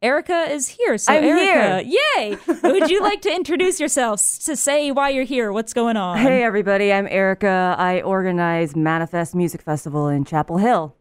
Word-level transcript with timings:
Erica 0.00 0.48
is 0.48 0.68
here. 0.68 0.96
So 0.96 1.12
I'm 1.12 1.24
Erica, 1.24 1.88
yay! 2.16 2.38
Would 2.62 2.88
you 2.88 3.02
like 3.02 3.20
to 3.22 3.34
introduce 3.34 3.80
yourself 3.80 4.20
to 4.44 4.54
say 4.54 4.92
why 4.92 5.08
you're 5.08 5.24
here? 5.24 5.50
What's 5.50 5.72
going 5.72 5.96
on? 5.96 6.18
Hey, 6.18 6.44
everybody. 6.44 6.92
I'm 6.92 7.08
Erica. 7.08 7.74
I 7.76 8.02
organize 8.02 8.76
Manifest 8.76 9.34
Music 9.34 9.60
Festival 9.60 10.06
in 10.06 10.24
Chapel 10.24 10.58
Hill. 10.58 10.94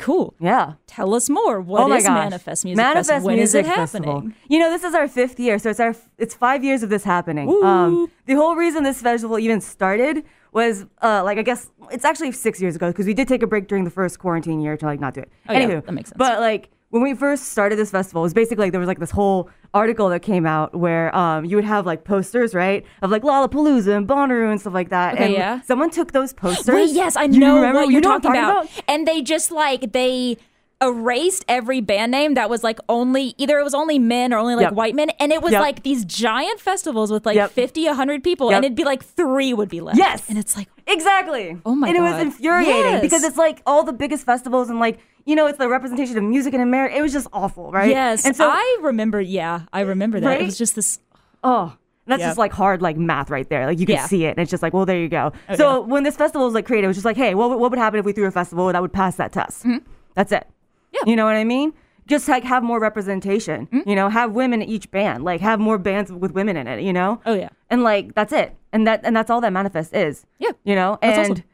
Cool. 0.00 0.34
Yeah. 0.40 0.74
Tell 0.88 1.14
us 1.14 1.30
more. 1.30 1.60
What 1.60 1.92
is 1.92 2.04
oh 2.04 2.08
gosh. 2.08 2.24
Manifest 2.24 2.64
Music 2.64 2.76
Manifest 2.76 3.08
Festival? 3.08 3.26
When 3.26 3.38
is 3.38 3.54
Music 3.54 3.70
it 3.70 3.76
Festival. 3.76 4.14
happening? 4.14 4.34
You 4.48 4.58
know, 4.58 4.70
this 4.70 4.82
is 4.82 4.94
our 4.94 5.06
fifth 5.06 5.38
year, 5.38 5.60
so 5.60 5.70
it's 5.70 5.80
our 5.80 5.94
it's 6.18 6.34
five 6.34 6.64
years 6.64 6.82
of 6.82 6.90
this 6.90 7.04
happening. 7.04 7.48
Um, 7.62 8.10
the 8.26 8.34
whole 8.34 8.56
reason 8.56 8.82
this 8.82 9.00
festival 9.00 9.38
even 9.38 9.60
started 9.60 10.24
was 10.52 10.86
uh, 11.02 11.22
like 11.24 11.38
I 11.38 11.42
guess 11.42 11.70
it's 11.92 12.04
actually 12.04 12.32
six 12.32 12.60
years 12.60 12.74
ago 12.74 12.90
because 12.90 13.06
we 13.06 13.14
did 13.14 13.28
take 13.28 13.44
a 13.44 13.46
break 13.46 13.68
during 13.68 13.84
the 13.84 13.90
first 13.90 14.18
quarantine 14.18 14.60
year 14.60 14.76
to 14.76 14.86
like 14.86 14.98
not 14.98 15.14
do 15.14 15.20
it. 15.20 15.30
Oh, 15.48 15.52
yeah, 15.52 15.66
that 15.80 15.92
makes 15.92 16.10
sense. 16.10 16.18
But 16.18 16.40
like 16.40 16.70
when 16.90 17.02
we 17.02 17.14
first 17.14 17.44
started 17.48 17.76
this 17.76 17.90
festival, 17.90 18.22
it 18.22 18.26
was 18.26 18.34
basically 18.34 18.64
like 18.66 18.72
there 18.72 18.80
was 18.80 18.86
like 18.88 18.98
this 18.98 19.10
whole 19.10 19.50
article 19.74 20.08
that 20.08 20.20
came 20.20 20.46
out 20.46 20.74
where 20.74 21.14
um, 21.14 21.44
you 21.44 21.56
would 21.56 21.64
have 21.64 21.84
like 21.84 22.04
posters, 22.04 22.54
right, 22.54 22.84
of 23.02 23.10
like 23.10 23.22
Lollapalooza 23.22 23.94
and 23.96 24.08
Bonnaroo 24.08 24.50
and 24.50 24.58
stuff 24.60 24.72
like 24.72 24.88
that. 24.88 25.14
Okay, 25.14 25.24
and 25.24 25.32
yeah. 25.34 25.60
someone 25.62 25.90
took 25.90 26.12
those 26.12 26.32
posters. 26.32 26.74
Wait, 26.74 26.90
yes, 26.94 27.16
I 27.16 27.24
You 27.24 27.38
know 27.40 27.56
remember- 27.56 27.80
what 27.80 27.86
you 27.88 27.92
you're 27.94 28.00
know 28.00 28.18
talking, 28.18 28.30
I'm 28.30 28.50
about. 28.50 28.68
And 28.88 29.06
they 29.06 29.20
just 29.20 29.50
like 29.50 29.92
they 29.92 30.38
erased 30.80 31.44
every 31.48 31.80
band 31.80 32.12
name 32.12 32.34
that 32.34 32.48
was 32.48 32.62
like 32.62 32.78
only 32.88 33.34
either 33.36 33.58
it 33.58 33.64
was 33.64 33.74
only 33.74 33.98
men 33.98 34.32
or 34.32 34.38
only 34.38 34.54
like 34.54 34.62
Yep. 34.66 34.72
white 34.74 34.94
men 34.94 35.10
and 35.18 35.32
it 35.32 35.42
was 35.42 35.50
Yep. 35.50 35.60
like 35.60 35.82
these 35.82 36.04
giant 36.04 36.60
festivals 36.60 37.10
with 37.10 37.26
like 37.26 37.34
Yep. 37.34 37.50
50 37.50 37.86
100 37.86 38.22
people 38.22 38.50
Yep. 38.50 38.56
and 38.58 38.64
it'd 38.64 38.76
be 38.76 38.84
like 38.84 39.04
3 39.04 39.52
would 39.54 39.68
be 39.68 39.80
left. 39.80 39.98
Yes. 39.98 40.22
And 40.28 40.38
it's 40.38 40.56
like 40.56 40.68
Exactly. 40.86 41.58
Oh 41.66 41.74
my 41.74 41.88
And 41.88 41.96
it 41.96 42.00
was 42.00 42.22
infuriating 42.22 42.74
Yes. 42.76 43.00
because 43.02 43.24
it's 43.24 43.36
like 43.36 43.60
all 43.66 43.82
the 43.82 43.92
biggest 43.92 44.24
festivals 44.24 44.70
and 44.70 44.78
like 44.78 45.00
you 45.28 45.36
know 45.36 45.46
it's 45.46 45.58
the 45.58 45.68
representation 45.68 46.16
of 46.16 46.24
music 46.24 46.54
in 46.54 46.60
America. 46.60 46.96
It 46.96 47.02
was 47.02 47.12
just 47.12 47.28
awful, 47.32 47.70
right? 47.70 47.88
yes. 47.90 48.24
And 48.26 48.34
so 48.34 48.48
I 48.48 48.78
remember 48.82 49.20
yeah, 49.20 49.62
I 49.72 49.80
remember 49.82 50.18
that. 50.20 50.40
It 50.40 50.44
was 50.44 50.58
just 50.58 50.74
this 50.74 50.98
oh. 51.44 51.76
That's 52.06 52.20
Yeah. 52.20 52.28
just 52.28 52.38
like 52.38 52.54
hard, 52.54 52.80
like 52.80 52.96
math 52.96 53.28
right 53.28 53.46
there. 53.50 53.66
Like 53.66 53.78
you 53.78 53.84
can 53.84 53.96
Yeah. 53.96 54.06
see 54.06 54.24
it, 54.24 54.30
and 54.30 54.38
it's 54.38 54.50
just 54.50 54.62
like, 54.62 54.72
well, 54.72 54.86
there 54.86 54.98
you 54.98 55.10
go. 55.10 55.30
Oh, 55.50 55.56
so 55.56 55.80
when 55.82 56.04
this 56.04 56.16
festival 56.16 56.46
was 56.46 56.54
like 56.54 56.64
created, 56.64 56.86
it 56.86 56.88
was 56.88 56.96
just 56.96 57.04
like, 57.04 57.18
hey, 57.18 57.34
what, 57.34 57.50
would- 57.50 57.58
what 57.60 57.70
would 57.70 57.78
happen 57.78 57.98
if 58.00 58.06
we 58.06 58.12
threw 58.12 58.24
a 58.24 58.30
festival 58.30 58.72
that 58.72 58.80
would 58.80 58.94
pass 58.94 59.16
that 59.16 59.30
test? 59.30 59.66
That's 60.14 60.32
it. 60.32 60.44
Mm-hmm. 60.46 60.96
Yeah. 60.96 61.00
You 61.10 61.16
know 61.16 61.26
what 61.26 61.36
I 61.36 61.44
mean? 61.44 61.74
Just 62.06 62.26
like 62.26 62.44
have 62.44 62.62
more 62.62 62.80
representation. 62.80 63.66
Mm-hmm. 63.66 63.86
You 63.86 63.94
know, 63.94 64.08
have 64.08 64.32
women 64.32 64.62
in 64.62 64.68
each 64.70 64.90
band. 64.90 65.22
Like 65.22 65.42
have 65.42 65.60
more 65.60 65.76
bands 65.76 66.10
with 66.10 66.32
women 66.32 66.56
in 66.56 66.66
it. 66.66 66.80
You 66.82 66.94
know? 66.94 67.20
Oh, 67.26 67.34
yeah. 67.34 67.50
And 67.68 67.82
like 67.82 68.14
that's 68.14 68.32
it. 68.32 68.56
And 68.72 68.86
that 68.86 69.02
and 69.04 69.14
that's 69.14 69.28
all 69.28 69.42
that 69.42 69.52
manifest 69.52 69.94
is. 69.94 70.24
Yeah. 70.38 70.52
You 70.64 70.74
know? 70.76 70.96
That's 71.02 71.18
and 71.18 71.30
awesome. 71.32 71.44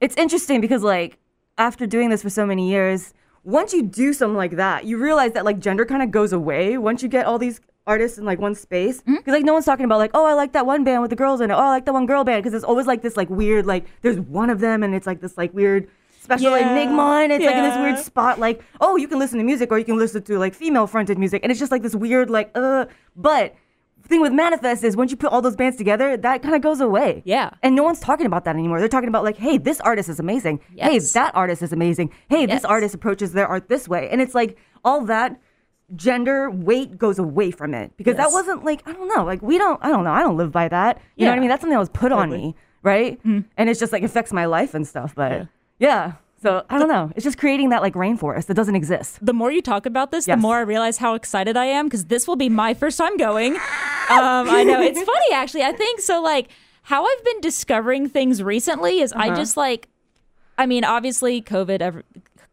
it's 0.00 0.16
interesting 0.16 0.60
because 0.60 0.84
like 0.84 1.18
after 1.58 1.86
doing 1.88 2.10
this 2.10 2.22
for 2.22 2.30
so 2.30 2.46
many 2.46 2.70
years, 2.70 3.12
once 3.44 3.72
you 3.72 3.82
do 3.82 4.12
something 4.12 4.36
like 4.36 4.52
that, 4.56 4.84
you 4.84 4.96
realize 4.98 5.32
that 5.32 5.44
like 5.44 5.58
gender 5.60 5.84
kind 5.84 6.02
of 6.02 6.10
goes 6.10 6.32
away 6.32 6.76
once 6.78 7.02
you 7.02 7.08
get 7.08 7.26
all 7.26 7.38
these 7.38 7.60
artists 7.86 8.16
in 8.18 8.24
like 8.24 8.38
one 8.38 8.54
space. 8.54 9.02
Because 9.02 9.18
Mm-hmm. 9.20 9.30
like 9.30 9.44
no 9.44 9.52
one's 9.52 9.66
talking 9.66 9.84
about 9.84 9.98
like, 9.98 10.10
oh, 10.14 10.24
I 10.24 10.32
like 10.32 10.52
that 10.52 10.64
one 10.66 10.84
band 10.84 11.02
with 11.02 11.10
the 11.10 11.16
girls 11.16 11.40
in 11.40 11.50
it. 11.50 11.54
Oh, 11.54 11.58
I 11.58 11.68
like 11.68 11.84
that 11.84 11.92
one 11.92 12.06
girl 12.06 12.24
band. 12.24 12.42
Because 12.42 12.54
it's 12.54 12.64
always 12.64 12.86
like 12.86 13.02
this 13.02 13.16
like 13.16 13.28
weird 13.30 13.66
like 13.66 13.84
there's 14.02 14.18
one 14.18 14.48
of 14.50 14.60
them 14.60 14.82
and 14.82 14.94
it's 14.94 15.06
like 15.06 15.20
this 15.20 15.36
like 15.36 15.52
weird 15.52 15.88
special 16.20 16.56
Yeah. 16.56 16.72
enigma 16.72 17.20
and 17.22 17.32
it's 17.32 17.44
like 17.44 17.54
in 17.54 17.62
this 17.64 17.76
weird 17.76 17.98
spot 17.98 18.38
like 18.40 18.64
oh 18.80 18.96
you 18.96 19.06
can 19.06 19.18
listen 19.18 19.36
to 19.36 19.44
music 19.44 19.70
or 19.70 19.78
you 19.78 19.84
can 19.84 19.98
listen 19.98 20.22
to 20.22 20.38
like 20.38 20.54
female 20.54 20.86
fronted 20.86 21.18
music 21.18 21.42
and 21.42 21.50
it's 21.52 21.60
just 21.60 21.70
like 21.70 21.82
this 21.82 21.94
weird 21.94 22.30
like 22.30 22.50
uh 22.54 22.86
but 23.14 23.54
the 23.54 23.54
thing 24.08 24.20
with 24.20 24.32
manifest 24.32 24.84
is 24.84 24.96
once 24.96 25.10
you 25.10 25.16
put 25.16 25.32
all 25.32 25.42
those 25.42 25.56
bands 25.56 25.76
together 25.76 26.16
that 26.16 26.42
kind 26.42 26.54
of 26.54 26.62
goes 26.62 26.80
away. 26.80 27.22
Yeah. 27.24 27.50
and 27.62 27.74
no 27.74 27.82
one's 27.82 28.00
talking 28.00 28.26
about 28.26 28.44
that 28.44 28.54
anymore. 28.56 28.78
They're 28.78 28.88
talking 28.88 29.08
about 29.08 29.24
like 29.24 29.36
hey 29.36 29.58
this 29.58 29.80
artist 29.80 30.08
is 30.08 30.20
amazing. 30.20 30.60
Hey 30.76 30.98
that 30.98 31.34
artist 31.34 31.62
is 31.62 31.72
amazing. 31.72 32.12
Hey 32.28 32.46
this 32.46 32.64
artist 32.64 32.94
approaches 32.94 33.32
their 33.32 33.46
art 33.46 33.68
this 33.68 33.88
way. 33.88 34.08
And 34.10 34.20
it's 34.20 34.34
like 34.34 34.58
all 34.84 35.04
that 35.06 35.40
gender 35.94 36.50
weight 36.50 36.96
goes 36.98 37.18
away 37.18 37.50
from 37.50 37.74
it. 37.74 37.92
Because 37.96 38.16
that 38.16 38.32
wasn't 38.32 38.64
like 38.64 38.82
i 38.86 38.92
don't 38.92 39.08
know. 39.08 39.24
Like 39.24 39.42
we 39.42 39.58
don't 39.58 39.82
i 39.82 39.88
don't 39.88 40.04
know. 40.04 40.12
I 40.12 40.20
don't 40.20 40.36
live 40.36 40.52
by 40.52 40.68
that. 40.68 41.00
You 41.16 41.24
know 41.24 41.32
what 41.32 41.36
i 41.38 41.40
mean? 41.40 41.48
That's 41.48 41.60
something 41.60 41.74
that 41.74 41.80
was 41.80 41.90
put 41.90 42.12
on 42.12 42.30
me 42.30 42.54
right? 42.82 43.18
Mm-hmm. 43.20 43.48
And 43.56 43.70
it's 43.70 43.80
just 43.80 43.92
like 43.92 44.02
affects 44.02 44.32
my 44.32 44.44
life 44.44 44.74
and 44.74 44.86
stuff 44.86 45.14
but 45.14 45.48
yeah, 45.78 46.12
so 46.44 46.64
i 46.70 46.78
don't 46.78 46.88
know 46.88 47.10
it's 47.16 47.24
just 47.24 47.38
creating 47.38 47.70
that 47.70 47.80
like 47.82 47.94
rainforest 47.94 48.46
that 48.46 48.54
doesn't 48.54 48.76
exist 48.76 49.18
the 49.20 49.32
more 49.32 49.50
you 49.50 49.62
talk 49.62 49.86
about 49.86 50.10
this, 50.12 50.26
the 50.26 50.36
more 50.36 50.56
I 50.58 50.60
realize 50.60 50.98
how 50.98 51.14
excited 51.14 51.56
I 51.56 51.66
am 51.78 51.86
because 51.86 52.04
this 52.14 52.28
will 52.28 52.36
be 52.36 52.48
my 52.64 52.74
first 52.74 52.96
time 52.98 53.16
going. 53.16 53.54
Um, 53.54 54.48
I 54.58 54.62
know 54.68 54.80
it's 54.82 55.02
funny 55.12 55.30
actually. 55.32 55.62
I 55.62 55.72
think 55.72 56.00
so. 56.00 56.22
Like 56.22 56.48
how 56.82 57.04
I've 57.10 57.24
been 57.24 57.40
discovering 57.40 58.08
things 58.08 58.42
recently 58.42 59.00
is 59.00 59.12
I 59.12 59.34
just 59.34 59.56
like, 59.56 59.88
I 60.58 60.66
mean, 60.66 60.84
obviously 60.84 61.40
COVID, 61.42 61.80
ever, 61.80 62.02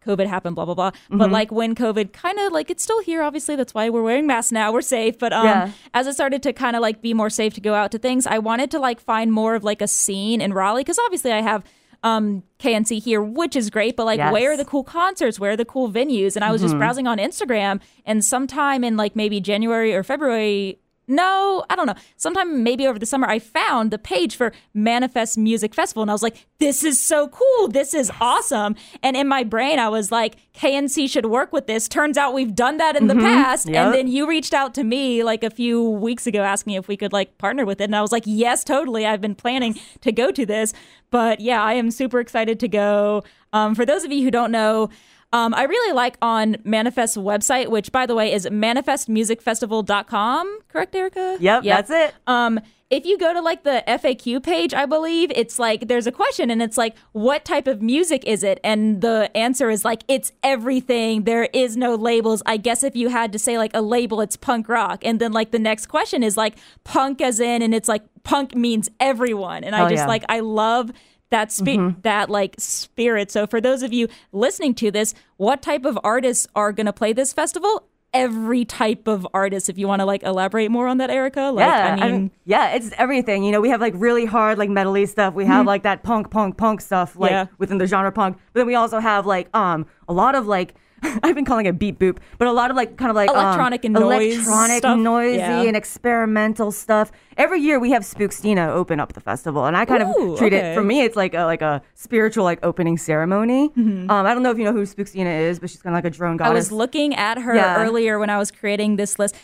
COVID 0.05 0.27
happened, 0.27 0.55
blah 0.55 0.65
blah 0.65 0.73
blah. 0.75 0.91
But 1.09 1.31
like 1.31 1.51
when 1.51 1.75
COVID 1.75 2.13
kind 2.13 2.39
of 2.39 2.51
like 2.53 2.69
it's 2.71 2.83
still 2.83 3.01
here. 3.01 3.21
Obviously, 3.21 3.55
that's 3.55 3.73
why 3.73 3.89
we're 3.89 4.03
wearing 4.03 4.25
masks 4.27 4.51
now. 4.51 4.71
We're 4.71 4.81
safe. 4.81 5.19
But 5.19 5.33
um, 5.33 5.45
Yeah. 5.45 5.71
as 5.93 6.07
it 6.07 6.13
started 6.13 6.41
to 6.43 6.53
kind 6.53 6.75
of 6.75 6.81
like 6.81 7.01
be 7.01 7.13
more 7.13 7.29
safe 7.29 7.53
to 7.55 7.61
go 7.61 7.73
out 7.73 7.91
to 7.91 7.99
things, 7.99 8.25
I 8.25 8.39
wanted 8.39 8.71
to 8.71 8.79
like 8.79 8.99
find 9.01 9.31
more 9.31 9.55
of 9.55 9.63
like 9.63 9.81
a 9.81 9.87
scene 9.87 10.39
in 10.41 10.53
Raleigh 10.53 10.81
because 10.81 10.99
obviously 10.99 11.31
I 11.31 11.41
have 11.41 11.63
um 12.03 12.43
KNC 12.59 13.01
here, 13.03 13.21
which 13.21 13.55
is 13.55 13.69
great. 13.69 13.95
But 13.95 14.05
like, 14.05 14.17
Yes. 14.17 14.31
where 14.33 14.51
are 14.51 14.57
the 14.57 14.65
cool 14.65 14.83
concerts? 14.83 15.39
Where 15.39 15.51
are 15.51 15.57
the 15.57 15.65
cool 15.65 15.91
venues? 15.91 16.35
And 16.35 16.43
I 16.45 16.51
was 16.51 16.61
just 16.61 16.77
browsing 16.77 17.07
on 17.07 17.17
Instagram, 17.17 17.79
and 18.05 18.23
sometime 18.23 18.83
in 18.83 18.97
like 18.97 19.15
maybe 19.15 19.39
January 19.41 19.93
or 19.93 20.03
February. 20.03 20.79
No, 21.11 21.65
I 21.69 21.75
don't 21.75 21.85
know. 21.85 21.95
Sometime 22.17 22.63
maybe 22.63 22.87
over 22.87 22.97
the 22.97 23.05
summer, 23.05 23.27
I 23.27 23.37
found 23.39 23.91
the 23.91 23.97
page 23.99 24.35
for 24.35 24.51
Manifest 24.73 25.37
Music 25.37 25.75
Festival, 25.75 26.01
and 26.01 26.09
I 26.09 26.13
was 26.13 26.23
like, 26.23 26.47
"This 26.59 26.83
is 26.83 26.99
so 26.99 27.27
cool! 27.27 27.67
This 27.67 27.93
is 27.93 28.09
awesome!" 28.21 28.75
And 29.03 29.17
in 29.17 29.27
my 29.27 29.43
brain, 29.43 29.77
I 29.77 29.89
was 29.89 30.11
like, 30.11 30.37
"KNC 30.53 31.07
should 31.09 31.25
work 31.25 31.51
with 31.51 31.67
this." 31.67 31.87
Turns 31.87 32.17
out 32.17 32.33
we've 32.33 32.55
done 32.55 32.77
that 32.77 32.95
in 32.95 33.07
the 33.07 33.15
past, 33.15 33.67
Yep. 33.67 33.75
and 33.85 33.93
then 33.93 34.07
you 34.07 34.27
reached 34.27 34.53
out 34.53 34.73
to 34.75 34.83
me 34.83 35.23
like 35.23 35.43
a 35.43 35.49
few 35.49 35.83
weeks 35.83 36.25
ago 36.25 36.41
asking 36.41 36.73
if 36.75 36.87
we 36.87 36.95
could 36.97 37.11
like 37.13 37.37
partner 37.37 37.65
with 37.65 37.81
it, 37.81 37.85
and 37.85 37.95
I 37.95 38.01
was 38.01 38.11
like, 38.13 38.23
"Yes, 38.25 38.63
totally. 38.63 39.05
I've 39.05 39.21
been 39.21 39.35
planning 39.35 39.75
to 40.01 40.11
go 40.11 40.31
to 40.31 40.45
this." 40.45 40.73
But 41.09 41.41
yeah, 41.41 41.61
I 41.61 41.73
am 41.73 41.91
super 41.91 42.19
excited 42.21 42.57
to 42.61 42.67
go. 42.69 43.23
Um, 43.51 43.75
for 43.75 43.85
those 43.85 44.05
of 44.05 44.13
you 44.13 44.23
who 44.23 44.31
don't 44.31 44.51
know, 44.51 44.89
um, 45.33 45.53
I 45.53 45.63
really 45.63 45.93
like 45.93 46.17
on 46.21 46.57
Manifest's 46.63 47.17
website, 47.17 47.69
which 47.69 47.91
by 47.91 48.05
the 48.05 48.15
way 48.15 48.31
is 48.33 48.45
manifestmusicfestival.com. 48.45 50.59
Correct, 50.67 50.95
Erica? 50.95 51.37
Yep, 51.39 51.63
that's 51.63 51.89
it. 51.89 52.13
Um, 52.27 52.59
if 52.91 53.05
you 53.05 53.17
go 53.17 53.33
to 53.33 53.41
like 53.41 53.63
the 53.63 53.83
FAQ 53.87 54.43
page, 54.43 54.73
I 54.73 54.85
believe 54.85 55.31
it's 55.33 55.57
like 55.57 55.87
there's 55.87 56.07
a 56.07 56.11
question 56.11 56.51
and 56.51 56.61
it's 56.61 56.77
like, 56.77 56.93
what 57.13 57.45
type 57.45 57.65
of 57.65 57.81
music 57.81 58.25
is 58.25 58.43
it? 58.43 58.59
And 58.65 58.99
the 58.99 59.35
answer 59.35 59.69
is 59.69 59.85
like, 59.85 60.03
it's 60.09 60.33
everything. 60.43 61.23
There 61.23 61.45
is 61.53 61.77
no 61.77 61.95
labels. 61.95 62.43
I 62.45 62.57
guess 62.57 62.83
if 62.83 62.97
you 62.97 63.07
had 63.07 63.31
to 63.31 63.39
say 63.39 63.57
like 63.57 63.71
a 63.73 63.81
label, 63.81 64.19
it's 64.19 64.35
punk 64.35 64.67
rock. 64.67 65.05
And 65.05 65.21
then 65.21 65.31
like 65.31 65.51
the 65.51 65.59
next 65.59 65.85
question 65.85 66.21
is 66.21 66.35
like 66.35 66.57
punk 66.83 67.21
as 67.21 67.39
in, 67.39 67.61
and 67.61 67.73
it's 67.73 67.87
like 67.87 68.03
punk 68.23 68.55
means 68.55 68.89
everyone. 68.99 69.63
And 69.63 69.73
I 69.73 69.79
Hell 69.79 69.89
just 69.89 70.01
yeah. 70.01 70.07
like, 70.07 70.25
I 70.27 70.41
love 70.41 70.91
that 71.31 71.51
spi- 71.51 71.95
that 72.03 72.29
like 72.29 72.55
spirit. 72.59 73.31
So 73.31 73.47
for 73.47 73.59
those 73.59 73.81
of 73.83 73.91
you 73.91 74.07
listening 74.31 74.73
to 74.75 74.91
this, 74.91 75.13
what 75.37 75.61
type 75.61 75.83
of 75.85 75.97
artists 76.03 76.47
are 76.55 76.71
going 76.71 76.85
to 76.85 76.93
play 76.93 77.13
this 77.13 77.33
festival? 77.33 77.87
Every 78.13 78.65
type 78.65 79.07
of 79.07 79.25
artist. 79.33 79.69
If 79.69 79.77
you 79.77 79.87
want 79.87 80.01
to 80.01 80.05
like 80.05 80.21
elaborate 80.23 80.69
more 80.69 80.87
on 80.87 80.97
that, 80.97 81.09
Erica. 81.09 81.43
Like, 81.43 81.65
yeah, 81.65 81.97
I 82.01 82.11
mean, 82.11 82.31
yeah, 82.43 82.71
it's 82.75 82.91
everything. 82.97 83.45
You 83.45 83.53
know, 83.53 83.61
we 83.61 83.69
have 83.69 83.79
like 83.79 83.93
really 83.95 84.25
hard, 84.25 84.57
like 84.57 84.69
metally 84.69 85.07
stuff. 85.07 85.33
We 85.33 85.45
have 85.45 85.65
like 85.65 85.83
that 85.83 86.03
punk, 86.03 86.29
punk, 86.29 86.57
punk 86.57 86.81
stuff, 86.81 87.15
like 87.15 87.31
Yeah. 87.31 87.45
within 87.57 87.77
the 87.77 87.87
genre 87.87 88.11
punk. 88.11 88.37
But 88.51 88.59
then 88.59 88.67
we 88.67 88.75
also 88.75 88.99
have 88.99 89.25
like 89.25 89.47
um 89.55 89.85
a 90.09 90.13
lot 90.13 90.35
of 90.35 90.45
like 90.45 90.75
I've 91.23 91.35
been 91.35 91.45
calling 91.45 91.65
it 91.65 91.79
beat 91.79 91.97
boop, 91.99 92.17
but 92.37 92.47
a 92.47 92.51
lot 92.51 92.69
of 92.69 92.77
like 92.77 92.97
kind 92.97 93.09
of 93.09 93.15
like 93.15 93.29
um, 93.29 93.35
Electronic 93.35 93.85
and 93.85 93.93
noise 93.93 94.35
electronic, 94.35 94.77
stuff. 94.79 94.97
noisy, 94.99 95.37
Yeah. 95.37 95.61
and 95.63 95.75
experimental 95.75 96.71
stuff. 96.71 97.11
Every 97.37 97.59
year 97.59 97.79
we 97.79 97.91
have 97.91 98.03
Spookstina 98.03 98.69
open 98.69 98.99
up 98.99 99.13
the 99.13 99.21
festival, 99.21 99.65
and 99.65 99.75
I 99.75 99.85
kind 99.85 100.03
Ooh, 100.03 100.33
of 100.33 100.39
treat 100.39 100.53
okay. 100.53 100.71
it 100.71 100.75
for 100.75 100.83
me. 100.83 101.01
It's 101.01 101.15
like 101.15 101.33
a 101.33 101.45
like 101.45 101.61
a 101.61 101.81
spiritual 101.95 102.43
like 102.43 102.59
opening 102.63 102.97
ceremony. 102.97 103.71
Um, 103.75 104.09
I 104.11 104.33
don't 104.33 104.43
know 104.43 104.51
if 104.51 104.57
you 104.57 104.63
know 104.63 104.73
who 104.73 104.83
Spookstina 104.83 105.41
is, 105.49 105.59
but 105.59 105.69
she's 105.69 105.81
kind 105.81 105.95
of 105.95 105.97
like 105.97 106.05
a 106.05 106.15
drone 106.15 106.37
Mm-hmm. 106.37 106.45
I 106.49 106.53
was 106.53 106.71
looking 106.71 107.15
at 107.15 107.37
her 107.39 107.55
Yeah. 107.55 107.83
earlier 107.83 108.17
when 108.19 108.29
I 108.29 108.37
was 108.37 108.51
creating 108.51 108.95
this 108.95 109.17
list. 109.19 109.35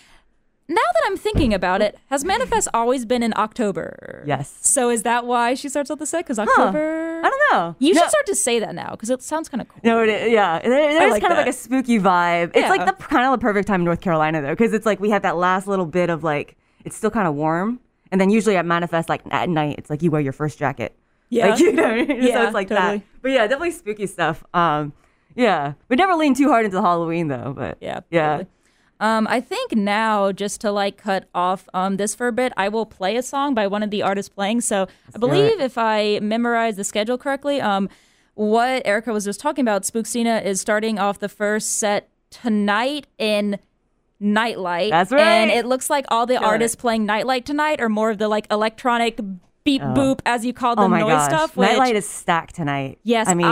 Now 0.69 0.75
that 0.75 1.03
I'm 1.05 1.15
thinking 1.15 1.53
about 1.53 1.81
it, 1.81 1.97
has 2.09 2.25
Manifest 2.25 2.67
always 2.73 3.05
been 3.05 3.23
in 3.23 3.33
October? 3.37 4.23
Yes. 4.27 4.53
So 4.61 4.89
is 4.89 5.03
that 5.03 5.25
why 5.25 5.53
she 5.53 5.69
starts 5.69 5.89
out 5.89 5.99
the 5.99 6.05
set? 6.05 6.25
Because 6.25 6.39
October. 6.39 7.21
I 7.23 7.29
don't 7.29 7.41
know. 7.53 7.75
You 7.79 7.93
No. 7.93 8.01
should 8.01 8.09
start 8.09 8.25
to 8.25 8.35
say 8.35 8.59
that 8.59 8.75
now 8.75 8.91
because 8.91 9.09
it 9.09 9.21
sounds 9.21 9.47
kind 9.47 9.61
of 9.61 9.69
cool. 9.69 9.79
No, 9.83 10.03
it 10.03 10.09
is, 10.09 10.31
yeah. 10.31 10.59
There, 10.59 10.69
there's 10.69 11.11
like 11.11 11.21
kind 11.21 11.31
of 11.31 11.37
like 11.37 11.47
a 11.47 11.53
spooky 11.53 11.99
vibe. 11.99 12.47
It's 12.49 12.57
Yeah. 12.57 12.69
like 12.69 12.85
the 12.85 12.91
kind 13.01 13.25
of 13.25 13.31
the 13.39 13.41
perfect 13.41 13.67
time 13.67 13.81
in 13.81 13.85
North 13.85 14.01
Carolina 14.01 14.41
though, 14.41 14.49
because 14.51 14.73
it's 14.73 14.85
like 14.85 14.99
we 14.99 15.09
have 15.11 15.21
that 15.21 15.37
last 15.37 15.67
little 15.67 15.85
bit 15.85 16.09
of 16.09 16.23
like 16.23 16.57
it's 16.83 16.95
still 16.97 17.11
kind 17.11 17.27
of 17.27 17.35
warm, 17.35 17.79
and 18.11 18.19
then 18.19 18.29
usually 18.29 18.57
at 18.57 18.65
Manifest 18.65 19.07
like 19.09 19.21
at 19.31 19.47
night 19.49 19.75
it's 19.77 19.89
like 19.89 20.01
you 20.03 20.11
wear 20.11 20.21
your 20.21 20.33
first 20.33 20.59
jacket. 20.59 20.95
Yeah. 21.29 21.47
Like, 21.51 21.59
you 21.61 21.71
know, 21.73 21.95
mean? 21.95 22.07
so 22.07 22.43
it's 22.43 22.53
like 22.53 22.67
totally. 22.67 22.97
that. 22.97 23.05
But 23.21 23.31
yeah, 23.31 23.43
definitely 23.47 23.71
spooky 23.71 24.05
stuff. 24.05 24.43
Um, 24.53 24.91
yeah, 25.35 25.73
we 25.87 25.95
never 25.95 26.13
lean 26.15 26.33
too 26.33 26.49
hard 26.49 26.65
into 26.65 26.81
Halloween 26.81 27.29
though. 27.29 27.53
But 27.55 27.77
Yeah. 27.79 28.01
yeah. 28.09 28.27
totally. 28.37 28.49
Um, 28.99 29.27
I 29.29 29.41
think 29.41 29.75
now, 29.75 30.31
just 30.31 30.61
to 30.61 30.71
like 30.71 30.97
cut 30.97 31.27
off 31.35 31.69
um, 31.73 31.97
this 31.97 32.15
for 32.15 32.27
a 32.27 32.31
bit, 32.31 32.53
I 32.57 32.69
will 32.69 32.85
play 32.85 33.15
a 33.15 33.23
song 33.23 33.53
by 33.53 33.67
one 33.67 33.83
of 33.83 33.91
the 33.91 34.01
artists 34.01 34.29
playing. 34.29 34.61
So 34.61 34.87
I 35.13 35.17
believe 35.17 35.59
if 35.59 35.77
I 35.77 36.19
memorize 36.21 36.77
the 36.77 36.83
schedule 36.83 37.17
correctly, 37.17 37.61
um, 37.61 37.89
what 38.33 38.85
Erica 38.85 39.13
was 39.13 39.25
just 39.25 39.39
talking 39.39 39.63
about, 39.63 39.83
Spookstina 39.83 40.43
is 40.43 40.61
starting 40.61 40.99
off 40.99 41.19
the 41.19 41.29
first 41.29 41.77
set 41.77 42.09
tonight 42.29 43.07
in 43.17 43.59
Nightlight. 44.19 44.89
That's 44.89 45.11
right. 45.11 45.21
And 45.21 45.51
it 45.51 45.65
looks 45.65 45.89
like 45.89 46.05
all 46.09 46.25
the 46.25 46.37
artists 46.37 46.75
it. 46.75 46.79
playing 46.79 47.05
Nightlight 47.05 47.45
tonight 47.45 47.79
are 47.79 47.89
more 47.89 48.09
of 48.09 48.17
the 48.17 48.27
like 48.27 48.47
electronic 48.51 49.19
beep 49.63 49.81
boop, 49.81 50.21
as 50.25 50.45
you 50.45 50.53
call 50.53 50.75
the 50.75 50.83
oh 50.83 50.87
noise 50.87 51.01
gosh, 51.01 51.25
stuff. 51.25 51.57
Which, 51.57 51.69
Nightlight 51.69 51.95
is 51.95 52.07
stacked 52.07 52.55
tonight. 52.55 52.99
Yes, 53.03 53.27
I 53.27 53.33
mean, 53.33 53.45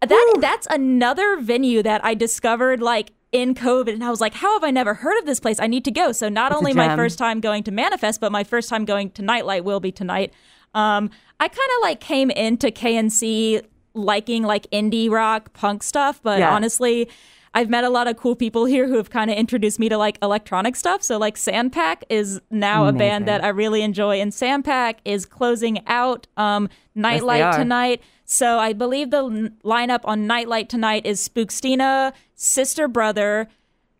that 0.00 0.36
that's 0.40 0.66
another 0.70 1.36
venue 1.38 1.82
that 1.82 2.04
I 2.04 2.14
discovered 2.14 2.80
like 2.80 3.10
in 3.34 3.52
COVID, 3.54 3.92
and 3.92 4.04
I 4.04 4.10
was 4.10 4.20
like, 4.20 4.32
how 4.32 4.52
have 4.54 4.62
I 4.64 4.70
never 4.70 4.94
heard 4.94 5.18
of 5.18 5.26
this 5.26 5.40
place? 5.40 5.58
I 5.58 5.66
need 5.66 5.84
to 5.84 5.90
go. 5.90 6.12
So 6.12 6.28
not 6.28 6.52
It's 6.52 6.58
only 6.58 6.72
my 6.72 6.94
first 6.94 7.18
time 7.18 7.40
going 7.40 7.64
to 7.64 7.72
Manifest, 7.72 8.20
but 8.20 8.30
my 8.32 8.44
first 8.44 8.68
time 8.70 8.84
going 8.84 9.10
to 9.10 9.22
Nightlight 9.22 9.64
will 9.64 9.80
be 9.80 9.90
tonight. 9.90 10.32
Um, 10.72 11.10
I 11.40 11.48
kind 11.48 11.70
of 11.76 11.82
like 11.82 12.00
came 12.00 12.30
into 12.30 12.68
KNC 12.70 13.62
liking 13.92 14.44
like 14.44 14.70
indie 14.70 15.10
rock 15.10 15.52
punk 15.52 15.82
stuff, 15.82 16.20
but 16.22 16.38
Yeah. 16.38 16.54
honestly. 16.54 17.08
I've 17.56 17.70
met 17.70 17.84
a 17.84 17.88
lot 17.88 18.08
of 18.08 18.16
cool 18.16 18.34
people 18.34 18.64
here 18.64 18.88
who 18.88 18.96
have 18.96 19.10
kind 19.10 19.30
of 19.30 19.36
introduced 19.36 19.78
me 19.78 19.88
to 19.88 19.96
like 19.96 20.18
electronic 20.20 20.74
stuff. 20.74 21.04
So 21.04 21.18
like 21.18 21.36
Sandpack 21.36 22.02
is 22.10 22.40
now 22.50 22.86
a 22.86 22.92
band 22.92 23.28
that 23.28 23.44
I 23.44 23.48
really 23.50 23.82
enjoy, 23.82 24.20
and 24.20 24.32
Sandpack 24.32 24.96
is 25.04 25.24
closing 25.24 25.86
out 25.86 26.26
um, 26.36 26.68
Nightlight 26.96 27.42
are. 27.42 27.56
tonight. 27.56 28.02
So 28.24 28.58
I 28.58 28.72
believe 28.72 29.10
the 29.10 29.18
l- 29.18 29.48
lineup 29.64 30.00
on 30.04 30.26
Nightlight 30.26 30.68
tonight 30.68 31.04
is 31.06 31.26
Spookstina, 31.28 32.12
Sister 32.34 32.88
Brother. 32.88 33.48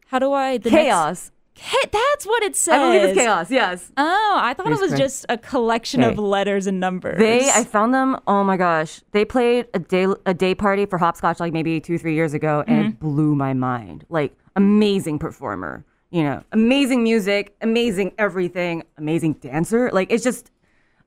How 0.06 0.18
do 0.18 0.32
I? 0.32 0.58
The 0.58 0.70
next- 0.70 0.82
chaos. 0.84 1.30
Ca- 1.56 1.88
that's 1.92 2.26
what 2.26 2.42
it 2.42 2.56
says. 2.56 2.74
I 2.74 2.78
believe 2.78 3.02
it's 3.10 3.18
chaos. 3.18 3.48
Yes. 3.50 3.92
Oh, 3.96 4.38
I 4.42 4.54
thought 4.54 4.66
it 4.66 4.70
was 4.70 4.80
correct. 4.80 4.96
just 4.96 5.26
a 5.28 5.38
collection 5.38 6.02
of 6.02 6.18
letters 6.18 6.66
and 6.66 6.80
numbers. 6.80 7.16
They, 7.18 7.48
I 7.48 7.62
found 7.62 7.94
them. 7.94 8.18
Oh 8.26 8.42
my 8.42 8.56
gosh, 8.56 9.02
they 9.12 9.24
played 9.24 9.66
a 9.72 9.78
day 9.78 10.06
a 10.26 10.34
day 10.34 10.56
party 10.56 10.84
for 10.86 10.98
Hopscotch 10.98 11.38
like 11.38 11.52
maybe 11.52 11.78
two 11.80 11.96
three 11.96 12.14
years 12.16 12.34
ago, 12.34 12.64
and 12.66 12.78
Mm-hmm. 12.80 12.88
it 12.88 12.98
blew 13.00 13.36
my 13.36 13.52
mind. 13.54 14.04
Like 14.08 14.34
amazing 14.56 15.20
performer, 15.20 15.84
you 16.10 16.24
know, 16.24 16.42
amazing 16.50 17.04
music, 17.04 17.54
amazing 17.60 18.12
everything, 18.18 18.82
amazing 18.98 19.34
dancer. 19.34 19.90
Like 19.92 20.10
it's 20.10 20.24
just, 20.24 20.50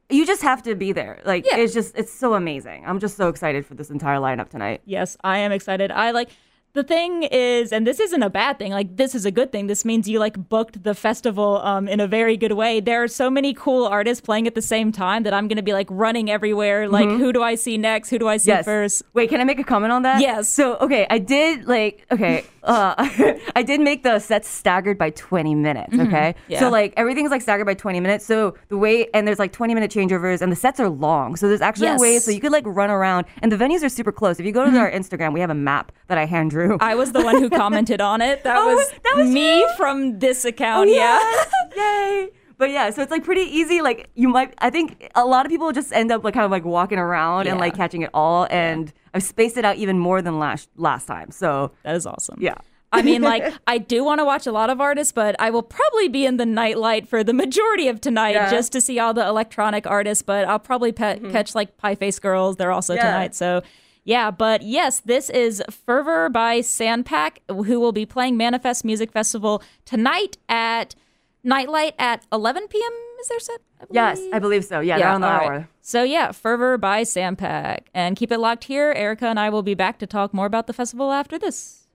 you 0.10 0.26
just 0.26 0.42
have 0.42 0.64
to 0.64 0.76
be 0.76 0.92
there. 0.94 1.22
Like 1.26 1.46
Yeah. 1.46 1.58
it's 1.58 1.74
just, 1.74 1.96
it's 1.98 2.14
so 2.14 2.34
amazing. 2.34 2.84
I'm 2.86 3.00
just 3.00 3.18
so 3.18 3.28
excited 3.30 3.66
for 3.66 3.76
this 3.76 3.90
entire 3.90 4.18
lineup 4.20 4.50
tonight. 4.50 4.82
Yes, 4.86 5.18
I 5.24 5.40
am 5.40 5.52
excited. 5.52 5.92
I 5.92 6.12
like 6.12 6.30
the 6.74 6.84
thing 6.84 7.24
is, 7.24 7.72
and 7.74 7.88
this 7.88 8.00
isn't 8.00 8.22
a 8.22 8.30
bad 8.30 8.60
thing. 8.60 8.72
Like 8.72 8.98
this 8.98 9.16
is 9.16 9.26
a 9.26 9.32
good 9.32 9.52
thing. 9.52 9.66
This 9.66 9.84
means 9.84 10.08
you 10.08 10.20
like 10.20 10.38
booked 10.50 10.84
the 10.84 10.94
festival 10.94 11.58
um, 11.64 11.88
in 11.88 12.00
a 12.00 12.08
very 12.08 12.38
good 12.38 12.52
way. 12.52 12.80
There 12.82 13.02
are 13.04 13.08
so 13.08 13.32
many 13.32 13.54
cool 13.56 13.86
artists 13.86 14.22
playing 14.24 14.46
at 14.46 14.54
the 14.54 14.62
same 14.62 14.92
time 14.92 15.24
that 15.24 15.34
I'm 15.34 15.48
gonna 15.48 15.64
be 15.64 15.74
like 15.74 15.88
running 15.90 16.30
everywhere. 16.30 16.88
Like 16.88 17.10
who 17.10 17.34
do 17.34 17.42
I 17.42 17.56
see 17.56 17.78
next? 17.80 18.10
Who 18.12 18.20
do 18.20 18.28
I 18.28 18.38
see 18.38 18.50
Yes. 18.50 18.64
first? 18.66 19.02
Wait, 19.14 19.30
can 19.30 19.42
I 19.42 19.44
make 19.44 19.60
a 19.60 19.64
comment 19.64 19.92
on 19.92 20.04
that? 20.04 20.22
Yes. 20.22 20.50
So, 20.54 20.76
okay, 20.78 21.08
I 21.10 21.18
did 21.18 21.66
like, 21.66 22.06
okay, 22.12 22.46
uh, 22.68 22.94
I 23.56 23.64
did 23.64 23.82
make 23.82 24.04
the 24.04 24.20
sets 24.20 24.48
staggered 24.48 24.98
by 24.98 25.10
20 25.12 25.56
minutes, 25.56 25.94
okay? 25.94 26.36
Mm-hmm. 26.38 26.52
Yeah. 26.52 26.60
So, 26.60 26.70
like, 26.70 26.94
everything's 26.98 27.32
like 27.32 27.42
staggered 27.42 27.66
by 27.66 27.74
20 27.74 28.00
minutes. 28.00 28.26
So, 28.26 28.56
the 28.70 28.78
way, 28.78 29.08
and 29.14 29.28
there's 29.28 29.40
like 29.40 29.52
20 29.54 29.74
minute 29.74 29.90
changeovers, 29.92 30.42
and 30.42 30.52
the 30.52 30.56
sets 30.56 30.80
are 30.80 30.90
long. 30.90 31.36
So, 31.36 31.48
there's 31.48 31.62
actually 31.62 31.88
Yes. 31.88 32.00
a 32.00 32.02
way 32.02 32.20
so 32.20 32.32
you 32.32 32.40
could 32.40 32.52
like 32.52 32.66
run 32.68 32.90
around, 32.90 33.26
and 33.42 33.52
the 33.52 33.58
venues 33.58 33.84
are 33.84 33.90
super 33.90 34.12
close. 34.12 34.40
If 34.40 34.46
you 34.46 34.52
go 34.52 34.70
to 34.70 34.78
our 34.78 34.92
Instagram, 34.92 35.34
we 35.34 35.40
have 35.40 35.50
a 35.50 35.56
map 35.56 35.92
that 36.08 36.18
I 36.18 36.26
hand 36.26 36.52
drew. 36.52 36.70
Mm-hmm. 36.78 36.84
I 36.84 36.96
was 36.96 37.12
the 37.14 37.24
one 37.24 37.42
who 37.42 37.50
commented 37.64 38.02
on 38.02 38.22
it. 38.22 38.44
That 38.44 38.58
Oh, 38.58 38.76
was 38.76 38.90
that 39.04 39.14
was 39.18 39.30
me 39.30 39.60
you? 39.62 39.70
from 39.78 40.20
this 40.20 40.46
account. 40.46 40.90
yeah. 40.90 41.20
Yay. 41.78 42.30
But 42.58 42.72
yeah, 42.72 42.90
so 42.90 43.02
it's 43.04 43.12
like 43.12 43.24
pretty 43.24 43.42
easy. 43.42 43.82
Like 43.82 44.10
you 44.16 44.28
might, 44.30 44.54
I 44.58 44.70
think 44.70 45.12
a 45.16 45.26
lot 45.26 45.46
of 45.46 45.52
people 45.52 45.72
just 45.72 45.94
end 45.94 46.12
up 46.12 46.24
like 46.24 46.34
kind 46.34 46.46
of 46.46 46.52
like 46.52 46.66
walking 46.66 46.98
around 46.98 47.48
and 47.48 47.60
like 47.60 47.76
catching 47.76 48.02
it 48.02 48.10
all. 48.14 48.48
And 48.50 48.92
I've 49.14 49.24
spaced 49.24 49.58
it 49.58 49.66
out 49.66 49.76
even 49.78 50.00
more 50.00 50.22
than 50.22 50.40
last 50.40 50.70
last 50.76 51.06
time. 51.06 51.30
So 51.32 51.72
That 51.84 51.96
is 51.96 52.06
awesome. 52.08 52.38
yeah. 52.42 52.56
I 52.94 53.02
mean, 53.02 53.22
like, 53.22 53.54
I 53.68 53.78
do 53.80 54.02
want 54.04 54.20
to 54.22 54.26
watch 54.26 54.48
a 54.48 54.52
lot 54.54 54.70
of 54.70 54.80
artists, 54.80 55.12
but 55.12 55.36
I 55.40 55.50
will 55.50 55.62
probably 55.62 56.08
be 56.08 56.26
in 56.26 56.38
the 56.38 56.46
nightlight 56.46 57.08
for 57.08 57.22
the 57.24 57.34
majority 57.34 57.90
of 57.90 58.00
tonight 58.00 58.32
Yeah. 58.32 58.50
just 58.50 58.72
to 58.72 58.82
see 58.82 58.98
all 58.98 59.14
the 59.14 59.28
electronic 59.28 59.86
artists. 59.86 60.22
But 60.24 60.48
I'll 60.48 60.58
probably 60.58 60.94
pe- 60.94 61.20
catch 61.32 61.54
like 61.54 61.78
Pie 61.78 61.96
Face 61.96 62.18
Girls. 62.18 62.56
They're 62.56 62.72
also 62.72 62.94
Mm-hmm. 62.96 63.06
Yeah. 63.06 63.12
tonight. 63.12 63.36
So, 63.36 63.62
yeah. 64.06 64.32
But 64.32 64.62
yes, 64.64 65.02
this 65.02 65.30
is 65.30 65.62
Fervor 65.70 66.30
by 66.30 66.62
Sandpack, 66.62 67.40
who 67.50 67.80
will 67.80 67.92
be 67.92 68.06
playing 68.06 68.38
Manifest 68.38 68.86
Music 68.86 69.12
Festival 69.12 69.62
tonight 69.86 70.38
at 70.48 70.96
Nightlight 71.44 71.96
at 71.98 72.26
11 72.32 72.68
p.m. 72.68 72.92
Is 73.22 73.28
their 73.30 73.40
set? 73.40 73.62
I 73.82 73.86
Yes. 73.92 74.22
I 74.32 74.40
believe 74.40 74.66
so. 74.66 74.80
Yeah, 74.80 74.98
they're 74.98 75.08
on 75.08 75.22
the 75.22 75.28
all 75.28 75.38
right. 75.38 75.50
hour. 75.50 75.70
So 75.82 76.04
yeah, 76.04 76.32
Fervor 76.32 76.78
by 76.78 77.04
Sandpack. 77.04 77.88
And 77.94 78.16
keep 78.16 78.32
it 78.32 78.40
locked 78.40 78.66
here. 78.66 78.94
Erica 78.96 79.28
and 79.28 79.40
I 79.40 79.50
will 79.50 79.64
be 79.64 79.74
back 79.74 79.98
to 80.00 80.08
talk 80.08 80.34
more 80.34 80.46
about 80.46 80.68
the 80.68 80.74
festival 80.74 81.12
after 81.12 81.40
this. 81.40 81.87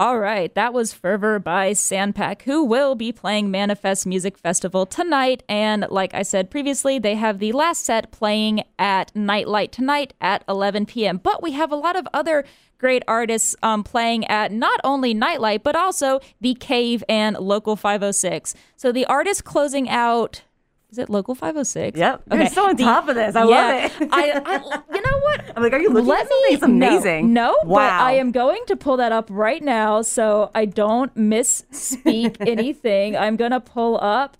All 0.00 0.18
right, 0.18 0.54
that 0.54 0.72
was 0.72 0.94
Fervor 0.94 1.38
by 1.38 1.72
Sandpack, 1.72 2.40
who 2.44 2.64
will 2.64 2.94
be 2.94 3.12
playing 3.12 3.50
Manifest 3.50 4.06
Music 4.06 4.38
Festival 4.38 4.86
tonight. 4.86 5.42
And 5.46 5.84
like 5.90 6.14
I 6.14 6.22
said 6.22 6.50
previously, 6.50 6.98
they 6.98 7.16
have 7.16 7.38
the 7.38 7.52
last 7.52 7.84
set 7.84 8.10
playing 8.10 8.62
at 8.78 9.14
Nightlight 9.14 9.72
tonight 9.72 10.14
at 10.18 10.42
11 10.48 10.86
p.m. 10.86 11.18
But 11.18 11.42
we 11.42 11.52
have 11.52 11.70
a 11.70 11.76
lot 11.76 11.96
of 11.96 12.08
other 12.14 12.46
great 12.78 13.02
artists 13.06 13.54
um, 13.62 13.84
playing 13.84 14.24
at 14.24 14.52
not 14.52 14.80
only 14.84 15.12
Nightlight, 15.12 15.62
but 15.62 15.76
also 15.76 16.20
The 16.40 16.54
Cave 16.54 17.04
and 17.06 17.36
Local 17.36 17.76
506. 17.76 18.54
So 18.78 18.92
the 18.92 19.04
artist 19.04 19.44
closing 19.44 19.86
out. 19.90 20.40
Is 20.90 20.98
it 20.98 21.08
Local 21.08 21.34
506? 21.36 21.96
Yep. 21.98 22.22
Okay. 22.32 22.40
You're 22.42 22.50
so 22.50 22.68
on 22.68 22.76
top 22.76 23.08
of 23.08 23.14
this. 23.14 23.36
I 23.36 23.42
love 23.44 23.84
it. 23.84 24.08
I, 24.10 24.32
I, 24.44 24.54
you 24.94 25.00
know 25.02 25.18
what? 25.20 25.52
I'm 25.56 25.62
like, 25.62 25.72
are 25.72 25.80
you 25.80 25.90
looking 25.90 26.08
Let 26.08 26.22
at 26.22 26.28
something? 26.28 26.48
me- 26.48 26.54
It's 26.54 26.62
amazing. 26.64 27.32
No, 27.32 27.56
no 27.62 27.74
but 27.74 27.92
I 27.92 28.12
am 28.12 28.32
going 28.32 28.64
to 28.66 28.76
pull 28.76 28.96
that 28.96 29.12
up 29.12 29.28
right 29.30 29.62
now 29.62 30.02
so 30.02 30.50
I 30.54 30.64
don't 30.64 31.14
misspeak 31.14 32.36
anything. 32.40 33.16
I'm 33.16 33.36
going 33.36 33.52
to 33.52 33.60
pull 33.60 33.98
up 34.02 34.36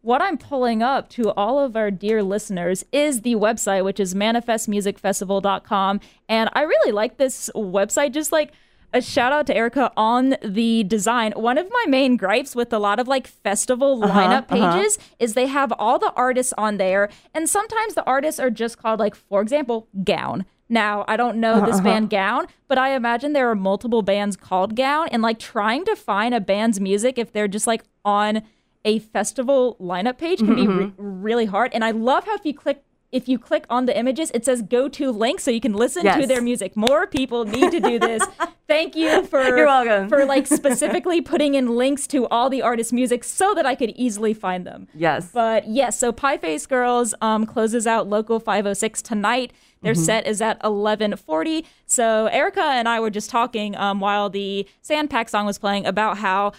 what 0.00 0.20
I'm 0.20 0.36
pulling 0.38 0.82
up 0.82 1.08
to 1.10 1.30
all 1.32 1.58
of 1.58 1.76
our 1.76 1.90
dear 1.90 2.22
listeners 2.22 2.84
is 2.92 3.22
the 3.22 3.36
website, 3.36 3.84
which 3.84 3.98
is 3.98 4.14
manifestmusicfestival.com. 4.14 6.00
And 6.28 6.50
I 6.52 6.62
really 6.62 6.92
like 6.92 7.16
this 7.16 7.50
website, 7.54 8.12
just 8.12 8.30
like 8.32 8.52
a 8.94 9.02
shout 9.02 9.32
out 9.32 9.46
to 9.48 9.56
Erica 9.56 9.92
on 9.96 10.36
the 10.42 10.84
design. 10.84 11.32
One 11.32 11.58
of 11.58 11.68
my 11.70 11.84
main 11.88 12.16
gripes 12.16 12.54
with 12.54 12.72
a 12.72 12.78
lot 12.78 13.00
of 13.00 13.08
like 13.08 13.26
festival 13.26 14.02
uh-huh, 14.02 14.18
lineup 14.18 14.50
uh-huh. 14.50 14.72
pages 14.72 14.98
is 15.18 15.34
they 15.34 15.48
have 15.48 15.72
all 15.72 15.98
the 15.98 16.12
artists 16.14 16.54
on 16.56 16.78
there, 16.78 17.10
and 17.34 17.50
sometimes 17.50 17.94
the 17.94 18.04
artists 18.04 18.40
are 18.40 18.50
just 18.50 18.78
called, 18.78 19.00
like, 19.00 19.14
for 19.14 19.42
example, 19.42 19.88
Gown. 20.04 20.46
Now, 20.68 21.04
I 21.06 21.16
don't 21.16 21.38
know 21.38 21.54
uh-huh, 21.54 21.66
this 21.66 21.80
band 21.80 22.08
Gown, 22.08 22.46
but 22.68 22.78
I 22.78 22.94
imagine 22.94 23.32
there 23.32 23.50
are 23.50 23.56
multiple 23.56 24.02
bands 24.02 24.36
called 24.36 24.76
Gown, 24.76 25.08
and 25.08 25.22
like 25.22 25.38
trying 25.38 25.84
to 25.86 25.96
find 25.96 26.32
a 26.32 26.40
band's 26.40 26.80
music 26.80 27.18
if 27.18 27.32
they're 27.32 27.48
just 27.48 27.66
like 27.66 27.82
on 28.04 28.42
a 28.84 28.98
festival 28.98 29.76
lineup 29.80 30.18
page 30.18 30.38
can 30.38 30.54
be 30.54 30.66
mm-hmm. 30.66 30.78
re- 30.78 30.92
really 30.96 31.46
hard. 31.46 31.72
And 31.72 31.84
I 31.84 31.90
love 31.90 32.26
how 32.26 32.34
if 32.34 32.44
you 32.44 32.54
click 32.54 32.82
if 33.14 33.28
you 33.28 33.38
click 33.38 33.64
on 33.70 33.86
the 33.86 33.96
images, 33.96 34.30
it 34.34 34.44
says 34.44 34.60
go 34.60 34.88
to 34.88 35.10
link 35.10 35.40
so 35.40 35.50
you 35.50 35.60
can 35.60 35.72
listen 35.72 36.04
to 36.04 36.26
their 36.26 36.42
music. 36.42 36.76
More 36.76 37.06
people 37.06 37.44
need 37.44 37.70
to 37.70 37.80
do 37.80 37.98
this. 37.98 38.22
Thank 38.66 38.96
you 38.96 39.24
for 39.26 39.42
You're 39.42 39.66
welcome. 39.66 40.08
for 40.08 40.24
like 40.24 40.46
specifically 40.46 41.20
putting 41.20 41.54
in 41.54 41.76
links 41.76 42.06
to 42.08 42.26
all 42.28 42.48
the 42.50 42.62
artists' 42.62 42.92
music 42.92 43.22
so 43.22 43.54
that 43.54 43.66
I 43.66 43.74
could 43.74 43.90
easily 43.90 44.34
find 44.34 44.66
them. 44.66 44.88
Yes. 44.94 45.30
But 45.32 45.68
yes, 45.68 45.98
so 45.98 46.12
Pie 46.12 46.38
Face 46.38 46.66
Girls 46.66 47.14
um, 47.20 47.46
closes 47.46 47.86
out 47.86 48.08
Local 48.08 48.40
506 48.40 49.00
tonight. 49.02 49.52
Their 49.82 49.92
Mm-hmm. 49.92 50.02
set 50.02 50.26
is 50.26 50.40
at 50.40 50.58
11:40. 50.62 51.64
So 51.86 52.26
Erica 52.28 52.62
and 52.62 52.88
I 52.88 53.00
were 53.00 53.10
just 53.10 53.28
talking 53.30 53.76
um, 53.76 54.00
while 54.00 54.30
the 54.30 54.66
Sandpack 54.82 55.28
song 55.28 55.44
was 55.44 55.58
playing 55.58 55.84
about 55.86 56.16
how 56.18 56.52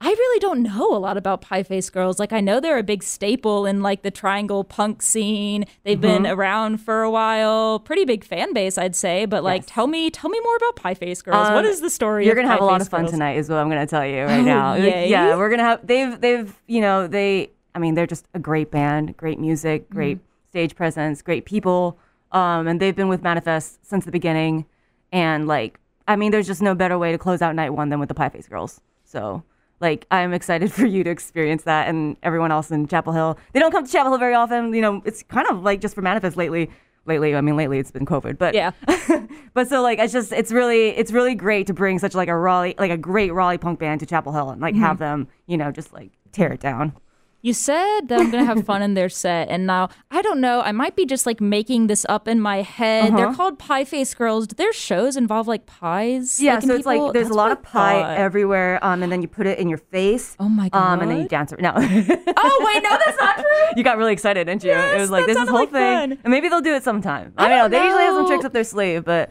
I 0.00 0.10
really 0.10 0.38
don't 0.38 0.62
know 0.62 0.94
a 0.94 0.98
lot 0.98 1.16
about 1.16 1.40
Pie 1.40 1.64
Face 1.64 1.90
Girls. 1.90 2.20
Like 2.20 2.32
I 2.32 2.40
know 2.40 2.60
they're 2.60 2.78
a 2.78 2.84
big 2.84 3.02
staple 3.02 3.66
in 3.66 3.82
like 3.82 4.02
the 4.02 4.12
triangle 4.12 4.62
punk 4.62 5.02
scene. 5.02 5.64
They've 5.82 6.00
been 6.00 6.22
Mm-hmm. 6.22 6.38
around 6.40 6.78
for 6.78 7.02
a 7.02 7.10
while. 7.10 7.80
Pretty 7.80 8.04
big 8.04 8.22
fan 8.24 8.52
base, 8.54 8.78
I'd 8.78 8.94
say. 8.94 9.24
But 9.26 9.42
like, 9.42 9.64
tell 9.66 9.88
me, 9.88 10.08
tell 10.10 10.30
me 10.30 10.38
more 10.40 10.56
about 10.56 10.76
Pie 10.76 10.94
Face 10.94 11.20
Girls. 11.20 11.50
what 11.50 11.64
Um, 11.64 11.70
is 11.70 11.80
the 11.80 11.90
story? 11.90 12.26
You're 12.26 12.36
gonna 12.36 12.46
have 12.48 12.60
a 12.60 12.64
lot 12.64 12.80
of 12.80 12.88
fun 12.88 13.02
Girls? 13.02 13.10
tonight, 13.12 13.38
is 13.38 13.48
what 13.48 13.58
I'm 13.58 13.68
gonna 13.68 13.86
tell 13.88 14.06
you 14.06 14.22
right 14.22 14.44
now. 14.44 14.74
yay. 14.74 15.08
Yeah, 15.10 15.36
we're 15.36 15.50
gonna 15.50 15.64
have. 15.64 15.84
They've 15.84 16.20
they've 16.20 16.54
you 16.68 16.80
know 16.80 17.06
they. 17.08 17.50
I 17.74 17.80
mean, 17.80 17.94
they're 17.94 18.06
just 18.06 18.26
a 18.34 18.38
great 18.38 18.70
band, 18.70 19.16
great 19.16 19.38
music, 19.40 19.90
great 19.90 20.18
stage 20.50 20.74
presence, 20.76 21.22
great 21.22 21.44
people. 21.44 21.98
Um, 22.32 22.66
and 22.68 22.80
they've 22.80 22.94
been 22.96 23.08
with 23.08 23.22
Manifest 23.22 23.84
since 23.86 24.04
the 24.04 24.12
beginning. 24.12 24.64
And 25.12 25.46
like, 25.48 25.78
I 26.06 26.14
mean, 26.16 26.30
there's 26.30 26.46
just 26.46 26.62
no 26.62 26.74
better 26.74 26.98
way 26.98 27.10
to 27.12 27.18
close 27.18 27.42
out 27.42 27.54
night 27.56 27.70
one 27.70 27.88
than 27.88 27.98
with 28.00 28.08
the 28.08 28.14
Pie 28.14 28.28
Face 28.28 28.46
Girls. 28.46 28.80
So. 29.04 29.42
Like 29.80 30.06
I'm 30.10 30.32
excited 30.32 30.72
for 30.78 30.86
you 30.86 31.04
to 31.04 31.10
experience 31.10 31.62
that, 31.64 31.88
and 31.88 32.16
everyone 32.22 32.50
else 32.52 32.70
in 32.70 32.86
Chapel 32.88 33.12
Hill. 33.12 33.38
They 33.52 33.60
don't 33.60 33.70
come 33.72 33.84
to 33.86 33.90
Chapel 33.92 34.10
Hill 34.12 34.18
very 34.18 34.34
often. 34.34 34.74
You 34.74 34.82
know, 34.82 35.02
it's 35.04 35.22
kind 35.22 35.46
of 35.48 35.62
like 35.62 35.80
just 35.80 35.94
for 35.94 36.02
Manifest 36.02 36.36
lately. 36.36 36.70
Lately, 37.06 37.34
I 37.34 37.40
mean, 37.40 37.56
lately 37.56 37.78
it's 37.78 37.90
been 37.90 38.04
COVID, 38.04 38.36
but 38.36 38.54
Yeah. 38.54 38.72
but 39.54 39.66
so 39.66 39.80
like 39.80 39.98
it's 39.98 40.12
just 40.12 40.30
it's 40.30 40.52
really 40.52 40.88
it's 40.90 41.10
really 41.10 41.34
great 41.34 41.66
to 41.68 41.72
bring 41.72 41.98
such 41.98 42.14
like 42.14 42.28
a 42.28 42.36
Raleigh 42.36 42.74
like 42.78 42.90
a 42.90 42.98
great 42.98 43.32
Raleigh 43.32 43.56
punk 43.56 43.78
band 43.78 44.00
to 44.00 44.06
Chapel 44.06 44.32
Hill 44.32 44.50
and 44.50 44.60
like 44.60 44.74
Mm-hmm. 44.74 44.82
have 44.84 44.98
them 44.98 45.26
you 45.46 45.56
know 45.56 45.72
just 45.72 45.92
like 45.94 46.10
tear 46.32 46.52
it 46.52 46.60
down. 46.60 46.92
You 47.40 47.52
said 47.52 48.08
that 48.08 48.18
I'm 48.18 48.32
gonna 48.32 48.44
have 48.44 48.64
fun 48.66 48.82
in 48.82 48.94
their 48.94 49.08
set, 49.08 49.48
and 49.48 49.64
now 49.64 49.90
I 50.10 50.22
don't 50.22 50.40
know. 50.40 50.60
I 50.60 50.72
might 50.72 50.96
be 50.96 51.06
just 51.06 51.24
like 51.24 51.40
making 51.40 51.86
this 51.86 52.04
up 52.08 52.26
in 52.26 52.40
my 52.40 52.62
head. 52.62 53.16
They're 53.16 53.26
Uh-huh. 53.28 53.36
called 53.36 53.58
Pie 53.60 53.84
Face 53.84 54.12
Girls. 54.12 54.48
Do 54.48 54.56
their 54.56 54.72
shows 54.72 55.16
involve 55.16 55.46
like 55.46 55.64
pies? 55.64 56.40
Yeah, 56.42 56.54
Like, 56.54 56.62
so 56.64 56.74
it's 56.74 56.78
people? 56.86 57.04
like 57.04 57.12
there's 57.12 57.30
a 57.30 57.34
lot 57.34 57.52
of 57.52 57.62
pie 57.62 58.02
thought. 58.02 58.16
everywhere, 58.18 58.84
um, 58.84 59.04
and 59.04 59.12
then 59.12 59.22
you 59.22 59.28
put 59.28 59.46
it 59.46 59.60
in 59.60 59.68
your 59.68 59.78
face. 59.78 60.34
Oh 60.40 60.48
my 60.48 60.68
Um, 60.72 61.00
and 61.00 61.08
then 61.12 61.18
you 61.18 61.22
God. 61.28 61.46
dance. 61.48 61.52
ar- 61.52 61.60
No, 61.60 61.72
Oh 62.36 62.62
wait, 62.66 62.82
no, 62.82 62.90
that's 63.06 63.20
not 63.20 63.36
true. 63.36 63.44
you 63.76 63.84
got 63.84 63.98
really 63.98 64.12
excited, 64.12 64.46
didn't 64.48 64.64
you? 64.64 64.70
Yes, 64.70 64.96
it 64.96 65.00
was 65.00 65.10
like 65.10 65.26
this 65.26 65.38
is 65.38 65.48
whole 65.48 65.60
like 65.60 65.70
thing, 65.70 65.98
fun. 66.10 66.18
and 66.24 66.30
maybe 66.32 66.48
they'll 66.48 66.60
do 66.60 66.74
it 66.74 66.82
sometime. 66.82 67.34
I, 67.38 67.44
I 67.44 67.48
don't 67.48 67.56
know. 67.56 67.62
don't 67.62 67.70
They 67.70 67.84
usually 67.84 68.02
have 68.02 68.14
some 68.14 68.26
tricks 68.26 68.44
up 68.46 68.52
their 68.52 68.64
sleeve, 68.64 69.04
but 69.04 69.30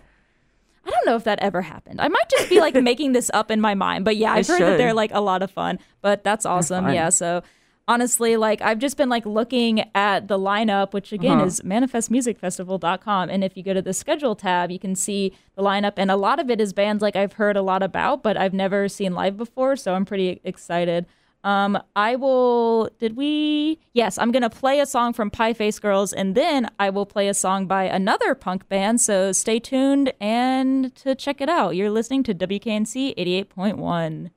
I 0.86 0.92
don't 0.92 1.06
know 1.06 1.18
if 1.18 1.26
that 1.26 1.40
ever 1.42 1.62
happened. 1.62 2.00
I 2.00 2.08
might 2.08 2.30
just 2.30 2.48
be 2.50 2.62
like 2.62 2.74
making 2.76 3.12
this 3.12 3.30
up 3.34 3.52
in 3.52 3.60
my 3.60 3.76
mind, 3.76 4.06
but 4.06 4.16
yeah, 4.16 4.32
I've 4.38 4.46
It 4.46 4.48
heard 4.48 4.62
that 4.62 4.78
they're 4.78 4.94
like 4.94 5.12
a 5.14 5.20
lot 5.20 5.44
of 5.44 5.52
fun. 5.52 5.78
But 6.02 6.24
that's 6.24 6.46
awesome. 6.46 6.88
Yeah, 6.88 7.10
so 7.10 7.42
honestly, 7.88 8.36
like 8.38 8.62
I've 8.62 8.80
just 8.80 8.98
been 8.98 9.10
like 9.10 9.26
looking 9.26 9.84
at 9.96 10.28
the 10.28 10.38
lineup, 10.38 10.94
which 10.94 11.12
again 11.12 11.38
Uh-huh. 11.38 11.46
is 11.48 11.62
manifestmusicfestival.com, 11.62 13.30
and 13.30 13.44
if 13.44 13.56
you 13.58 13.64
go 13.64 13.74
to 13.74 13.82
the 13.82 13.94
schedule 13.94 14.36
tab, 14.36 14.72
you 14.72 14.80
can 14.80 14.96
see 14.96 15.34
the 15.56 15.64
lineup, 15.64 15.94
and 15.98 16.12
a 16.12 16.16
lot 16.16 16.40
of 16.40 16.50
it 16.50 16.60
is 16.62 16.74
bands 16.74 17.02
like 17.02 17.16
I've 17.16 17.34
heard 17.34 17.56
a 17.58 17.62
lot 17.62 17.84
about, 17.84 18.24
but 18.24 18.38
I've 18.38 18.54
never 18.54 18.88
seen 18.90 19.14
live 19.14 19.38
before, 19.38 19.76
so 19.76 19.94
I'm 19.96 20.06
pretty 20.06 20.40
excited. 20.44 21.06
Um, 21.44 21.78
I 21.96 22.16
will. 22.18 22.90
Did 23.00 23.16
we? 23.16 23.80
Yes, 23.94 24.18
I'm 24.18 24.32
gonna 24.32 24.50
play 24.50 24.80
a 24.82 24.86
song 24.86 25.14
from 25.14 25.30
Pie 25.32 25.54
Face 25.54 25.80
Girls, 25.80 26.12
and 26.12 26.36
then 26.36 26.70
I 26.80 26.90
will 26.90 27.06
play 27.06 27.30
a 27.30 27.34
song 27.34 27.68
by 27.68 27.84
another 27.86 28.36
punk 28.36 28.68
band. 28.68 29.00
So 29.00 29.32
stay 29.32 29.60
tuned 29.60 30.12
and 30.20 30.94
to 30.96 31.16
check 31.16 31.40
it 31.40 31.48
out. 31.48 31.76
You're 31.76 31.92
listening 31.92 32.24
to 32.24 32.34
WKNC 32.34 33.14
88.1. 33.16 34.32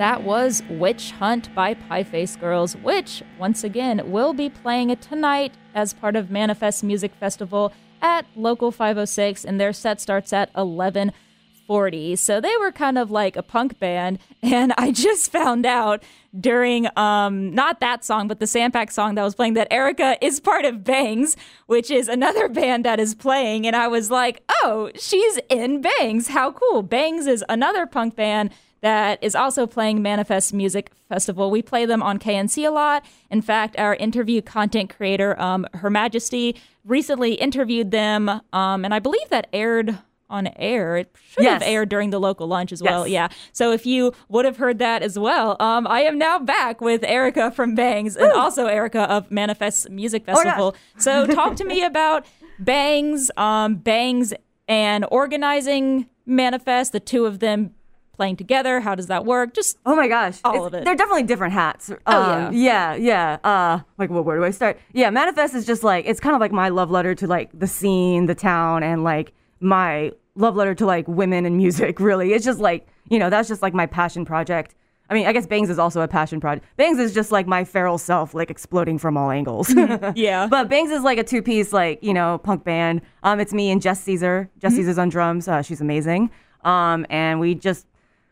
That 0.00 0.22
was 0.22 0.62
Witch 0.70 1.10
Hunt 1.10 1.54
by 1.54 1.74
Pie 1.74 2.04
Face 2.04 2.34
Girls, 2.34 2.74
which, 2.74 3.22
once 3.38 3.62
again, 3.62 4.10
will 4.10 4.32
be 4.32 4.48
playing 4.48 4.88
it 4.88 5.02
tonight 5.02 5.52
as 5.74 5.92
part 5.92 6.16
of 6.16 6.30
Manifest 6.30 6.82
Music 6.82 7.14
Festival 7.16 7.70
at 8.00 8.24
Local 8.34 8.72
506, 8.72 9.44
and 9.44 9.60
their 9.60 9.74
set 9.74 10.00
starts 10.00 10.32
at 10.32 10.48
1140. 10.54 12.16
So 12.16 12.40
they 12.40 12.56
were 12.60 12.72
kind 12.72 12.96
of 12.96 13.10
like 13.10 13.36
a 13.36 13.42
punk 13.42 13.78
band, 13.78 14.20
and 14.42 14.72
I 14.78 14.90
just 14.90 15.30
found 15.30 15.66
out 15.66 16.02
during, 16.40 16.88
um, 16.96 17.54
not 17.54 17.80
that 17.80 18.02
song, 18.02 18.26
but 18.26 18.40
the 18.40 18.46
Sandpack 18.46 18.90
song 18.90 19.16
that 19.16 19.22
was 19.22 19.34
playing 19.34 19.52
that 19.52 19.68
Erica 19.70 20.16
is 20.24 20.40
part 20.40 20.64
of 20.64 20.82
Bangs, 20.82 21.36
which 21.66 21.90
is 21.90 22.08
another 22.08 22.48
band 22.60 22.86
that 22.86 23.00
is 23.00 23.14
playing, 23.14 23.66
and 23.66 23.76
I 23.76 23.86
was 23.88 24.10
like, 24.10 24.42
oh, 24.62 24.90
she's 24.94 25.38
in 25.50 25.82
Bangs. 25.82 26.28
How 26.28 26.52
cool. 26.52 26.82
Bangs 26.82 27.26
is 27.26 27.44
another 27.50 27.84
punk 27.84 28.16
band 28.16 28.48
that 28.82 29.22
is 29.22 29.34
also 29.34 29.66
playing 29.66 30.02
Manifest 30.02 30.52
Music 30.54 30.90
Festival. 31.08 31.50
We 31.50 31.62
play 31.62 31.84
them 31.86 32.02
on 32.02 32.18
KNC 32.18 32.66
a 32.66 32.70
lot. 32.70 33.04
In 33.30 33.42
fact, 33.42 33.78
our 33.78 33.94
interview 33.94 34.40
content 34.42 34.94
creator, 34.96 35.38
um, 35.40 35.66
Her 35.74 35.90
Majesty, 35.90 36.56
recently 36.84 37.34
interviewed 37.34 37.90
them, 37.90 38.28
um, 38.52 38.84
and 38.84 38.94
I 38.94 38.98
believe 38.98 39.28
that 39.28 39.48
aired 39.52 39.98
on 40.30 40.46
air. 40.56 40.96
It 40.96 41.14
should 41.20 41.44
have 41.44 41.60
aired 41.62 41.88
during 41.88 42.10
the 42.10 42.20
local 42.20 42.46
lunch 42.46 42.70
as 42.70 42.80
well. 42.80 43.04
Yes. 43.06 43.32
Yeah. 43.32 43.36
So 43.52 43.72
if 43.72 43.84
you 43.84 44.12
would 44.28 44.44
have 44.44 44.58
heard 44.58 44.78
that 44.78 45.02
as 45.02 45.18
well, 45.18 45.56
um, 45.58 45.88
I 45.88 46.02
am 46.02 46.18
now 46.18 46.38
back 46.38 46.80
with 46.80 47.02
Erica 47.02 47.50
from 47.50 47.74
Bangs 47.74 48.16
and 48.16 48.30
also 48.32 48.66
Erica 48.66 49.10
of 49.10 49.28
Manifest 49.32 49.90
Music 49.90 50.22
Oh. 50.28 50.34
Festival. 50.36 50.76
so 50.96 51.26
talk 51.26 51.56
to 51.56 51.64
me 51.64 51.82
about 51.84 52.24
Bangs, 52.60 53.30
um, 53.36 53.74
Bangs, 53.74 54.32
and 54.68 55.04
organizing 55.10 56.06
Manifest. 56.26 56.92
The 56.92 57.00
two 57.00 57.26
of 57.26 57.40
them 57.40 57.74
playing 58.20 58.36
together. 58.36 58.80
How 58.80 58.94
does 58.94 59.06
that 59.06 59.24
work? 59.24 59.54
Just 59.54 59.78
Oh 59.86 59.96
my 59.96 60.06
gosh. 60.06 60.40
All 60.44 60.52
It's- 60.52 60.66
of 60.66 60.74
it. 60.74 60.84
They're 60.84 60.94
definitely 60.94 61.22
different 61.22 61.54
hats. 61.54 61.90
Oh, 62.06 62.22
Um, 62.48 62.54
yeah. 62.54 62.94
Yeah, 62.94 63.38
Uh 63.42 63.80
like 63.96 64.10
well, 64.10 64.22
where 64.22 64.36
do 64.36 64.44
I 64.44 64.50
start? 64.50 64.78
Yeah, 64.92 65.08
Manifest 65.08 65.54
is 65.54 65.64
just 65.64 65.82
like 65.82 66.04
it's 66.06 66.20
kind 66.20 66.34
of 66.34 66.40
like 66.40 66.52
my 66.52 66.68
love 66.68 66.90
letter 66.90 67.14
to 67.14 67.26
like 67.26 67.48
the 67.58 67.66
scene, 67.66 68.26
the 68.26 68.34
town, 68.34 68.82
and 68.82 69.02
like 69.04 69.32
my 69.60 70.12
love 70.34 70.54
letter 70.54 70.74
to 70.74 70.84
like 70.84 71.08
women 71.08 71.46
and 71.46 71.56
music, 71.64 71.98
really. 71.98 72.34
It's 72.34 72.44
just 72.44 72.60
like, 72.60 72.86
you 73.08 73.18
know, 73.18 73.30
that's 73.30 73.48
just 73.48 73.62
like 73.62 73.72
my 73.72 73.86
passion 73.86 74.26
project. 74.26 74.74
I 75.08 75.14
mean, 75.14 75.26
I 75.26 75.32
guess 75.32 75.46
Bangs 75.46 75.70
is 75.70 75.78
also 75.78 76.02
a 76.02 76.08
passion 76.08 76.40
project. 76.40 76.66
Bangs 76.76 76.98
is 76.98 77.12
just 77.14 77.32
like 77.32 77.46
my 77.46 77.64
feral 77.64 77.96
self, 77.98 78.32
like 78.34 78.50
exploding 78.50 78.98
from 78.98 79.16
all 79.16 79.30
angles. 79.30 79.74
yeah. 80.14 80.46
But 80.46 80.68
Bangs 80.68 80.90
is 80.92 81.02
like 81.02 81.16
a 81.18 81.24
two 81.24 81.42
piece, 81.42 81.72
like, 81.72 81.98
you 82.02 82.12
know, 82.14 82.36
punk 82.38 82.64
band. 82.64 83.00
Um, 83.22 83.40
it's 83.40 83.52
me 83.54 83.70
and 83.72 83.80
Jess 83.82 84.00
Caesar. 84.02 84.48
Jess 84.58 84.74
Caesar's 84.76 84.98
on 84.98 85.08
drums. 85.08 85.48
Uh, 85.48 85.62
she's 85.62 85.80
amazing. 85.80 86.30
Um, 86.62 87.06
and 87.10 87.40
we 87.40 87.54
just 87.56 87.86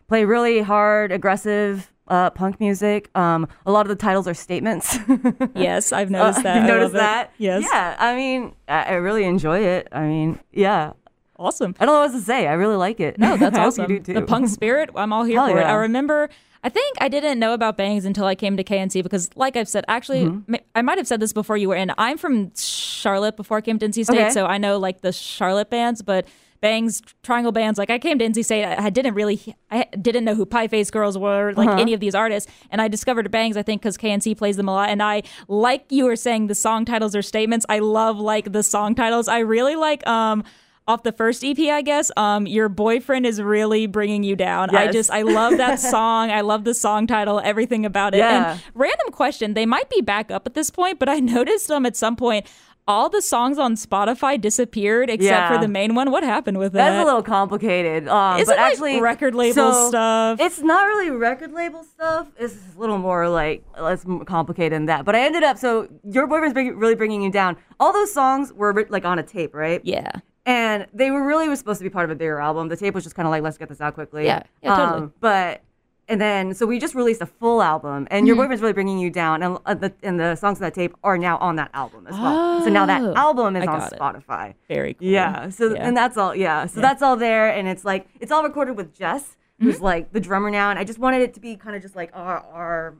play 0.09 0.25
really 0.25 0.61
hard, 0.61 1.13
aggressive 1.13 1.93
uh, 2.09 2.31
punk 2.31 2.59
music. 2.59 3.11
Um, 3.15 3.47
a 3.67 3.71
lot 3.71 3.83
of 3.83 3.89
the 3.89 3.95
titles 3.97 4.27
are 4.27 4.35
statements. 4.35 4.99
yes, 5.55 5.93
I've 5.93 6.11
noticed 6.11 6.43
that. 6.43 6.57
you 6.57 6.63
I 6.63 6.67
noticed 6.67 6.95
love 6.95 7.01
it. 7.01 7.05
that? 7.05 7.33
Yes. 7.39 7.65
Yeah. 7.71 7.97
I 7.99 8.15
mean, 8.17 8.55
I, 8.67 8.83
I 8.85 8.93
really 8.95 9.25
enjoy 9.25 9.59
it. 9.61 9.89
I 9.93 10.03
mean, 10.07 10.39
yeah. 10.53 10.93
Awesome. 11.39 11.75
I 11.79 11.87
don't 11.87 11.95
know 11.95 12.01
what 12.13 12.19
to 12.19 12.25
say. 12.25 12.49
I 12.49 12.55
really 12.55 12.77
like 12.77 12.99
it. 12.99 13.19
No, 13.19 13.37
that's 13.37 13.57
awesome. 13.65 13.83
You 13.91 13.99
do 14.01 14.05
too. 14.15 14.15
The 14.21 14.27
punk 14.27 14.49
spirit, 14.59 14.91
I'm 14.97 15.13
all 15.13 15.25
here 15.25 15.37
Hell 15.39 15.49
for 15.51 15.61
it. 15.61 15.65
I 15.65 15.75
remember, 15.75 16.31
I 16.65 16.69
think 16.69 16.97
I 17.01 17.09
didn't 17.09 17.39
know 17.39 17.53
about 17.55 17.77
Bangs 17.77 18.05
until 18.05 18.25
I 18.25 18.35
came 18.35 18.57
to 18.57 18.65
KNC 18.65 19.03
because, 19.05 19.31
like 19.37 19.57
I've 19.57 19.69
said, 19.69 19.85
actually, 19.87 20.25
Mm-hmm. 20.25 20.55
I 20.75 20.83
might 20.83 20.99
have 20.99 21.07
said 21.07 21.21
this 21.21 21.33
before 21.33 21.57
you 21.57 21.69
were 21.69 21.77
in. 21.77 21.93
I'm 21.99 22.19
from 22.19 22.53
Charlotte 22.57 23.37
before 23.37 23.59
I 23.59 23.61
came 23.61 23.79
to 23.79 23.87
NC 23.87 24.05
State, 24.07 24.19
Okay. 24.19 24.31
so 24.31 24.47
I 24.47 24.59
know 24.59 24.79
like 24.79 25.03
the 25.03 25.13
Charlotte 25.13 25.71
bands, 25.71 26.03
but 26.03 26.27
Bangs, 26.61 27.03
Triangle 27.23 27.53
bands. 27.53 27.79
Like 27.79 27.91
I 27.91 27.99
came 27.99 28.19
to 28.19 28.25
NC 28.25 28.45
State, 28.45 28.65
I, 28.65 28.91
didn't 28.91 29.15
really, 29.15 29.57
I 29.71 29.85
didn't 30.01 30.25
know 30.25 30.35
who 30.35 30.45
Pie 30.47 30.69
Face 30.69 30.91
Girls 30.91 31.17
were, 31.17 31.53
like 31.55 31.69
Uh-huh. 31.69 31.79
any 31.81 31.95
of 31.95 32.01
these 32.01 32.15
artists, 32.15 32.51
and 32.71 32.81
I 32.83 32.89
discovered 32.89 33.31
Bangs. 33.31 33.57
I 33.57 33.63
think 33.63 33.83
because 33.83 33.97
KNC 33.97 34.37
plays 34.37 34.57
them 34.57 34.69
a 34.69 34.73
lot, 34.73 34.89
and 34.91 35.03
I 35.03 35.23
like 35.47 35.85
you 35.91 36.05
were 36.07 36.17
saying 36.17 36.49
the 36.49 36.55
song 36.55 36.85
titles 36.85 37.15
or 37.15 37.23
statements. 37.23 37.65
I 37.69 37.79
love 37.79 38.19
like 38.19 38.53
the 38.53 38.63
song 38.63 38.95
titles. 38.95 39.29
I 39.29 39.39
really 39.41 39.77
like 39.77 40.07
um 40.07 40.45
off 40.87 41.03
the 41.03 41.13
first 41.13 41.45
EP, 41.45 41.59
I 41.59 41.83
guess, 41.83 42.11
um, 42.17 42.47
your 42.47 42.71
boyfriend 42.71 43.27
is 43.27 43.43
really 43.43 43.87
bringing 43.87 44.23
you 44.23 44.35
down. 44.35 44.75
I 44.75 44.91
just, 44.91 45.11
I 45.11 45.21
love 45.21 45.59
that 45.59 45.79
song. 45.95 46.31
I 46.31 46.41
love 46.41 46.65
the 46.65 46.73
song 46.73 47.07
title, 47.07 47.43
everything 47.45 47.85
about 47.85 48.15
it. 48.15 48.19
Yeah. 48.21 48.53
And 48.53 48.63
random 48.73 49.11
question, 49.13 49.53
they 49.53 49.67
might 49.67 49.91
be 49.91 50.01
back 50.01 50.31
up 50.31 50.47
at 50.47 50.55
this 50.55 50.71
point, 50.71 50.99
but 50.99 51.11
I 51.11 51.21
noticed 51.37 51.71
um 51.71 51.85
at 51.85 51.95
some 51.95 52.17
point 52.17 52.47
all 52.89 53.09
the 53.09 53.23
songs 53.23 53.59
on 53.59 53.75
Spotify 53.77 54.41
disappeared 54.41 55.11
except 55.11 55.23
Yeah. 55.31 55.53
for 55.53 55.59
the 55.61 55.69
main 55.69 55.95
one. 55.95 56.11
What 56.11 56.25
happened 56.25 56.59
with 56.59 56.73
that? 56.73 56.91
That's 56.91 57.03
a 57.03 57.05
little 57.05 57.23
complicated. 57.23 58.09
Um, 58.09 58.41
Is 58.41 58.47
but 58.49 58.55
it, 58.57 58.61
like, 58.61 58.73
actually, 58.73 59.01
record 59.01 59.35
label 59.37 59.73
so 59.73 59.89
stuff? 59.91 60.41
It's 60.41 60.59
not 60.61 60.87
really 60.87 61.11
record 61.11 61.53
label 61.53 61.85
stuff. 61.85 62.27
It's 62.39 62.57
a 62.75 62.81
little 62.81 62.99
more 62.99 63.29
like 63.29 63.63
less 63.79 64.05
complicated 64.27 64.73
than 64.73 64.87
that. 64.87 65.05
But 65.05 65.15
I 65.15 65.21
ended 65.21 65.45
up 65.45 65.59
so 65.59 65.87
your 66.03 66.27
boyfriend's 66.27 66.55
bring, 66.55 66.77
really 66.77 66.95
bringing 66.97 67.23
you 67.23 67.31
down. 67.31 67.57
All 67.79 67.93
those 67.93 68.13
songs 68.13 68.53
were 68.53 68.87
like 68.89 69.05
on 69.05 69.19
a 69.19 69.23
tape, 69.23 69.55
right? 69.55 69.81
yeah. 69.85 70.11
And 70.47 70.87
they 70.95 71.11
were 71.11 71.23
really 71.27 71.47
was 71.47 71.59
supposed 71.59 71.79
to 71.81 71.85
be 71.85 71.91
part 71.91 72.07
of 72.07 72.11
a 72.11 72.15
bigger 72.15 72.41
album. 72.41 72.69
The 72.69 72.77
tape 72.77 72.95
was 72.95 73.05
just 73.05 73.15
kind 73.15 73.27
of 73.27 73.31
like, 73.31 73.43
let's 73.43 73.59
get 73.59 73.69
this 73.69 73.83
out 73.83 73.93
quickly. 73.93 74.25
Yeah. 74.25 74.45
Yeah, 74.63 74.77
totally. 74.77 75.03
Um, 75.03 75.13
but 75.21 75.61
and 76.09 76.21
then 76.21 76.55
so 76.55 76.67
we 76.67 76.79
just 76.79 76.95
released 76.95 77.21
a 77.21 77.27
full 77.27 77.61
album, 77.63 78.09
and 78.11 78.27
your 78.27 78.35
Mm-hmm. 78.35 78.43
boyfriend's 78.43 78.63
really 78.63 78.73
bringing 78.73 78.99
you 78.99 79.11
down, 79.11 79.43
and 79.43 79.59
uh, 79.67 79.75
the 79.75 79.93
and 80.03 80.19
the 80.19 80.35
songs 80.37 80.59
on 80.59 80.63
that 80.63 80.75
tape 80.75 80.95
are 81.05 81.19
now 81.19 81.37
on 81.39 81.57
that 81.57 81.71
album 81.75 82.07
as 82.07 82.15
well. 82.19 82.63
So 82.65 82.71
now 82.71 82.87
that 82.87 83.03
Oh, 83.03 83.15
album 83.15 83.57
is 83.57 83.67
on 83.67 83.83
it. 83.83 83.93
Spotify. 83.93 84.55
Very 84.69 84.95
cool. 84.95 85.07
Yeah. 85.09 85.49
So 85.51 85.75
Yeah. 85.75 85.87
and 85.87 85.97
that's 85.97 86.17
all. 86.17 86.35
Yeah. 86.35 86.67
So 86.67 86.81
that's 86.81 87.03
all 87.03 87.17
there, 87.17 87.49
and 87.51 87.69
it's 87.69 87.85
like 87.85 88.07
it's 88.21 88.33
all 88.33 88.43
recorded 88.43 88.77
with 88.77 88.95
Jess, 88.95 89.37
who's 89.61 89.77
Mm-hmm. 89.77 89.85
like 89.85 90.13
the 90.13 90.21
drummer 90.21 90.51
now, 90.51 90.71
and 90.71 90.79
I 90.79 90.85
just 90.85 90.99
wanted 90.99 91.23
it 91.23 91.35
to 91.35 91.41
be 91.41 91.57
kind 91.57 91.77
of 91.77 91.83
just 91.83 91.95
like 91.97 92.11
our 92.15 92.39
our 92.53 92.95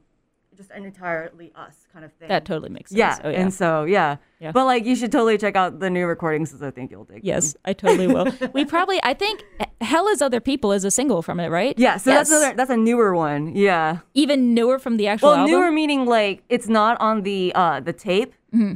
just 0.59 0.71
an 0.71 0.83
entirely 0.83 1.51
us 1.55 1.87
kind 1.93 2.03
of 2.03 2.11
thing. 2.13 2.27
That 2.27 2.43
totally 2.43 2.69
makes 2.69 2.91
sense. 2.91 2.97
yeah. 2.99 3.17
Oh, 3.23 3.29
yeah. 3.29 3.41
And 3.41 3.53
so 3.53 3.85
yeah. 3.85 4.17
Yeah. 4.39 4.51
But 4.51 4.65
like 4.65 4.85
you 4.85 4.95
should 4.95 5.11
totally 5.11 5.37
check 5.37 5.55
out 5.55 5.79
the 5.79 5.89
new 5.89 6.05
recordings, 6.05 6.49
because 6.49 6.61
I 6.63 6.71
think 6.71 6.91
you'll 6.91 7.05
dig. 7.05 7.21
Yes, 7.23 7.55
I 7.65 7.73
totally 7.73 8.07
will. 8.07 8.27
we 8.53 8.63
probably, 8.65 8.99
I 9.03 9.13
think, 9.13 9.43
Hell 9.81 10.07
is 10.09 10.21
Other 10.21 10.39
People 10.39 10.71
is 10.71 10.83
a 10.85 10.91
single 10.91 11.21
from 11.21 11.39
it, 11.39 11.47
right? 11.49 11.73
Yeah. 11.77 11.97
So 11.97 12.11
Yes. 12.11 12.29
that's 12.29 12.31
another 12.41 12.55
that's 12.57 12.69
a 12.69 12.77
newer 12.77 13.15
one. 13.15 13.55
Yeah. 13.55 13.99
even 14.13 14.53
newer 14.53 14.77
from 14.79 14.97
the 14.97 15.07
actual 15.07 15.29
Well, 15.29 15.37
album. 15.39 15.51
newer 15.51 15.71
meaning 15.71 16.05
like 16.05 16.43
it's 16.49 16.67
not 16.67 16.99
on 17.01 17.23
the 17.23 17.51
uh 17.55 17.79
the 17.79 17.93
tape, 17.93 18.33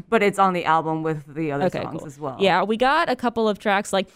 but 0.10 0.24
it's 0.24 0.40
on 0.40 0.54
the 0.54 0.66
album 0.66 1.04
with 1.04 1.34
the 1.34 1.52
other 1.52 1.70
songs 1.70 2.00
cool. 2.00 2.08
as 2.08 2.20
well. 2.20 2.38
Yeah, 2.40 2.64
we 2.64 2.78
got 2.78 3.10
a 3.10 3.16
couple 3.16 3.48
of 3.50 3.60
tracks 3.60 3.92
like 3.94 4.08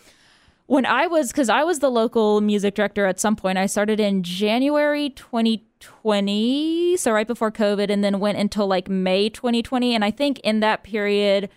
when 0.68 0.86
I 0.86 1.08
was 1.08 1.32
because 1.32 1.50
I 1.50 1.64
was 1.64 1.80
the 1.80 1.90
local 1.90 2.40
music 2.42 2.76
director 2.76 3.06
at 3.06 3.20
some 3.20 3.36
point. 3.36 3.58
I 3.58 3.66
started 3.66 4.00
in 4.00 4.22
January 4.22 5.10
2020, 5.10 6.98
so 6.98 7.12
right 7.12 7.26
before 7.26 7.52
COVID, 7.52 7.90
and 7.90 8.04
then 8.04 8.20
went 8.20 8.38
until 8.38 8.68
like 8.68 8.88
May 8.88 9.30
2020. 9.30 9.96
And 9.96 10.06
I 10.06 10.12
think 10.12 10.40
in 10.40 10.60
that 10.60 10.84
period 10.84 11.50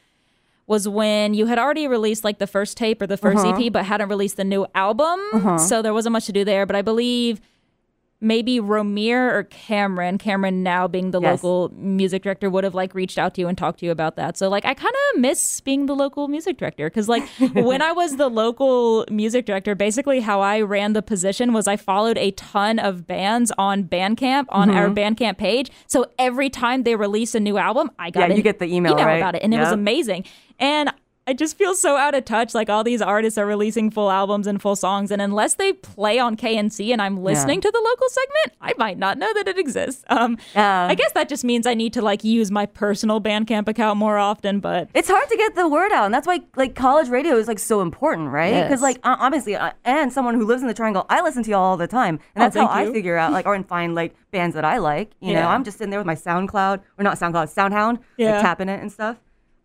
was 0.67 0.89
when 0.89 1.35
you 1.35 1.47
had 1.47 1.59
already 1.59 1.89
released 1.89 2.23
like 2.23 2.39
the 2.39 2.47
first 2.47 2.77
tape 2.77 3.03
or 3.03 3.07
the 3.09 3.19
1st 3.19 3.53
uh-huh. 3.53 3.65
EP, 3.65 3.73
but 3.73 3.85
hadn't 3.85 4.09
released 4.09 4.37
the 4.37 4.45
new 4.45 4.67
album. 4.77 5.21
Uh-huh. 5.33 5.59
So 5.59 5.83
there 5.83 5.93
wasn't 5.93 6.13
much 6.13 6.27
to 6.27 6.33
do 6.33 6.45
there. 6.45 6.65
But 6.65 6.77
I 6.77 6.83
believe 6.83 7.41
maybe 8.21 8.61
Romir 8.61 9.33
or 9.33 9.45
Cameron, 9.45 10.19
Cameron 10.19 10.63
now 10.63 10.87
being 10.87 11.11
the 11.11 11.21
Yes. 11.21 11.43
local 11.43 11.73
music 11.75 12.23
director, 12.23 12.51
would 12.51 12.65
have 12.65 12.75
like 12.75 12.95
reached 12.95 13.19
out 13.19 13.35
to 13.35 13.41
you 13.41 13.49
and 13.49 13.57
talked 13.57 13.81
to 13.81 13.87
you 13.87 13.93
about 13.93 14.17
that. 14.17 14.37
So 14.37 14.49
like 14.49 14.65
I 14.65 14.75
kind 14.75 14.95
of 15.15 15.21
miss 15.21 15.61
being 15.61 15.87
the 15.87 15.95
local 15.95 16.29
music 16.29 16.59
director 16.59 16.89
because 16.91 17.09
like 17.09 17.27
when 17.55 17.81
I 17.83 17.93
was 17.93 18.17
the 18.17 18.29
local 18.29 19.07
music 19.11 19.47
director, 19.47 19.75
basically 19.75 20.21
how 20.21 20.41
I 20.41 20.61
ran 20.61 20.93
the 20.93 21.03
position 21.03 21.53
was 21.53 21.67
I 21.67 21.77
followed 21.77 22.19
a 22.19 22.31
ton 22.33 22.79
of 22.79 23.07
bands 23.07 23.53
on 23.59 23.85
Bandcamp 23.85 24.47
on 24.51 24.69
Mm-hmm. 24.69 24.77
our 24.79 24.89
Bandcamp 24.91 25.39
page. 25.39 25.71
So 25.87 26.07
every 26.19 26.51
time 26.51 26.83
they 26.83 26.97
release 26.97 27.35
a 27.35 27.41
new 27.41 27.57
album, 27.59 27.91
I 27.99 28.11
got 28.11 28.21
Yeah, 28.21 28.27
an 28.27 28.37
you 28.37 28.43
get 28.43 28.59
the 28.59 28.67
email, 28.67 28.95
right? 28.97 29.17
about 29.17 29.35
it, 29.35 29.43
and 29.43 29.55
it 29.55 29.59
was 29.59 29.73
amazing. 29.73 30.25
And 30.59 30.93
I 31.27 31.33
just 31.33 31.57
feel 31.57 31.75
so 31.77 31.97
out 31.97 32.15
of 32.15 32.25
touch. 32.25 32.55
Like 32.55 32.69
all 32.69 32.83
these 32.83 33.01
artists 33.01 33.39
are 33.39 33.47
releasing 33.47 33.91
full 33.91 34.11
albums 34.11 34.47
and 34.49 34.61
full 34.61 34.75
songs, 34.75 35.11
and 35.13 35.23
unless 35.23 35.55
they 35.55 35.73
play 35.75 36.19
on 36.19 36.37
KNC 36.37 36.91
and 36.93 37.01
I'm 37.01 37.23
listening 37.23 37.61
to 37.61 37.71
the 37.71 37.81
local 37.81 38.09
segment, 38.09 38.57
I 38.61 38.73
might 38.79 38.99
not 38.99 39.17
know 39.19 39.33
that 39.35 39.47
it 39.47 39.57
exists. 39.59 40.03
Um, 40.09 40.39
Yeah. 40.57 40.89
I 40.91 40.95
guess 40.97 41.13
that 41.13 41.29
just 41.29 41.45
means 41.45 41.67
I 41.67 41.75
need 41.75 41.93
to 41.93 42.03
like 42.03 42.25
use 42.25 42.51
my 42.51 42.67
personal 42.67 43.21
Bandcamp 43.21 43.69
account 43.69 43.99
more 43.99 44.19
often. 44.19 44.59
But 44.61 44.89
It's 44.95 45.09
hard 45.09 45.29
to 45.29 45.37
get 45.37 45.55
the 45.55 45.69
word 45.69 45.93
out, 45.93 46.07
and 46.07 46.15
that's 46.15 46.27
why 46.27 46.41
like 46.57 46.75
college 46.75 47.09
radio 47.09 47.37
is 47.37 47.47
like 47.47 47.59
so 47.61 47.81
important, 47.81 48.31
right? 48.31 48.55
Because 48.65 48.81
Yes. 48.81 48.83
like 48.83 48.99
obviously, 49.05 49.55
uh, 49.55 49.71
and 49.85 50.13
someone 50.13 50.35
who 50.35 50.45
lives 50.47 50.63
in 50.63 50.69
the 50.69 50.75
Triangle, 50.75 51.07
I 51.09 51.21
listen 51.23 51.43
to 51.45 51.51
y'all 51.51 51.61
all 51.63 51.77
the 51.77 51.87
time, 51.87 52.19
and 52.35 52.43
Oh, 52.43 52.47
that's 52.47 52.57
how 52.57 52.67
thank 52.67 52.89
I 52.89 52.93
figure 52.93 53.17
out 53.17 53.31
like 53.33 53.47
or 53.47 53.55
and 53.55 53.69
find 53.69 53.95
like 53.95 54.17
bands 54.33 54.55
that 54.55 54.65
I 54.65 54.79
like. 54.79 55.13
You 55.21 55.35
know, 55.35 55.47
I'm 55.47 55.63
just 55.65 55.79
sitting 55.79 55.91
there 55.91 56.01
with 56.01 56.07
my 56.07 56.17
SoundCloud 56.17 56.81
or 56.99 57.05
not 57.05 57.19
SoundCloud, 57.19 57.55
SoundHound, 57.55 57.99
Yeah. 58.17 58.33
like 58.33 58.43
tapping 58.43 58.69
it 58.69 58.81
and 58.81 58.91
stuff. 58.91 59.17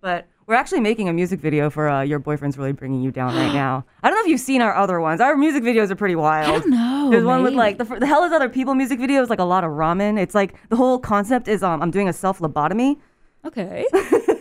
But 0.01 0.27
we're 0.47 0.55
actually 0.55 0.79
making 0.81 1.09
a 1.09 1.13
music 1.13 1.39
video 1.39 1.69
for 1.69 1.89
uh, 1.89 2.01
your 2.01 2.19
boyfriend's 2.19 2.57
really 2.57 2.71
bringing 2.71 3.01
you 3.01 3.11
down 3.11 3.35
right 3.35 3.53
now. 3.65 3.85
I 4.03 4.09
don't 4.09 4.17
know 4.17 4.21
if 4.21 4.27
you've 4.27 4.39
seen 4.41 4.61
our 4.61 4.75
other 4.75 4.99
ones. 5.01 5.21
Our 5.21 5.35
music 5.35 5.63
videos 5.63 5.89
are 5.89 5.95
pretty 5.95 6.15
wild. 6.15 6.47
I 6.55 6.59
don't 6.59 6.69
know. 6.69 7.09
There's 7.11 7.25
one 7.25 7.43
with 7.43 7.53
like 7.53 7.77
the, 7.77 7.83
the 7.85 8.05
hell 8.05 8.23
is 8.23 8.31
other 8.31 8.49
people 8.49 8.75
music 8.75 8.99
video 8.99 9.21
is 9.21 9.29
like 9.29 9.39
a 9.39 9.43
lot 9.45 9.63
of 9.63 9.71
ramen. 9.71 10.19
It's 10.19 10.35
like 10.35 10.55
the 10.69 10.75
whole 10.75 10.99
concept 10.99 11.47
is 11.47 11.63
um 11.63 11.81
I'm 11.81 11.91
doing 11.91 12.07
a 12.09 12.13
self 12.13 12.39
lobotomy. 12.39 12.97
okay, 13.45 13.85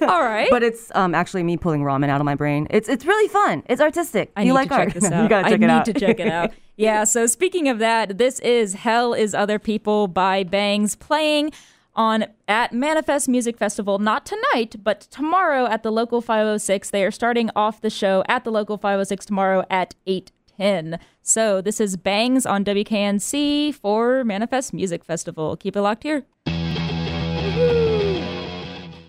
all 0.03 0.23
right. 0.23 0.49
But 0.51 0.63
it's 0.63 0.91
um, 0.95 1.15
actually 1.15 1.43
me 1.43 1.57
pulling 1.59 1.83
ramen 1.83 2.09
out 2.09 2.21
of 2.21 2.25
my 2.25 2.35
brain. 2.35 2.67
It's 2.71 2.89
it's 2.89 3.05
really 3.05 3.29
fun. 3.29 3.63
It's 3.67 3.81
artistic. 3.81 4.33
I 4.37 4.43
you 4.43 4.49
need 4.49 4.53
like 4.55 4.69
to 4.71 4.75
art? 4.77 4.89
check 4.93 4.95
this 4.95 5.05
out. 5.13 5.23
you 5.23 5.29
gotta 5.29 5.51
check 5.51 5.61
it 5.61 5.65
out. 5.65 5.71
I 5.71 5.75
it 5.75 5.79
need 5.79 5.81
out. 5.81 5.85
to 5.87 5.93
check 5.95 6.21
it 6.21 6.29
out. 6.29 6.51
Yeah. 6.77 7.05
So 7.05 7.29
speaking 7.29 7.69
of 7.69 7.79
that, 7.79 8.19
this 8.19 8.41
is 8.41 8.75
"Hell 8.75 9.15
Is 9.15 9.33
Other 9.33 9.61
People" 9.61 10.09
by 10.09 10.43
Bangs 10.43 10.97
playing 10.97 11.53
on 11.97 12.27
at 12.49 12.73
Manifest 12.73 13.29
Music 13.29 13.59
Festival. 13.59 13.99
Not 13.99 14.27
tonight, 14.27 14.77
but 14.83 15.01
tomorrow 15.03 15.67
at 15.67 15.83
the 15.83 15.93
local 15.93 16.21
506. 16.21 16.91
They 16.91 17.05
are 17.05 17.11
starting 17.11 17.51
off 17.55 17.81
the 17.81 17.91
show 17.91 18.23
at 18.29 18.45
the 18.45 18.51
local 18.51 18.77
506 18.77 19.27
tomorrow 19.27 19.65
at 19.71 19.95
eight 20.07 20.33
ten. 20.57 20.99
So 21.23 21.61
this 21.61 21.81
is 21.81 21.97
Bangs 21.97 22.47
on 22.47 22.65
WKNC 22.65 23.75
for 23.75 24.25
Manifest 24.25 24.73
Music 24.73 25.05
Festival. 25.05 25.57
Keep 25.57 25.77
it 25.77 25.83
locked 25.83 26.03
here. 26.03 26.25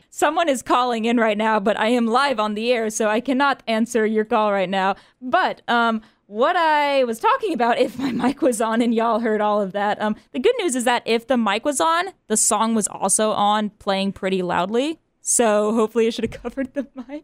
Someone 0.10 0.48
is 0.48 0.62
calling 0.62 1.04
in 1.04 1.18
right 1.18 1.38
now, 1.38 1.60
but 1.60 1.78
I 1.78 1.88
am 1.88 2.08
live 2.08 2.40
on 2.40 2.54
the 2.54 2.72
air, 2.72 2.90
so 2.90 3.10
I 3.10 3.20
cannot 3.20 3.62
answer 3.68 4.06
your 4.06 4.24
call 4.24 4.54
right 4.54 4.70
now. 4.70 4.96
But 5.22 5.62
um, 5.68 6.02
what 6.28 6.56
I 6.56 7.04
was 7.04 7.20
talking 7.20 7.54
about, 7.54 7.78
if 7.78 7.98
my 7.98 8.12
mic 8.24 8.42
was 8.42 8.62
on 8.62 8.82
and 8.82 8.94
y'all 8.94 9.20
heard 9.20 9.42
all 9.42 9.62
of 9.62 9.72
that, 9.74 10.02
um, 10.02 10.16
the 10.32 10.40
good 10.40 10.56
news 10.60 10.76
is 10.76 10.84
that 10.86 11.04
if 11.06 11.28
the 11.28 11.38
mic 11.38 11.66
was 11.66 11.80
on, 11.80 12.06
the 12.28 12.38
song 12.38 12.76
was 12.76 12.88
also 12.88 13.32
on, 13.32 13.70
playing 13.72 14.14
pretty 14.14 14.42
loudly. 14.42 15.00
So 15.22 15.74
hopefully, 15.74 16.08
it 16.08 16.14
should 16.14 16.32
have 16.32 16.42
covered 16.44 16.74
the 16.74 16.88
mic. 16.96 17.24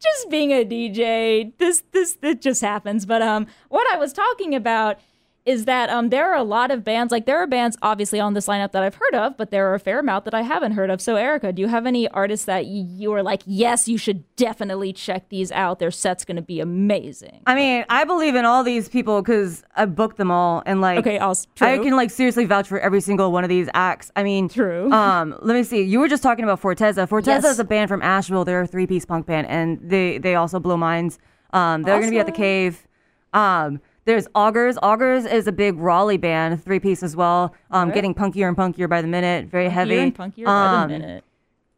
Just 0.00 0.30
being 0.30 0.52
a 0.52 0.64
DJ, 0.64 1.52
this 1.58 1.82
this 1.92 2.18
it 2.22 2.42
just 2.42 2.60
happens. 2.60 3.06
But 3.06 3.22
um, 3.22 3.46
what 3.68 3.90
I 3.92 3.96
was 3.96 4.12
talking 4.12 4.54
about 4.54 5.00
is 5.48 5.64
that 5.64 5.88
um, 5.88 6.10
there 6.10 6.30
are 6.30 6.36
a 6.36 6.42
lot 6.42 6.70
of 6.70 6.84
bands. 6.84 7.10
Like 7.10 7.24
there 7.24 7.38
are 7.38 7.46
bands 7.46 7.76
obviously 7.80 8.20
on 8.20 8.34
this 8.34 8.46
lineup 8.46 8.72
that 8.72 8.82
I've 8.82 8.96
heard 8.96 9.14
of, 9.14 9.36
but 9.38 9.50
there 9.50 9.70
are 9.70 9.74
a 9.74 9.80
fair 9.80 9.98
amount 9.98 10.26
that 10.26 10.34
I 10.34 10.42
haven't 10.42 10.72
heard 10.72 10.90
of. 10.90 11.00
So 11.00 11.16
Erica, 11.16 11.52
do 11.52 11.62
you 11.62 11.68
have 11.68 11.86
any 11.86 12.06
artists 12.08 12.44
that 12.44 12.66
you 12.66 13.12
are 13.14 13.22
like, 13.22 13.42
yes, 13.46 13.88
you 13.88 13.96
should 13.96 14.24
definitely 14.36 14.92
check 14.92 15.30
these 15.30 15.50
out. 15.52 15.78
Their 15.78 15.90
set's 15.90 16.24
going 16.26 16.36
to 16.36 16.42
be 16.42 16.60
amazing. 16.60 17.40
I 17.46 17.54
mean, 17.54 17.84
I 17.88 18.04
believe 18.04 18.34
in 18.34 18.44
all 18.44 18.62
these 18.62 18.90
people 18.90 19.22
because 19.22 19.64
I 19.74 19.86
booked 19.86 20.18
them 20.18 20.30
all, 20.30 20.62
and 20.66 20.82
like, 20.82 20.98
Okay, 20.98 21.18
I'll 21.18 21.34
true. 21.54 21.66
I 21.66 21.78
can 21.78 21.96
like 21.96 22.10
seriously 22.10 22.44
vouch 22.44 22.68
for 22.68 22.78
every 22.78 23.00
single 23.00 23.32
one 23.32 23.42
of 23.42 23.48
these 23.48 23.68
acts. 23.72 24.12
I 24.14 24.22
mean, 24.24 24.48
True. 24.50 24.92
Um, 24.98 25.34
let 25.40 25.54
me 25.54 25.62
see. 25.62 25.82
You 25.82 26.00
were 26.00 26.08
just 26.08 26.22
talking 26.22 26.44
about 26.44 26.60
Forteza. 26.60 27.08
Forteza 27.08 27.26
Yes. 27.26 27.44
is 27.46 27.58
a 27.58 27.64
band 27.64 27.88
from 27.88 28.02
Asheville. 28.02 28.44
They're 28.44 28.60
a 28.62 28.66
three-piece 28.66 29.06
punk 29.06 29.24
band, 29.26 29.46
and 29.46 29.78
they 29.82 30.18
they 30.18 30.34
also 30.34 30.60
blow 30.60 30.76
minds. 30.76 31.18
Um, 31.54 31.82
they're 31.84 31.98
gonna 31.98 32.10
be 32.10 32.18
at 32.18 32.26
the 32.26 32.32
Cave. 32.32 32.86
Um, 33.32 33.80
there's 34.08 34.26
Augers. 34.34 34.76
Augers 34.82 35.30
is 35.30 35.46
a 35.46 35.52
big 35.52 35.76
Raleigh 35.76 36.16
band, 36.16 36.64
three 36.64 36.80
piece 36.80 37.02
as 37.02 37.14
well. 37.14 37.54
Um, 37.70 37.80
Alright. 37.90 37.94
getting 37.94 38.14
punkier 38.14 38.48
and 38.48 38.56
punkier 38.56 38.88
by 38.88 39.02
the 39.02 39.06
minute. 39.08 39.46
Very 39.46 39.68
heavy. 39.68 39.96
Punkier 39.96 40.02
and 40.02 40.16
punkier 40.16 40.44
by 40.46 40.50
Um, 40.50 40.90
the 40.90 40.98
minute. 40.98 41.24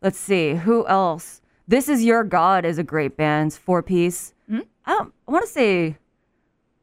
Let's 0.01 0.19
see 0.19 0.55
who 0.55 0.87
else. 0.87 1.41
This 1.69 1.89
is 1.89 2.05
your 2.05 2.23
God 2.25 2.65
is 2.65 2.79
a 2.79 2.83
great 2.85 3.17
band, 3.17 3.53
four 3.53 3.83
piece. 3.83 4.33
Hmm? 4.49 4.61
I, 4.87 5.05
I 5.29 5.31
want 5.31 5.45
to 5.45 5.51
say, 5.51 5.97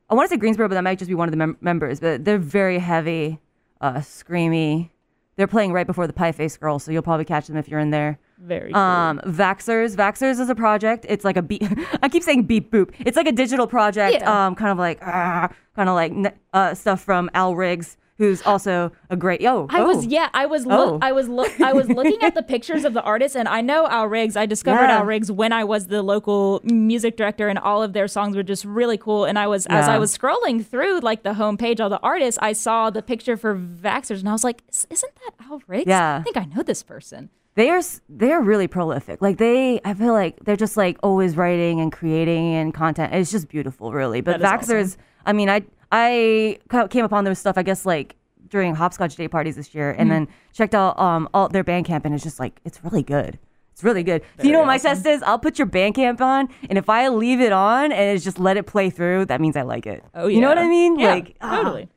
I 0.10 0.14
want 0.16 0.30
to 0.30 0.34
say 0.36 0.38
Greensboro, 0.38 0.68
but 0.68 0.76
that 0.76 0.84
might 0.84 1.00
just 1.00 1.10
be 1.10 1.16
one 1.16 1.28
of 1.28 1.32
the 1.32 1.38
mem- 1.38 1.58
members. 1.62 2.00
But 2.00 2.26
they're 2.26 2.38
very 2.38 2.80
heavy, 2.80 3.40
uh, 3.82 3.96
screamy. 3.96 4.90
They're 5.38 5.48
playing 5.48 5.72
right 5.72 5.88
before 5.88 6.08
the 6.08 6.14
Pie 6.14 6.32
Face 6.34 6.58
Girl, 6.58 6.78
so 6.80 6.92
you'll 6.92 7.02
probably 7.04 7.26
catch 7.26 7.48
them 7.48 7.58
if 7.58 7.68
you're 7.70 7.80
in 7.80 7.92
there. 7.92 8.20
Very 8.40 8.72
cool. 8.72 8.82
Um, 8.82 9.20
Vaxers. 9.26 9.96
Vaxers 9.96 10.40
is 10.40 10.50
a 10.50 10.56
project. 10.56 11.06
It's 11.10 11.26
like 11.26 11.38
a 11.38 11.42
beat. 11.42 11.64
I 12.04 12.10
keep 12.10 12.24
saying 12.24 12.44
beep 12.44 12.72
boop. 12.72 12.94
It's 13.00 13.18
like 13.18 13.28
a 13.28 13.32
digital 13.32 13.68
project. 13.68 14.18
Yeah. 14.22 14.48
Um, 14.48 14.56
kind 14.56 14.72
of 14.72 14.78
like 14.78 15.00
ah, 15.02 15.50
kind 15.76 15.90
of 15.90 15.96
like 15.96 16.38
uh, 16.54 16.74
stuff 16.76 17.02
from 17.02 17.30
Al 17.34 17.56
Riggs, 17.56 17.98
who's 18.18 18.44
also 18.44 18.92
a 19.10 19.16
great. 19.16 19.42
Yo, 19.42 19.66
I 19.72 19.82
oh. 19.82 19.88
was 19.88 20.06
yeah, 20.06 20.30
I 20.36 20.46
was 20.46 20.68
look 20.68 20.78
Oh. 20.78 21.00
I 21.02 21.12
was 21.14 21.28
look 21.28 21.60
I 21.62 21.74
was 21.74 21.90
looking 21.90 22.22
at 22.22 22.36
the 22.36 22.44
pictures 22.44 22.86
of 22.86 22.94
the 22.94 23.02
artists 23.02 23.36
and 23.36 23.48
I 23.48 23.62
know 23.62 23.88
Al 23.88 24.08
Riggs. 24.08 24.38
I 24.38 24.46
discovered 24.46 24.84
Yeah. 24.84 25.00
Al 25.00 25.06
Riggs 25.06 25.32
when 25.32 25.52
I 25.52 25.64
was 25.64 25.88
the 25.88 26.04
local 26.04 26.62
music 26.64 27.18
director 27.18 27.48
and 27.48 27.58
all 27.58 27.82
of 27.82 27.94
their 27.94 28.08
songs 28.08 28.36
were 28.36 28.44
just 28.44 28.66
really 28.66 28.98
cool. 29.00 29.26
And 29.26 29.40
I 29.40 29.48
was 29.48 29.66
as 29.66 29.88
I 29.88 29.98
was 29.98 30.16
scrolling 30.16 30.64
through 30.64 31.00
like 31.00 31.24
the 31.24 31.34
homepage 31.34 31.80
all 31.80 31.90
the 31.90 32.00
artists, 32.02 32.38
I 32.42 32.54
saw 32.54 32.92
the 32.92 33.02
picture 33.02 33.36
for 33.36 33.56
Vaxxers 33.56 34.20
and 34.20 34.30
I 34.30 34.34
was 34.34 34.44
like, 34.44 34.62
"Is- 34.70 34.86
isn't 34.92 35.16
that 35.16 35.32
Al 35.50 35.62
Riggs? 35.66 35.88
Yeah. 35.88 36.18
I 36.20 36.24
think 36.24 36.38
I 36.38 36.46
know 36.46 36.62
this 36.62 36.84
person. 36.84 37.30
They 37.58 37.70
are 37.72 37.82
they're 38.08 38.40
really 38.40 38.68
prolific. 38.68 39.20
Like 39.20 39.38
they, 39.38 39.82
I 39.84 39.94
feel 39.96 40.14
like 40.14 40.38
they're 40.46 40.56
just 40.66 40.78
like 40.78 40.98
always 41.02 41.36
writing 41.36 41.82
and 41.82 41.92
creating 41.92 42.54
and 42.54 42.72
content. 42.74 43.14
It's 43.16 43.32
just 43.32 43.48
beautiful, 43.50 43.92
really. 43.92 44.22
But 44.22 44.40
Vaxxers, 44.40 44.96
I 45.26 45.34
mean, 45.34 45.50
I 45.50 45.64
I 45.92 46.60
came 46.92 47.04
upon 47.04 47.24
their 47.24 47.34
stuff. 47.34 47.58
I 47.58 47.64
guess 47.64 47.84
like 47.84 48.16
during 48.48 48.76
hopscotch 48.76 49.16
day 49.16 49.28
parties 49.28 49.56
this 49.56 49.74
year, 49.74 49.92
Mm-hmm. 49.92 50.02
and 50.02 50.12
then 50.12 50.28
checked 50.54 50.76
out 50.76 51.00
um 51.00 51.28
all 51.34 51.50
their 51.50 51.64
Bandcamp, 51.64 52.06
and 52.06 52.14
it's 52.14 52.24
just 52.24 52.40
like 52.40 52.60
it's 52.64 52.84
really 52.84 53.02
good. 53.04 53.40
It's 53.74 53.84
really 53.84 54.04
good. 54.04 54.22
so 54.40 54.46
you 54.46 54.54
know 54.54 54.60
what 54.60 54.68
my 54.68 54.78
test 54.78 55.06
is? 55.08 55.24
I'll 55.24 55.40
put 55.40 55.58
your 55.60 55.68
Bandcamp 55.68 56.22
on, 56.22 56.50
and 56.70 56.78
if 56.78 56.90
I 56.90 57.08
leave 57.10 57.42
it 57.42 57.52
on 57.52 57.92
and 57.92 58.16
it's 58.16 58.24
just 58.24 58.38
let 58.40 58.58
it 58.58 58.68
play 58.68 58.90
through, 58.92 59.26
that 59.26 59.42
means 59.42 59.56
I 59.58 59.64
like 59.64 59.86
it. 59.88 60.04
Oh 60.14 60.28
yeah. 60.28 60.36
You 60.36 60.42
know 60.42 60.50
what 60.50 60.58
I 60.60 60.68
mean? 60.68 61.00
Yeah, 61.00 61.14
like 61.16 61.36
ah. 61.42 61.56
totally. 61.58 61.90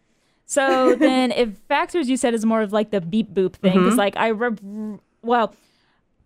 So 0.46 0.94
then, 0.98 1.32
if 1.32 1.50
Vaxxers 1.68 2.06
you 2.06 2.16
said 2.16 2.32
is 2.34 2.44
more 2.46 2.62
of 2.62 2.72
like 2.72 2.90
the 2.90 3.00
beep 3.02 3.32
boop 3.34 3.54
thing, 3.56 3.72
Mm-hmm. 3.74 3.84
because 3.84 3.98
like 3.98 4.16
I 4.16 4.28
re- 4.28 4.98
well, 5.22 5.54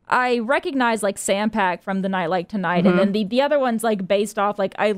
I 0.08 0.38
recognize 0.40 1.02
like 1.02 1.16
Sandpack 1.16 1.82
from 1.82 2.02
the 2.02 2.08
Nightlight 2.08 2.48
Tonight, 2.48 2.86
and 2.86 2.98
then 2.98 3.06
Mm-hmm. 3.08 3.12
the 3.12 3.24
the 3.24 3.42
other 3.42 3.58
ones 3.58 3.82
like 3.82 4.06
based 4.06 4.38
off 4.38 4.58
like 4.58 4.74
I 4.78 4.94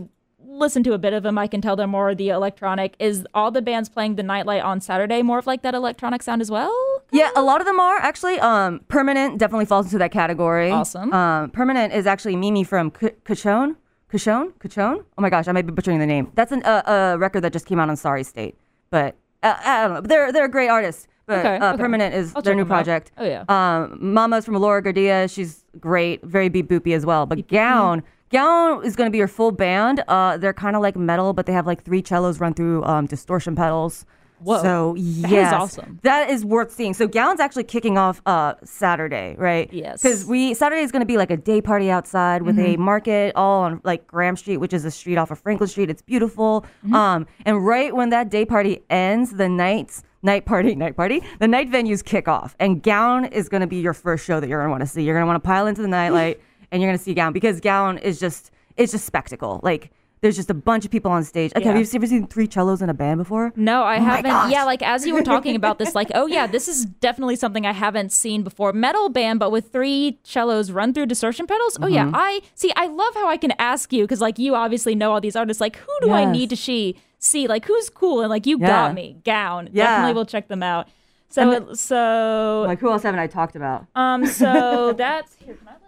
listen 0.48 0.82
to 0.84 0.92
a 0.94 0.98
bit 0.98 1.12
of 1.12 1.22
them. 1.22 1.38
I 1.38 1.46
can 1.46 1.60
tell 1.60 1.76
they're 1.76 1.86
more 1.86 2.14
the 2.14 2.28
electronic. 2.30 2.94
Is 2.98 3.26
all 3.34 3.50
the 3.50 3.62
bands 3.62 3.88
playing 3.88 4.16
the 4.16 4.22
Nightlight 4.22 4.62
on 4.62 4.80
Saturday 4.80 5.22
more 5.22 5.38
of 5.38 5.46
like 5.46 5.62
that 5.62 5.74
electronic 5.74 6.22
sound 6.22 6.40
as 6.42 6.50
well? 6.50 6.74
Yeah, 7.12 7.30
a 7.36 7.42
lot 7.42 7.60
of 7.60 7.66
them 7.66 7.78
are 7.78 7.98
actually. 7.98 8.40
Um, 8.40 8.80
Permanent 8.88 9.38
definitely 9.38 9.66
falls 9.66 9.86
into 9.86 9.98
that 9.98 10.10
category. 10.12 10.70
Awesome. 10.72 11.12
Um, 11.12 11.50
Permanent 11.50 11.92
is 11.92 12.06
actually 12.06 12.36
Mimi 12.36 12.64
from 12.64 12.92
C- 13.00 13.10
Cachone. 13.24 13.76
Cachone? 14.12 14.52
Cachone? 14.54 15.04
Oh 15.18 15.22
my 15.22 15.30
gosh, 15.30 15.46
I 15.48 15.52
might 15.52 15.66
be 15.66 15.72
butchering 15.72 15.98
the 15.98 16.06
name. 16.06 16.30
That's 16.34 16.52
an, 16.52 16.62
uh, 16.64 16.82
a 17.14 17.18
record 17.18 17.42
that 17.42 17.52
just 17.52 17.66
came 17.66 17.78
out 17.80 17.88
on 17.90 17.96
Sorry 17.96 18.22
State. 18.24 18.56
But 18.90 19.16
uh, 19.42 19.54
I 19.64 19.82
don't 19.86 19.94
know. 19.94 20.00
They're 20.00 20.32
they're 20.32 20.44
a 20.44 20.50
great 20.50 20.68
artist. 20.68 21.06
But 21.26 21.38
Okay, 21.40 21.56
uh, 21.58 21.72
okay. 21.74 21.82
Permanent 21.82 22.14
is 22.14 22.32
I'll 22.36 22.42
their 22.42 22.54
new 22.54 22.62
them 22.64 22.72
out. 22.72 22.74
project. 22.84 23.12
Oh, 23.18 23.24
yeah. 23.24 23.44
Um, 23.48 23.98
Mama's 24.00 24.44
from 24.44 24.54
Laura 24.54 24.82
Gardia. 24.82 25.32
She's 25.32 25.64
great, 25.80 26.22
very 26.24 26.48
beat 26.48 26.68
boopy 26.68 26.94
as 26.94 27.04
well. 27.04 27.26
But 27.26 27.48
Gown, 27.48 28.02
Gown 28.30 28.84
is 28.84 28.94
going 28.96 29.06
to 29.08 29.10
be 29.12 29.18
your 29.18 29.28
full 29.28 29.50
band. 29.52 30.04
Uh, 30.08 30.36
they're 30.36 30.52
kind 30.54 30.76
of 30.76 30.82
like 30.82 30.94
metal, 30.96 31.32
but 31.32 31.46
they 31.46 31.52
have 31.52 31.66
like 31.66 31.82
three 31.84 32.02
cellos 32.04 32.38
run 32.40 32.54
through 32.54 32.84
um, 32.84 33.06
distortion 33.06 33.56
pedals. 33.56 34.04
Whoa. 34.38 34.60
So 34.62 34.94
That 34.98 35.32
is 35.32 35.52
awesome. 35.52 35.98
That 36.02 36.28
is 36.28 36.44
worth 36.44 36.70
seeing. 36.70 36.92
So 36.92 37.08
Gown's 37.08 37.40
actually 37.40 37.64
kicking 37.64 37.96
off 37.96 38.20
uh, 38.26 38.52
Saturday, 38.64 39.34
right? 39.38 39.72
Yes. 39.72 40.02
Because 40.02 40.26
we 40.26 40.52
Saturday 40.52 40.82
is 40.82 40.92
going 40.92 41.00
to 41.00 41.06
be 41.06 41.16
like 41.16 41.30
a 41.30 41.38
day 41.38 41.62
party 41.62 41.90
outside 41.90 42.42
with 42.42 42.56
Mm-hmm. 42.56 42.74
a 42.74 42.76
market 42.76 43.32
all 43.34 43.62
on 43.62 43.80
like 43.82 44.06
Graham 44.06 44.36
Street, 44.36 44.58
which 44.58 44.74
is 44.74 44.84
a 44.84 44.90
street 44.90 45.16
off 45.16 45.30
of 45.30 45.38
Franklin 45.38 45.68
Street. 45.68 45.88
It's 45.88 46.02
beautiful. 46.02 46.66
Mm-hmm. 46.84 46.94
Um, 46.94 47.26
and 47.46 47.66
right 47.66 47.96
when 47.96 48.10
that 48.10 48.28
day 48.28 48.44
party 48.44 48.82
ends, 48.90 49.32
the 49.32 49.48
nights 49.48 50.02
night 50.26 50.44
party 50.44 50.74
night 50.74 50.96
party 50.96 51.22
the 51.38 51.48
night 51.48 51.70
venues 51.70 52.04
kick 52.04 52.28
off, 52.28 52.54
and 52.60 52.82
Gown 52.82 53.24
is 53.26 53.48
going 53.48 53.62
to 53.62 53.66
be 53.66 53.76
your 53.76 53.94
first 53.94 54.26
show 54.26 54.40
that 54.40 54.48
you're 54.48 54.58
going 54.58 54.68
to 54.68 54.70
want 54.72 54.82
to 54.82 54.86
see. 54.86 55.02
You're 55.02 55.14
going 55.14 55.22
to 55.22 55.26
want 55.26 55.42
to 55.42 55.46
pile 55.46 55.66
into 55.66 55.80
the 55.80 55.88
nightlight, 55.88 56.40
and 56.70 56.82
you're 56.82 56.90
going 56.90 56.98
to 56.98 57.02
see 57.02 57.14
Gown 57.14 57.32
because 57.32 57.60
Gown 57.60 57.96
is 57.96 58.20
just 58.20 58.50
it's 58.76 58.92
just 58.92 59.06
spectacle. 59.06 59.60
Like 59.62 59.90
There's 60.22 60.36
just 60.36 60.48
a 60.50 60.54
bunch 60.54 60.84
of 60.86 60.90
people 60.90 61.10
on 61.10 61.24
stage. 61.24 61.52
Like, 61.54 61.64
have 61.64 61.76
you 61.76 61.86
ever 61.94 62.06
seen 62.06 62.26
three 62.26 62.48
cellos 62.50 62.80
in 62.80 62.88
a 62.88 62.94
band 62.94 63.18
before? 63.18 63.52
No, 63.54 63.82
I 63.82 63.98
Oh 63.98 64.02
haven't. 64.02 64.50
Yeah, 64.50 64.64
like 64.64 64.82
as 64.82 65.06
you 65.06 65.12
were 65.14 65.22
talking 65.22 65.54
about 65.54 65.78
this, 65.78 65.94
like, 65.94 66.10
oh 66.14 66.26
yeah, 66.26 66.46
this 66.46 66.68
is 66.68 66.84
definitely 67.06 67.36
something 67.36 67.66
I 67.66 67.72
haven't 67.72 68.12
seen 68.12 68.42
before. 68.42 68.72
Metal 68.72 69.08
band, 69.10 69.38
but 69.40 69.52
with 69.52 69.70
three 69.72 70.18
cellos 70.22 70.70
run 70.70 70.94
through 70.94 71.06
distortion 71.06 71.46
pedals. 71.46 71.76
Oh 71.82 71.86
yeah, 71.86 72.06
Mm-hmm. 72.06 72.14
I 72.16 72.40
see. 72.54 72.72
I 72.76 72.86
love 72.86 73.14
how 73.14 73.28
I 73.28 73.36
can 73.36 73.52
ask 73.58 73.92
you 73.92 74.04
because 74.04 74.20
like 74.22 74.38
you 74.38 74.54
obviously 74.54 74.94
know 74.94 75.12
all 75.12 75.20
these 75.20 75.36
artists. 75.36 75.60
Like, 75.60 75.76
who 75.76 75.92
do 76.00 76.10
I 76.10 76.22
Yes. 76.22 76.32
need 76.32 76.50
to 76.50 76.56
she 76.56 76.96
see? 77.18 77.46
Like, 77.46 77.66
who's 77.66 77.90
cool? 77.90 78.20
And 78.22 78.30
like, 78.30 78.46
you 78.46 78.58
Yeah. 78.58 78.66
got 78.68 78.94
me. 78.94 79.18
Gown. 79.24 79.68
Yeah. 79.72 79.84
Definitely 79.86 80.14
will 80.14 80.26
check 80.26 80.48
them 80.48 80.62
out. 80.62 80.88
So 81.28 81.50
it- 81.52 81.76
so 81.78 82.64
Like, 82.66 82.80
who 82.80 82.90
else 82.90 83.02
haven't 83.02 83.20
I 83.20 83.26
talked 83.26 83.54
about? 83.54 83.86
um 83.94 84.24
so 84.24 84.92
that's 84.96 85.36
here. 85.44 85.54
Can 85.56 85.68
I 85.68 85.72
like? 85.72 85.80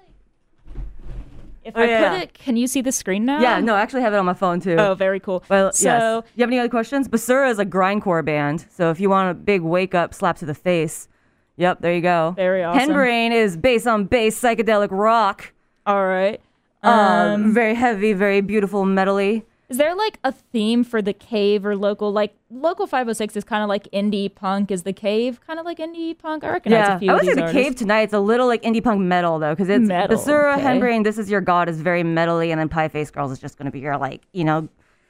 If 1.68 1.76
Oh, 1.76 1.82
I 1.82 1.86
yeah. 1.86 2.10
put 2.14 2.22
it, 2.22 2.34
can 2.34 2.56
you 2.56 2.66
see 2.66 2.80
the 2.80 2.92
screen 2.92 3.24
now? 3.24 3.40
Yeah, 3.40 3.60
no, 3.60 3.74
I 3.74 3.80
actually 3.80 4.00
have 4.02 4.12
it 4.14 4.16
on 4.16 4.24
my 4.24 4.34
phone 4.34 4.58
too. 4.60 4.76
Oh, 4.78 4.94
very 4.94 5.20
cool. 5.20 5.44
Well, 5.48 5.70
so 5.72 5.88
yes. 5.88 6.24
You 6.34 6.42
have 6.42 6.48
any 6.50 6.58
other 6.58 6.68
questions? 6.68 7.08
Basura 7.08 7.50
is 7.50 7.58
a 7.58 7.66
grindcore 7.66 8.24
band, 8.24 8.64
so 8.70 8.90
if 8.90 8.98
you 9.00 9.10
want 9.10 9.30
a 9.30 9.34
big 9.34 9.60
wake 9.62 9.94
up 9.94 10.14
slap 10.14 10.36
to 10.38 10.46
the 10.46 10.54
face, 10.54 11.08
yep, 11.56 11.80
there 11.80 11.94
you 11.94 12.00
go. 12.00 12.32
Very 12.36 12.64
awesome. 12.64 12.90
Henbrain 12.90 13.32
is 13.32 13.56
bass 13.56 13.86
on 13.86 14.04
bass 14.06 14.40
psychedelic 14.40 14.88
rock. 14.90 15.52
all 15.86 16.06
right. 16.06 16.40
Um, 16.82 17.52
very 17.52 17.74
heavy, 17.74 18.12
very 18.12 18.40
beautiful, 18.40 18.84
metally. 18.84 19.42
Is 19.68 19.76
there 19.76 19.94
like 19.94 20.18
a 20.24 20.32
theme 20.32 20.82
for 20.82 21.02
the 21.02 21.12
cave 21.12 21.66
or 21.66 21.76
local? 21.76 22.10
Like 22.10 22.34
local 22.50 22.86
506 22.86 23.36
is 23.36 23.44
kind 23.44 23.62
of 23.62 23.68
like 23.68 23.84
indie 23.92 24.34
punk. 24.34 24.70
Is 24.70 24.84
the 24.84 24.94
cave 24.94 25.40
kind 25.46 25.58
of 25.60 25.66
like 25.66 25.76
indie 25.78 26.16
punk? 26.16 26.42
I 26.42 26.48
recognize 26.50 26.88
Yeah, 26.88 26.96
a 26.96 26.98
few 26.98 27.10
I 27.10 27.14
would 27.14 27.24
say 27.26 27.34
the 27.34 27.42
artists. 27.42 27.62
cave 27.62 27.76
tonight. 27.76 28.00
It's 28.02 28.14
a 28.14 28.18
little 28.20 28.46
like 28.46 28.62
indie 28.62 28.82
punk 28.82 29.00
metal 29.02 29.38
though, 29.38 29.54
because 29.54 29.68
it's 29.68 29.86
Metal, 29.86 30.16
Basura, 30.16 30.54
okay. 30.54 30.62
Henbrain. 30.64 31.04
This 31.04 31.18
is 31.18 31.30
your 31.30 31.42
god 31.42 31.68
is 31.68 31.82
very 31.82 32.02
metally, 32.02 32.48
and 32.50 32.58
then 32.58 32.70
Pie 32.70 32.88
Face 32.88 33.10
Girls 33.10 33.30
is 33.30 33.38
just 33.38 33.58
going 33.58 33.66
to 33.66 33.70
be 33.70 33.80
your 33.80 33.98
like 33.98 34.22
you 34.32 34.44
know 34.44 34.68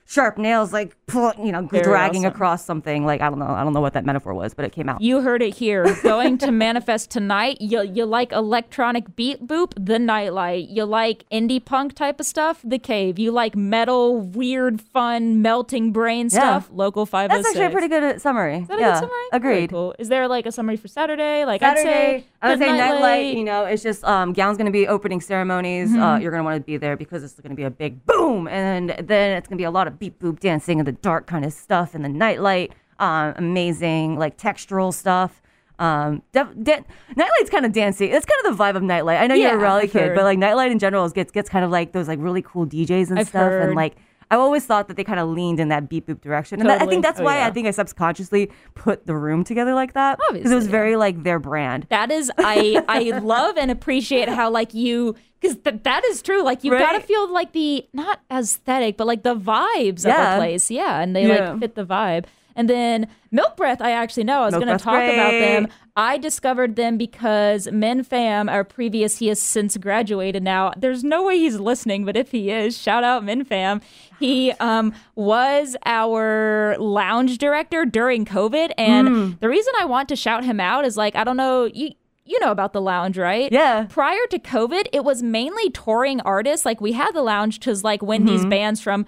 sharp 0.08 0.38
nails 0.38 0.72
like 0.72 0.96
you 1.14 1.52
know 1.52 1.66
Very 1.70 1.84
dragging 1.84 2.24
awesome. 2.24 2.34
across 2.34 2.64
something. 2.64 3.04
Like 3.04 3.20
I 3.20 3.28
don't 3.28 3.38
know, 3.38 3.46
I 3.46 3.62
don't 3.62 3.74
know 3.74 3.80
what 3.80 3.92
that 3.92 4.04
metaphor 4.06 4.34
was, 4.34 4.54
but 4.54 4.64
it 4.64 4.72
came 4.72 4.88
out. 4.88 5.00
You 5.02 5.20
heard 5.20 5.42
it 5.42 5.54
here. 5.54 5.84
Going 6.02 6.38
to 6.38 6.50
manifest 6.50 7.10
tonight. 7.10 7.58
You 7.68 7.82
you 7.82 8.06
like 8.06 8.32
electronic 8.32 9.14
beat 9.14 9.46
boop, 9.46 9.72
the 9.78 9.98
nightlight. 9.98 10.68
You 10.70 10.84
like 10.86 11.24
indie 11.30 11.62
punk 11.62 11.94
type 11.94 12.18
of 12.18 12.24
stuff, 12.24 12.60
the 12.64 12.78
cave. 12.78 13.18
You 13.18 13.30
like 13.30 13.54
metal, 13.54 14.20
weird, 14.20 14.80
fun, 14.80 15.42
melting 15.42 15.92
brain 15.92 16.26
Yeah. 16.32 16.38
stuff, 16.38 16.70
local 16.72 17.04
five. 17.04 17.28
That's 17.30 17.46
actually 17.46 17.66
a 17.66 17.70
pretty 17.70 17.88
good 17.88 18.02
uh, 18.02 18.18
summary. 18.18 18.58
Is 18.60 18.68
that 18.68 18.78
a 18.78 18.80
yeah, 18.80 18.92
good 18.92 19.00
summary? 19.00 19.26
Agreed. 19.32 19.70
cool. 19.70 19.94
Is 19.98 20.08
there 20.08 20.28
like 20.28 20.46
a 20.46 20.52
summary 20.52 20.76
for 20.76 20.88
Saturday? 20.88 21.44
Like 21.44 21.60
Saturday, 21.60 21.88
I'd 21.88 22.20
say, 22.20 22.24
I 22.40 22.48
would 22.50 22.58
say 22.58 22.66
nightlight. 22.68 23.00
nightlight. 23.00 23.36
You 23.36 23.44
know, 23.44 23.64
it's 23.66 23.82
just 23.82 24.02
um, 24.04 24.32
Gown's 24.32 24.56
going 24.56 24.66
to 24.66 24.72
be 24.72 24.88
opening 24.88 25.20
ceremonies. 25.20 25.90
Mm-hmm. 25.90 26.02
Uh, 26.02 26.18
you're 26.18 26.30
going 26.30 26.40
to 26.40 26.44
want 26.44 26.56
to 26.56 26.64
be 26.64 26.78
there 26.78 26.96
because 26.96 27.22
it's 27.22 27.34
going 27.34 27.50
to 27.50 27.56
be 27.56 27.64
a 27.64 27.70
big 27.70 28.06
boom, 28.06 28.48
and 28.48 28.90
then 28.90 29.36
it's 29.36 29.46
going 29.46 29.58
to 29.58 29.60
be 29.60 29.64
a 29.66 29.70
lot 29.70 29.86
of 29.88 29.97
beat 29.98 30.18
boop 30.18 30.40
dancing 30.40 30.78
and 30.80 30.86
the 30.86 30.92
dark 30.92 31.26
kind 31.26 31.44
of 31.44 31.52
stuff 31.52 31.94
and 31.94 32.04
the 32.04 32.08
nightlight. 32.08 32.72
Um, 32.98 33.34
amazing, 33.36 34.18
like 34.18 34.36
textural 34.38 34.92
stuff. 34.92 35.40
Um, 35.78 36.22
def- 36.32 36.48
da- 36.60 36.82
nightlight's 37.14 37.50
kind 37.50 37.64
of 37.64 37.72
dancey. 37.72 38.06
It's 38.06 38.26
kind 38.26 38.46
of 38.46 38.56
the 38.56 38.62
vibe 38.64 38.74
of 38.74 38.82
nightlight. 38.82 39.20
I 39.20 39.28
know 39.28 39.36
you're 39.36 39.50
a 39.50 39.58
Yeah, 39.58 39.62
Raleigh 39.62 39.82
I've 39.84 39.92
kid, 39.92 40.00
heard. 40.08 40.14
but 40.16 40.24
like 40.24 40.36
nightlight 40.38 40.72
in 40.72 40.78
general 40.80 41.04
is- 41.04 41.12
gets 41.12 41.30
gets 41.30 41.48
kind 41.48 41.64
of 41.64 41.70
like 41.70 41.92
those 41.92 42.08
like 42.08 42.18
really 42.20 42.42
cool 42.42 42.66
DJs 42.66 43.10
and 43.10 43.18
I've 43.20 43.28
stuff, 43.28 43.42
heard. 43.50 43.62
and 43.68 43.74
like. 43.76 43.94
I 44.30 44.36
always 44.36 44.66
thought 44.66 44.88
that 44.88 44.96
they 44.96 45.04
kind 45.04 45.18
of 45.18 45.28
leaned 45.30 45.58
in 45.60 45.68
that 45.68 45.88
beat 45.88 46.06
boop 46.06 46.20
direction, 46.20 46.60
and 46.60 46.68
that, 46.68 46.82
I 46.82 46.86
think 46.86 47.02
that's 47.02 47.18
Oh, 47.20 47.24
why 47.24 47.38
yeah. 47.38 47.46
I 47.46 47.50
think 47.50 47.66
I 47.66 47.70
subconsciously 47.70 48.50
put 48.74 49.06
the 49.06 49.14
room 49.16 49.42
together 49.44 49.74
like 49.74 49.94
that 49.94 50.18
because 50.32 50.50
it 50.52 50.54
was 50.54 50.66
yeah. 50.66 50.70
very 50.70 50.96
like 50.96 51.22
their 51.22 51.38
brand. 51.38 51.86
That 51.90 52.10
is, 52.10 52.30
I 52.38 52.84
I 52.88 53.18
love 53.22 53.56
and 53.56 53.70
appreciate 53.70 54.28
how 54.28 54.50
like 54.50 54.74
you 54.74 55.14
because 55.40 55.56
th- 55.58 55.82
that 55.84 56.04
is 56.04 56.20
true. 56.20 56.42
Like 56.42 56.64
you 56.64 56.72
Right? 56.72 56.80
gotta 56.80 57.00
feel 57.00 57.32
like 57.32 57.52
the 57.52 57.86
not 57.92 58.20
aesthetic, 58.30 58.96
but 58.96 59.06
like 59.06 59.22
the 59.22 59.34
vibes 59.36 59.98
of 60.04 60.14
the 60.16 60.34
place. 60.36 60.70
Yeah, 60.70 61.00
and 61.00 61.16
they 61.16 61.26
Yeah. 61.26 61.50
like 61.52 61.60
fit 61.60 61.74
the 61.74 61.86
vibe. 61.86 62.24
And 62.58 62.68
then 62.68 63.06
Milk 63.30 63.56
Breath, 63.56 63.80
I 63.80 63.92
actually 63.92 64.24
know. 64.24 64.42
I 64.42 64.46
was 64.46 64.54
going 64.54 64.66
to 64.66 64.76
talk 64.76 65.02
about 65.02 65.30
them. 65.30 65.68
I 65.96 66.18
discovered 66.18 66.76
them 66.76 66.96
because 66.98 67.68
Min 67.72 68.02
Fam, 68.04 68.48
our 68.48 68.62
previous, 68.64 69.18
he 69.18 69.28
has 69.28 69.40
since 69.40 69.76
graduated 69.76 70.42
now. 70.42 70.72
There's 70.76 71.02
no 71.02 71.24
way 71.24 71.38
he's 71.38 71.58
listening, 71.58 72.04
but 72.04 72.16
if 72.16 72.30
he 72.30 72.50
is, 72.50 72.76
shout 72.76 73.02
out 73.02 73.24
Min 73.24 73.44
Fam. 73.44 73.80
He 74.20 74.52
um, 74.60 74.92
was 75.16 75.76
our 75.86 76.76
lounge 76.78 77.38
director 77.38 77.84
during 77.84 78.24
COVID. 78.24 78.72
And 78.78 79.08
Hmm. 79.08 79.30
the 79.40 79.48
reason 79.48 79.72
I 79.80 79.86
want 79.86 80.08
to 80.10 80.16
shout 80.16 80.44
him 80.44 80.60
out 80.60 80.84
is 80.84 80.96
like, 80.96 81.16
I 81.16 81.24
don't 81.24 81.36
know, 81.36 81.64
you. 81.64 81.92
You 82.30 82.38
know 82.40 82.50
about 82.50 82.74
the 82.74 82.80
lounge, 82.82 83.16
right? 83.16 83.50
Yeah. 83.50 83.86
Prior 83.88 84.20
to 84.32 84.38
COVID, 84.38 84.88
it 84.92 85.02
was 85.02 85.22
mainly 85.22 85.70
touring 85.70 86.20
artists. 86.20 86.66
Like 86.66 86.78
we 86.78 86.92
had 86.92 87.12
the 87.12 87.22
lounge 87.22 87.58
because 87.58 87.82
like 87.82 88.02
when 88.02 88.26
these 88.26 88.40
Mm-hmm. 88.42 88.50
bands 88.50 88.82
from 88.82 89.06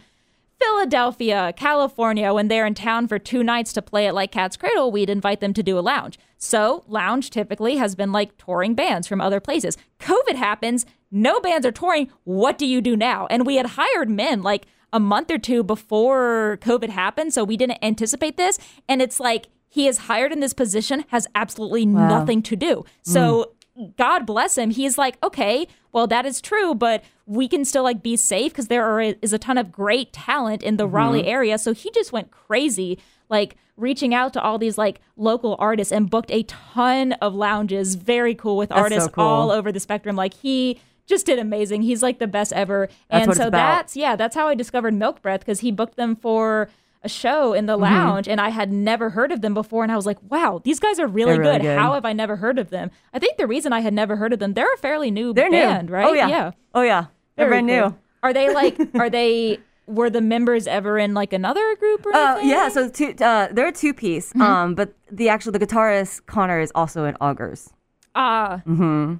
Philadelphia, 0.61 1.53
California, 1.57 2.33
when 2.35 2.49
they're 2.49 2.67
in 2.67 2.75
town 2.75 3.09
for 3.09 3.19
two 3.19 3.43
nights 3.43 3.73
to 3.73 3.83
play 3.83 4.07
at 4.07 4.15
like 4.15 4.31
Cat's 4.33 4.57
Cradle, 4.57 4.93
we'd 4.93 5.11
invite 5.11 5.41
them 5.41 5.55
to 5.55 5.63
do 5.63 5.79
a 5.79 5.81
lounge. 5.81 6.19
So, 6.37 6.85
lounge 6.87 7.31
typically 7.31 7.77
has 7.77 7.95
been 7.95 8.13
like 8.13 8.37
touring 8.37 8.75
bands 8.75 9.09
from 9.09 9.21
other 9.21 9.41
places. 9.41 9.77
COVID 10.01 10.37
happens, 10.37 10.87
no 11.11 11.41
bands 11.41 11.67
are 11.67 11.73
touring. 11.73 12.11
What 12.25 12.59
do 12.59 12.67
you 12.67 12.81
do 12.81 12.97
now? 12.97 13.27
And 13.29 13.47
we 13.47 13.57
had 13.57 13.67
hired 13.67 14.11
men 14.11 14.43
like 14.43 14.67
a 14.93 15.01
month 15.01 15.31
or 15.31 15.39
two 15.39 15.63
before 15.63 16.59
COVID 16.63 16.91
happened, 16.91 17.33
so 17.33 17.45
we 17.45 17.57
didn't 17.57 17.79
anticipate 17.83 18.37
this. 18.37 18.59
And 18.89 19.01
it's 19.01 19.21
like 19.21 19.49
he 19.69 19.87
is 19.87 19.99
hired 19.99 20.33
in 20.33 20.41
this 20.41 20.53
position, 20.53 21.05
has 21.09 21.27
absolutely 21.35 21.87
nothing 21.87 22.43
to 22.43 22.57
do. 22.57 22.85
So, 23.03 23.45
mm. 23.45 23.60
God 23.97 24.27
bless 24.27 24.59
him. 24.59 24.71
He's 24.71 24.99
like, 24.99 25.17
okay, 25.23 25.67
well, 25.93 26.07
that 26.07 26.27
is 26.27 26.41
true, 26.41 26.75
but 26.75 27.03
we 27.27 27.49
can 27.49 27.65
still 27.65 27.83
like 27.83 28.03
be 28.03 28.17
safe 28.17 28.53
because 28.53 28.69
there 28.69 28.85
are, 28.85 29.01
is 29.01 29.33
a 29.33 29.39
ton 29.39 29.59
of 29.59 29.73
great 29.73 30.13
talent 30.13 30.63
in 30.63 30.77
the 30.77 30.87
mm-hmm. 30.87 30.97
Raleigh 30.97 31.27
area. 31.27 31.59
So 31.59 31.73
he 31.73 31.91
just 31.93 32.13
went 32.13 32.31
crazy, 32.31 32.99
like 33.29 33.57
reaching 33.77 34.15
out 34.15 34.33
to 34.35 34.43
all 34.43 34.59
these 34.59 34.77
like 34.77 35.01
local 35.17 35.57
artists 35.59 35.93
and 35.93 36.11
booked 36.11 36.31
a 36.31 36.43
ton 36.45 37.13
of 37.15 37.35
lounges. 37.35 37.95
Very 37.95 38.35
cool 38.35 38.57
with 38.57 38.69
That's 38.69 38.79
so 38.79 38.83
artists 38.83 39.11
cool. 39.13 39.25
all 39.25 39.51
over 39.51 39.73
the 39.73 39.81
spectrum. 39.81 40.17
Like 40.17 40.35
he 40.35 40.81
just 41.07 41.27
did 41.27 41.39
amazing. 41.39 41.83
He's 41.83 42.03
like 42.03 42.19
the 42.19 42.27
best 42.27 42.53
ever. 42.53 42.89
That's 43.11 43.27
and 43.27 43.37
so 43.37 43.51
that's 43.51 43.97
yeah, 43.97 44.17
that's 44.17 44.37
how 44.37 44.49
I 44.49 44.55
discovered 44.55 44.95
Milk 44.95 45.23
Breath 45.23 45.41
because 45.41 45.61
he 45.61 45.73
booked 45.73 45.97
them 45.97 46.17
for 46.17 46.69
a 47.03 47.09
show 47.09 47.53
in 47.55 47.67
the 47.67 47.75
Mm-hmm. 47.75 47.83
lounge 47.83 48.29
and 48.29 48.41
I 48.41 48.51
had 48.51 48.71
never 48.73 49.11
heard 49.11 49.33
of 49.33 49.41
them 49.41 49.55
before 49.55 49.83
and 49.83 49.91
I 49.93 49.97
was 49.97 50.05
like, 50.07 50.19
wow, 50.29 50.61
these 50.65 50.79
guys 50.79 50.99
are 50.99 51.07
really, 51.07 51.39
really 51.39 51.53
good. 51.59 51.63
good. 51.63 51.79
How 51.79 51.95
have 51.95 52.05
I 52.05 52.13
never 52.13 52.37
heard 52.37 52.59
of 52.59 52.69
them? 52.71 52.91
I 53.15 53.19
think 53.19 53.39
the 53.39 53.47
reason 53.47 53.73
I 53.73 53.81
had 53.81 53.95
never 53.95 54.17
heard 54.17 54.33
of 54.33 54.39
them, 54.39 54.53
they're 54.55 54.73
a 54.75 54.77
fairly 54.79 55.11
new 55.11 55.33
They're 55.33 55.51
band, 55.51 55.89
new, 55.89 55.95
right? 55.95 56.07
Oh 56.07 56.13
yeah, 56.13 56.29
Yeah. 56.29 56.51
oh 56.75 56.83
yeah, 56.83 57.07
they're 57.37 57.49
Very 57.49 57.63
brand 57.63 57.69
cool. 57.69 57.91
new. 57.91 57.97
Are 58.23 58.33
they 58.35 58.53
like 58.53 58.77
are 58.97 59.09
they 59.09 59.59
were 59.87 60.11
the 60.11 60.21
members 60.21 60.67
ever 60.67 60.99
in 60.99 61.15
like 61.15 61.33
another 61.33 61.75
group 61.77 62.05
or 62.07 62.15
Uh, 62.15 62.39
yeah, 62.41 62.69
so 62.69 62.89
two, 62.89 63.15
uh, 63.21 63.49
they're 63.51 63.69
a 63.69 63.73
two 63.73 63.95
piece, 63.95 64.29
Mm-hmm. 64.31 64.43
um, 64.43 64.75
but 64.75 64.93
the 65.11 65.29
actual 65.31 65.53
the 65.53 65.59
guitarist 65.59 66.27
Connor 66.27 66.61
is 66.61 66.71
also 66.75 67.07
in 67.07 67.15
Augers. 67.21 67.71
Ah, 68.15 68.61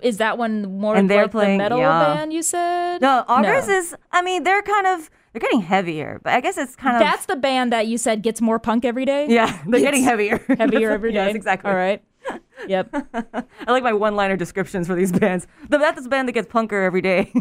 is 0.03 0.19
that 0.19 0.37
one 0.37 0.79
more 0.81 0.97
And 0.97 1.09
they're 1.09 1.23
like 1.23 1.31
playing- 1.31 1.59
the 1.59 1.63
metal 1.65 1.79
yeah. 1.79 2.15
band 2.15 2.33
you 2.33 2.43
said? 2.43 3.01
No, 3.01 3.25
Augers 3.29 3.69
No. 3.69 3.75
is. 3.79 3.95
I 4.13 4.21
mean, 4.21 4.43
they're 4.43 4.63
kind 4.63 4.87
of 4.87 5.09
they're 5.33 5.41
getting 5.41 5.61
heavier, 5.61 6.21
but 6.23 6.33
I 6.33 6.41
guess 6.41 6.59
it's 6.59 6.77
kind 6.77 6.97
of 6.97 7.01
That's 7.01 7.27
the 7.27 7.37
band 7.37 7.73
that 7.73 7.87
you 7.87 7.99
said 7.99 8.23
gets 8.23 8.41
more 8.41 8.59
punk 8.59 8.85
every 8.85 9.05
day? 9.05 9.27
yeah, 9.29 9.63
they're 9.67 9.81
getting 9.81 10.03
heavier, 10.03 10.39
Heavier 10.59 10.91
every 10.91 11.13
day. 11.13 11.27
Yes, 11.27 11.35
exactly. 11.35 11.71
All 11.71 11.77
right. 11.77 12.03
Yep. 12.69 12.95
I 13.15 13.73
like 13.73 13.83
my 13.83 13.95
one-liner 13.95 14.37
descriptions 14.37 14.87
for 14.87 14.95
these 14.95 15.11
bands. 15.11 15.47
The 15.71 15.79
that's 15.79 16.03
the 16.03 16.11
band 16.11 16.29
that 16.29 16.33
gets 16.33 16.47
punker 16.47 16.85
every 16.85 17.01
day. 17.01 17.33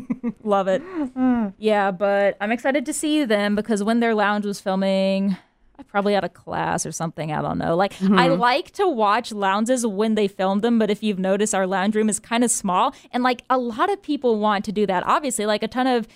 Love 0.45 0.69
it. 0.69 0.81
Mm. 0.81 1.53
yeah, 1.57 1.91
but 1.91 2.37
I'm 2.39 2.53
excited 2.53 2.85
to 2.85 2.93
see 2.93 3.25
them 3.25 3.53
because 3.53 3.83
when 3.83 3.99
their 3.99 4.15
lounge 4.15 4.45
was 4.45 4.61
filming, 4.61 5.35
I 5.79 5.83
probably 5.83 6.13
had 6.13 6.25
a 6.25 6.29
class 6.29 6.85
or 6.85 6.91
something. 6.91 7.31
I 7.31 7.41
don't 7.41 7.57
know. 7.57 7.75
Like 7.75 7.93
I 8.01 8.05
mm-hmm. 8.05 8.39
like 8.39 8.71
to 8.71 8.87
watch 8.87 9.31
lounges 9.31 9.85
when 9.85 10.15
they 10.15 10.27
film 10.27 10.59
them, 10.59 10.77
but 10.77 10.91
if 10.91 11.01
you've 11.01 11.19
noticed, 11.19 11.55
our 11.55 11.65
lounge 11.65 11.95
room 11.95 12.09
is 12.09 12.19
kind 12.19 12.43
of 12.43 12.51
small, 12.51 12.93
and 13.11 13.23
like 13.23 13.43
a 13.49 13.57
lot 13.57 13.89
of 13.89 14.01
people 14.01 14.39
want 14.39 14.65
to 14.65 14.73
do 14.73 14.85
that. 14.87 15.03
Obviously, 15.05 15.45
like 15.45 15.63
a 15.63 15.67
ton 15.67 15.87
of. 15.87 16.07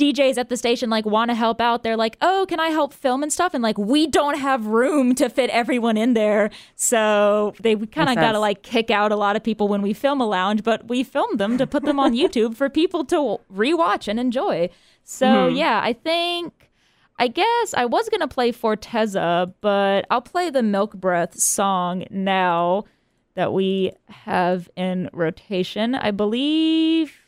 DJs 0.00 0.38
at 0.38 0.48
the 0.48 0.56
station 0.56 0.88
like 0.90 1.04
want 1.04 1.30
to 1.30 1.34
help 1.34 1.60
out. 1.60 1.82
They're 1.82 1.96
like, 1.96 2.16
"Oh, 2.20 2.46
can 2.48 2.58
I 2.58 2.68
help 2.68 2.92
film 2.92 3.22
and 3.22 3.32
stuff?" 3.32 3.54
And 3.54 3.62
like, 3.62 3.78
we 3.78 4.06
don't 4.06 4.38
have 4.38 4.66
room 4.66 5.14
to 5.16 5.28
fit 5.28 5.50
everyone 5.50 5.96
in 5.96 6.14
there, 6.14 6.50
so 6.74 7.54
they 7.60 7.76
kind 7.76 8.08
of 8.08 8.16
got 8.16 8.32
to 8.32 8.38
like 8.38 8.62
kick 8.62 8.90
out 8.90 9.12
a 9.12 9.16
lot 9.16 9.36
of 9.36 9.44
people 9.44 9.68
when 9.68 9.82
we 9.82 9.92
film 9.92 10.20
a 10.20 10.26
lounge. 10.26 10.62
But 10.64 10.88
we 10.88 11.04
filmed 11.04 11.38
them 11.38 11.58
to 11.58 11.66
put 11.66 11.84
them 11.84 12.00
on 12.00 12.14
YouTube 12.20 12.56
for 12.56 12.68
people 12.68 13.04
to 13.06 13.38
rewatch 13.54 14.08
and 14.08 14.18
enjoy. 14.18 14.70
So 15.04 15.26
Mm-hmm. 15.26 15.56
yeah, 15.56 15.80
I 15.82 15.92
think. 15.92 16.54
I 17.18 17.28
guess 17.28 17.74
I 17.74 17.84
was 17.84 18.08
gonna 18.08 18.28
play 18.28 18.50
Forteza, 18.50 19.52
but 19.60 20.06
I'll 20.10 20.22
play 20.22 20.48
the 20.48 20.62
Milk 20.62 20.94
Breath 20.94 21.38
song 21.38 22.04
now 22.08 22.84
that 23.34 23.52
we 23.52 23.92
have 24.08 24.70
in 24.74 25.10
rotation. 25.12 25.94
I 25.94 26.12
believe 26.12 27.19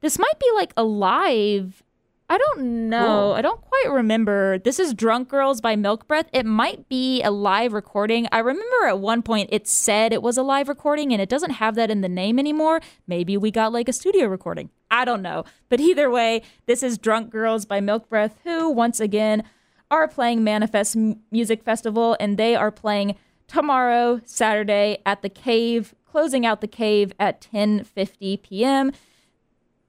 this 0.00 0.18
might 0.18 0.38
be 0.38 0.50
like 0.54 0.72
a 0.76 0.84
live 0.84 1.82
I 2.28 2.38
don't 2.38 2.88
know. 2.88 3.06
Cool. 3.06 3.32
I 3.34 3.42
don't 3.42 3.60
quite 3.60 3.90
remember. 3.90 4.58
This 4.58 4.80
is 4.80 4.94
Drunk 4.94 5.28
Girls 5.28 5.60
by 5.60 5.76
Milk 5.76 6.08
Breath. 6.08 6.26
It 6.32 6.44
might 6.44 6.88
be 6.88 7.22
a 7.22 7.30
live 7.30 7.72
recording. 7.72 8.26
I 8.32 8.38
remember 8.38 8.86
at 8.88 8.98
one 8.98 9.22
point 9.22 9.50
it 9.52 9.68
said 9.68 10.12
it 10.12 10.22
was 10.22 10.36
a 10.36 10.42
live 10.42 10.68
recording 10.68 11.12
and 11.12 11.22
it 11.22 11.28
doesn't 11.28 11.52
have 11.52 11.76
that 11.76 11.90
in 11.90 12.00
the 12.00 12.08
name 12.08 12.40
anymore. 12.40 12.80
Maybe 13.06 13.36
we 13.36 13.52
got 13.52 13.72
like 13.72 13.88
a 13.88 13.92
studio 13.92 14.26
recording. 14.26 14.70
I 14.90 15.04
don't 15.04 15.22
know. 15.22 15.44
But 15.68 15.78
either 15.78 16.10
way, 16.10 16.42
this 16.66 16.82
is 16.82 16.98
Drunk 16.98 17.30
Girls 17.30 17.64
by 17.64 17.80
Milk 17.80 18.08
Breath, 18.08 18.36
who 18.42 18.70
once 18.70 18.98
again 18.98 19.44
are 19.88 20.08
playing 20.08 20.42
Manifest 20.42 20.96
Music 21.30 21.62
Festival 21.62 22.16
and 22.18 22.36
they 22.36 22.56
are 22.56 22.72
playing 22.72 23.14
tomorrow, 23.46 24.20
Saturday 24.24 24.98
at 25.06 25.22
the 25.22 25.28
Cave, 25.28 25.94
closing 26.04 26.44
out 26.44 26.60
the 26.60 26.66
Cave 26.66 27.12
at 27.20 27.40
10:50 27.40 28.42
p.m. 28.42 28.90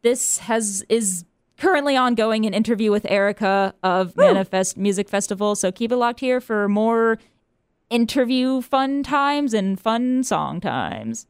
This 0.01 0.39
has 0.39 0.83
is 0.89 1.25
currently 1.57 1.97
ongoing 1.97 2.45
an 2.45 2.53
interview 2.53 2.91
with 2.91 3.05
Erica 3.09 3.73
of 3.83 4.15
Manifest 4.15 4.77
Music 4.77 5.09
Festival. 5.09 5.55
So 5.55 5.71
keep 5.71 5.91
it 5.91 5.97
locked 5.97 6.19
here 6.19 6.39
for 6.39 6.69
more 6.69 7.17
interview 7.89 8.61
fun 8.61 9.01
times 9.03 9.53
and 9.53 9.79
fun 9.79 10.23
song 10.23 10.61
times. 10.61 11.25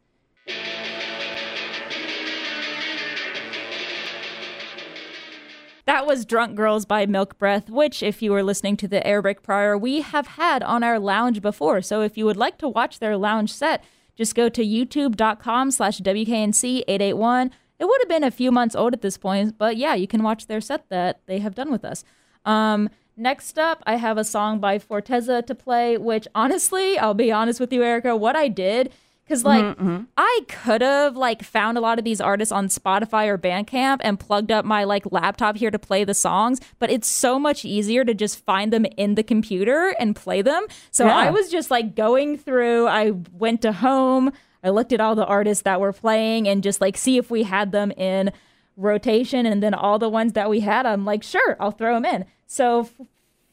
That 5.86 6.06
was 6.06 6.26
Drunk 6.26 6.56
Girls 6.58 6.86
by 6.86 7.06
Milk 7.06 7.38
Breath, 7.38 7.70
which, 7.70 8.04
if 8.04 8.22
you 8.22 8.34
were 8.34 8.44
listening 8.44 8.76
to 8.78 8.90
the 8.90 9.06
air 9.08 9.22
break 9.22 9.42
prior, 9.42 9.78
we 9.78 10.02
have 10.02 10.28
had 10.28 10.62
on 10.62 10.84
our 10.84 11.00
lounge 11.00 11.42
before. 11.42 11.82
So 11.82 12.02
if 12.02 12.18
you 12.18 12.26
would 12.26 12.36
like 12.36 12.58
to 12.58 12.68
watch 12.68 13.00
their 13.00 13.16
lounge 13.16 13.54
set, 13.54 13.86
just 14.14 14.36
go 14.36 14.50
to 14.50 14.66
youtube.com 14.66 15.72
slash 15.72 16.02
WKNC881 16.02 17.52
it 17.80 17.86
would 17.86 18.02
have 18.02 18.10
been 18.10 18.24
a 18.24 18.32
few 18.32 18.52
months 18.52 18.76
old 18.76 18.94
at 18.94 19.02
this 19.02 19.18
point, 19.18 19.58
but 19.58 19.78
yeah, 19.78 19.94
you 19.94 20.08
can 20.08 20.24
watch 20.24 20.48
their 20.48 20.62
set 20.62 20.90
that 20.90 21.22
they 21.28 21.40
have 21.40 21.56
done 21.56 21.72
with 21.72 21.86
us. 21.86 22.04
Um, 22.46 22.90
next 23.16 23.60
up, 23.60 23.84
I 23.86 23.96
have 23.96 24.18
a 24.18 24.24
song 24.24 24.60
by 24.60 24.80
Forteza 24.80 25.46
to 25.46 25.56
play, 25.56 25.98
which 25.98 26.28
honestly, 26.34 26.98
I'll 26.98 27.14
be 27.14 27.32
honest 27.32 27.60
with 27.60 27.72
you, 27.72 27.84
Erica, 27.84 28.16
what 28.16 28.36
I 28.36 28.48
did 28.48 28.92
because 29.28 29.44
like 29.44 29.64
Mm-hmm, 29.64 30.04
I 30.16 30.42
could 30.48 30.82
have 30.82 31.18
like 31.18 31.44
found 31.44 31.78
a 31.78 31.82
lot 31.82 32.00
of 32.00 32.06
these 32.06 32.22
artists 32.22 32.52
on 32.52 32.68
Spotify 32.70 33.28
or 33.28 33.38
Bandcamp 33.38 33.98
and 34.02 34.20
plugged 34.20 34.52
up 34.52 34.64
my 34.64 34.84
like 34.86 35.12
laptop 35.12 35.58
here 35.58 35.70
to 35.72 35.80
play 35.80 36.04
the 36.04 36.14
songs, 36.14 36.62
but 36.80 36.90
it's 36.90 37.08
so 37.08 37.38
much 37.38 37.66
easier 37.66 38.06
to 38.06 38.14
just 38.14 38.44
find 38.46 38.72
them 38.72 38.86
in 38.96 39.16
the 39.16 39.24
computer 39.24 39.96
and 40.00 40.16
play 40.16 40.42
them. 40.42 40.66
So 40.92 41.06
Yeah. 41.06 41.18
I 41.18 41.30
was 41.32 41.50
just 41.50 41.70
like 41.70 41.96
going 41.96 42.38
through. 42.38 42.88
I 42.88 43.12
went 43.34 43.62
to 43.64 43.74
home. 43.74 44.32
I 44.64 44.70
looked 44.70 44.94
at 44.94 45.02
all 45.02 45.16
the 45.16 45.26
artists 45.26 45.64
that 45.64 45.80
were 45.82 45.94
playing 45.94 46.48
and 46.48 46.64
just 46.64 46.80
like 46.82 46.98
see 46.98 47.18
if 47.18 47.30
we 47.30 47.44
had 47.44 47.72
them 47.72 47.92
in 47.92 48.32
rotation, 48.76 49.46
and 49.46 49.62
then 49.62 49.74
all 49.74 50.00
the 50.00 50.10
ones 50.10 50.34
that 50.34 50.50
we 50.50 50.60
had, 50.62 50.86
I'm 50.86 51.04
like, 51.04 51.24
sure, 51.24 51.58
I'll 51.60 51.72
throw 51.72 51.96
them 51.96 52.06
in. 52.06 52.26
So. 52.46 52.90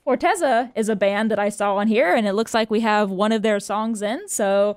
Forteza 0.06 0.70
is 0.76 0.90
a 0.90 0.96
band 0.96 1.30
that 1.30 1.38
I 1.38 1.48
saw 1.48 1.76
on 1.76 1.86
here, 1.86 2.14
and 2.14 2.26
it 2.26 2.34
looks 2.34 2.52
like 2.52 2.70
we 2.70 2.80
have 2.80 3.10
one 3.10 3.32
of 3.32 3.40
their 3.40 3.58
songs 3.58 4.02
in. 4.02 4.28
So 4.28 4.76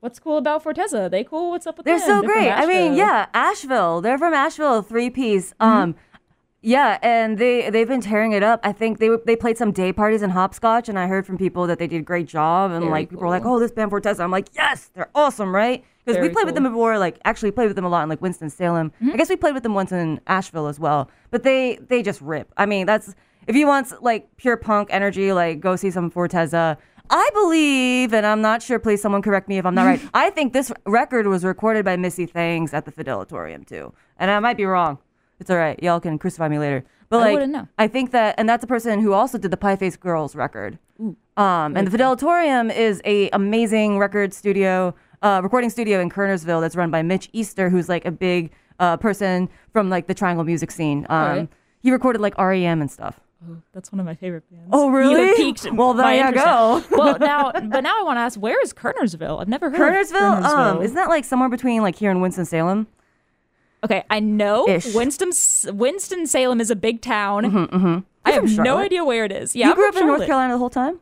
What's 0.00 0.18
cool 0.18 0.38
about 0.38 0.64
Forteza? 0.64 1.10
They 1.10 1.24
cool? 1.24 1.50
What's 1.50 1.66
up 1.66 1.76
with 1.76 1.84
them? 1.84 1.98
They're 1.98 2.06
them? 2.06 2.22
so 2.22 2.26
from 2.26 2.32
great. 2.32 2.50
I 2.50 2.66
mean, 2.66 2.94
yeah, 2.94 3.26
Asheville. 3.34 4.00
They're 4.00 4.18
from 4.18 4.32
Asheville, 4.32 4.80
three 4.82 5.10
piece. 5.10 5.52
Mm-hmm. 5.60 5.66
Um, 5.66 5.94
yeah, 6.62 6.98
and 7.02 7.38
they 7.38 7.70
they've 7.70 7.88
been 7.88 8.00
tearing 8.00 8.32
it 8.32 8.42
up. 8.42 8.60
I 8.62 8.72
think 8.72 8.98
they 8.98 9.10
they 9.24 9.36
played 9.36 9.56
some 9.56 9.72
day 9.72 9.92
parties 9.92 10.22
in 10.22 10.30
Hopscotch, 10.30 10.88
and 10.88 10.98
I 10.98 11.06
heard 11.06 11.26
from 11.26 11.38
people 11.38 11.66
that 11.66 11.78
they 11.78 11.86
did 11.86 12.00
a 12.00 12.04
great 12.04 12.26
job. 12.26 12.70
And 12.70 12.80
Very 12.80 12.90
like 12.90 13.10
people 13.10 13.24
were 13.24 13.30
like, 13.30 13.44
"Oh, 13.46 13.58
this 13.58 13.72
band 13.72 13.90
Forteza." 13.90 14.20
I'm 14.20 14.30
like, 14.30 14.48
"Yes, 14.54 14.90
they're 14.94 15.10
awesome, 15.14 15.54
right?" 15.54 15.84
Because 16.04 16.20
we 16.20 16.28
played 16.28 16.46
with 16.46 16.54
them 16.54 16.64
before. 16.64 16.98
Like, 16.98 17.18
actually 17.24 17.50
played 17.50 17.68
with 17.68 17.76
them 17.76 17.84
a 17.84 17.88
lot 17.88 18.02
in 18.02 18.08
like 18.08 18.20
Winston 18.20 18.50
Salem. 18.50 18.90
Mm-hmm. 18.90 19.10
I 19.10 19.16
guess 19.16 19.28
we 19.28 19.36
played 19.36 19.54
with 19.54 19.62
them 19.62 19.74
once 19.74 19.92
in 19.92 20.20
Asheville 20.26 20.66
as 20.66 20.80
well. 20.80 21.10
But 21.30 21.44
they 21.44 21.78
they 21.88 22.02
just 22.02 22.20
rip. 22.20 22.52
I 22.56 22.66
mean, 22.66 22.86
that's 22.86 23.14
if 23.46 23.56
you 23.56 23.66
want 23.66 24.02
like 24.02 24.34
pure 24.36 24.56
punk 24.56 24.88
energy, 24.90 25.32
like 25.32 25.60
go 25.60 25.76
see 25.76 25.90
some 25.90 26.10
Forteza. 26.10 26.76
I 27.10 27.28
believe, 27.34 28.14
and 28.14 28.24
I'm 28.24 28.40
not 28.40 28.62
sure. 28.62 28.78
Please, 28.78 29.02
someone 29.02 29.20
correct 29.20 29.48
me 29.48 29.58
if 29.58 29.66
I'm 29.66 29.74
not 29.74 29.84
right. 29.84 30.00
I 30.14 30.30
think 30.30 30.52
this 30.52 30.72
record 30.86 31.26
was 31.26 31.44
recorded 31.44 31.84
by 31.84 31.96
Missy 31.96 32.24
Thangs 32.24 32.72
at 32.72 32.84
the 32.84 32.92
Fidelitorium 32.92 33.66
too, 33.66 33.92
and 34.16 34.30
I 34.30 34.38
might 34.38 34.56
be 34.56 34.64
wrong. 34.64 34.98
It's 35.40 35.50
all 35.50 35.56
right. 35.56 35.80
Y'all 35.82 36.00
can 36.00 36.18
crucify 36.18 36.48
me 36.48 36.58
later. 36.58 36.84
But 37.08 37.16
I 37.16 37.20
like, 37.20 37.32
wouldn't 37.32 37.52
know. 37.52 37.68
I 37.76 37.88
think 37.88 38.12
that, 38.12 38.36
and 38.38 38.48
that's 38.48 38.62
a 38.62 38.68
person 38.68 39.00
who 39.00 39.12
also 39.12 39.36
did 39.36 39.50
the 39.50 39.56
Pie 39.56 39.76
Face 39.76 39.96
Girls 39.96 40.36
record. 40.36 40.78
Um, 41.00 41.16
and 41.36 41.86
the 41.88 41.96
Fidelitorium 41.96 42.74
is 42.74 43.02
a 43.04 43.30
amazing 43.30 43.98
record 43.98 44.32
studio, 44.32 44.94
uh, 45.22 45.40
recording 45.42 45.70
studio 45.70 46.00
in 46.00 46.08
Kernersville 46.08 46.60
that's 46.60 46.76
run 46.76 46.90
by 46.90 47.02
Mitch 47.02 47.28
Easter, 47.32 47.68
who's 47.68 47.88
like 47.88 48.04
a 48.04 48.12
big 48.12 48.52
uh, 48.78 48.96
person 48.96 49.48
from 49.72 49.90
like 49.90 50.06
the 50.06 50.14
Triangle 50.14 50.44
music 50.44 50.70
scene. 50.70 51.06
Um, 51.08 51.28
Alright. 51.28 51.48
He 51.82 51.90
recorded 51.90 52.20
like 52.20 52.38
REM 52.38 52.80
and 52.80 52.90
stuff. 52.90 53.18
Oh, 53.48 53.56
that's 53.72 53.90
one 53.90 54.00
of 54.00 54.06
my 54.06 54.14
favorite 54.14 54.44
bands. 54.50 54.68
Oh, 54.70 54.90
really? 54.90 55.28
have 55.28 55.36
piqued 55.36 55.72
Well, 55.72 55.94
there 55.94 56.26
you 56.26 56.32
go. 56.34 56.84
well, 56.90 57.18
now, 57.18 57.52
but 57.52 57.80
now 57.80 57.98
I 57.98 58.02
want 58.02 58.18
to 58.18 58.20
ask, 58.20 58.38
where 58.38 58.60
is 58.62 58.74
Kernersville? 58.74 59.40
I've 59.40 59.48
never 59.48 59.70
heard 59.70 59.78
Kernersville, 59.94 60.38
of 60.40 60.44
um, 60.44 60.82
isn't 60.82 60.94
that 60.96 61.08
like 61.08 61.24
somewhere 61.24 61.48
between 61.48 61.80
like 61.80 61.96
here 61.96 62.10
and 62.10 62.20
Winston 62.20 62.44
Salem? 62.44 62.86
okay, 63.82 64.04
I 64.10 64.20
know 64.20 64.68
Ish. 64.68 64.94
Winston 64.94 65.30
Winston 65.78 66.26
Salem 66.26 66.60
is 66.60 66.70
a 66.70 66.76
big 66.76 67.00
town. 67.00 68.04
I 68.26 68.32
You're 68.32 68.42
have 68.42 68.54
from 68.54 68.64
no 68.64 68.76
idea 68.76 69.02
where 69.04 69.24
it 69.24 69.32
is. 69.32 69.56
Yeah, 69.56 69.66
you 69.68 69.72
I'm 69.72 69.76
grew 69.76 69.88
up 69.88 69.96
in 69.96 70.06
North 70.06 70.26
Carolina 70.26 70.52
the 70.52 70.58
whole 70.58 70.68
time. 70.68 71.00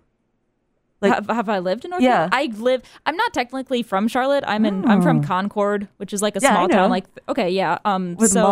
Like- 1.01 1.12
have, 1.14 1.27
have 1.29 1.48
I 1.48 1.59
lived 1.59 1.85
in 1.85 1.90
North 1.90 2.03
Yeah. 2.03 2.29
Carolina? 2.29 2.37
I 2.37 2.61
live. 2.62 2.83
I'm 3.05 3.16
not 3.16 3.33
technically 3.35 3.83
from 3.83 4.07
Charlotte. 4.07 4.44
I'm 4.46 4.64
in. 4.64 4.85
I'm 4.88 5.03
from 5.03 5.24
Concord, 5.24 5.88
which 5.96 6.12
is 6.12 6.22
like 6.22 6.37
a 6.37 6.40
Yeah, 6.40 6.53
small 6.55 6.68
town. 6.68 6.90
Like 6.90 7.07
okay, 7.29 7.51
yeah. 7.51 7.79
Um, 7.85 8.14
With 8.16 8.31
so, 8.31 8.40
the 8.40 8.46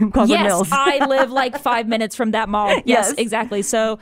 yes, 0.26 0.44
Mills. 0.48 0.68
I 0.72 1.04
live 1.06 1.30
like 1.30 1.58
five 1.70 1.88
minutes 1.88 2.14
from 2.16 2.30
that 2.32 2.48
mall. 2.48 2.68
Yes, 2.68 2.82
Yes. 2.86 3.06
Uh-huh. 3.10 3.14
exactly. 3.18 3.62
So, 3.62 3.98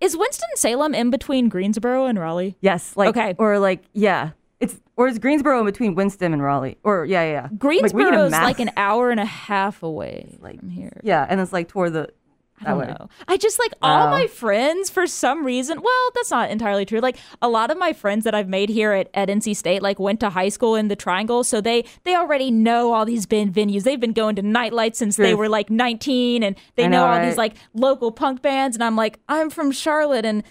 is 0.00 0.16
Winston 0.16 0.48
Salem 0.56 0.94
in 0.94 1.10
between 1.10 1.48
Greensboro 1.48 2.06
and 2.06 2.18
Raleigh? 2.18 2.56
yes, 2.60 2.96
like 2.96 3.10
Okay. 3.10 3.34
or 3.38 3.58
like 3.58 3.82
yeah, 3.92 4.30
it's 4.60 4.76
or 4.96 5.08
is 5.08 5.18
Greensboro 5.18 5.58
in 5.60 5.64
between 5.66 5.94
Winston 5.94 6.32
and 6.32 6.42
Raleigh? 6.42 6.76
Or 6.84 7.04
yeah, 7.04 7.22
yeah, 7.24 7.30
yeah. 7.32 7.42
Like, 7.42 7.62
we 7.62 7.74
need 7.76 7.78
a 7.78 7.88
Greensboro 7.90 8.24
is 8.26 8.30
map. 8.30 8.44
like 8.44 8.60
an 8.60 8.70
hour 8.76 9.10
and 9.10 9.20
a 9.20 9.24
half 9.24 9.82
away 9.82 10.36
like- 10.40 10.58
from 10.60 10.68
here. 10.70 11.00
yeah, 11.02 11.26
and 11.28 11.40
it's 11.40 11.52
like 11.52 11.68
toward 11.68 11.92
the 11.94 12.08
I 12.64 12.70
don't 12.70 12.88
know. 12.88 13.08
I 13.26 13.36
just 13.36 13.58
like 13.58 13.72
all 13.80 14.06
Wow. 14.06 14.10
my 14.10 14.26
friends 14.26 14.90
for 14.90 15.06
some 15.06 15.46
reason. 15.46 15.80
Well, 15.80 16.10
that's 16.14 16.30
not 16.30 16.50
entirely 16.50 16.84
true. 16.84 17.00
Like 17.00 17.16
a 17.40 17.48
lot 17.48 17.70
of 17.70 17.78
my 17.78 17.92
friends 17.92 18.24
that 18.24 18.34
I've 18.34 18.48
made 18.48 18.68
here 18.68 18.92
at, 18.92 19.08
at 19.14 19.28
NC 19.28 19.56
State 19.56 19.80
like 19.82 19.98
went 19.98 20.20
to 20.20 20.30
high 20.30 20.50
school 20.50 20.74
in 20.74 20.88
the 20.88 20.96
Triangle, 20.96 21.42
so 21.42 21.60
they 21.60 21.84
they 22.04 22.14
already 22.14 22.50
know 22.50 22.92
all 22.92 23.04
these 23.06 23.24
band 23.26 23.54
venues. 23.54 23.84
They've 23.84 23.98
been 24.00 24.12
going 24.12 24.36
to 24.36 24.42
nightlights 24.42 24.98
since 24.98 25.16
they 25.16 25.34
were 25.34 25.48
like 25.48 25.70
19, 25.70 26.42
and 26.42 26.54
they 26.76 26.84
know, 26.86 26.98
know, 26.98 27.04
all 27.04 27.16
right? 27.18 27.26
these 27.26 27.38
like 27.38 27.54
local 27.72 28.12
punk 28.12 28.42
bands. 28.42 28.76
And 28.76 28.84
I'm 28.84 28.96
like, 28.96 29.18
I'm 29.28 29.48
from 29.50 29.72
Charlotte, 29.72 30.24
and 30.26 30.42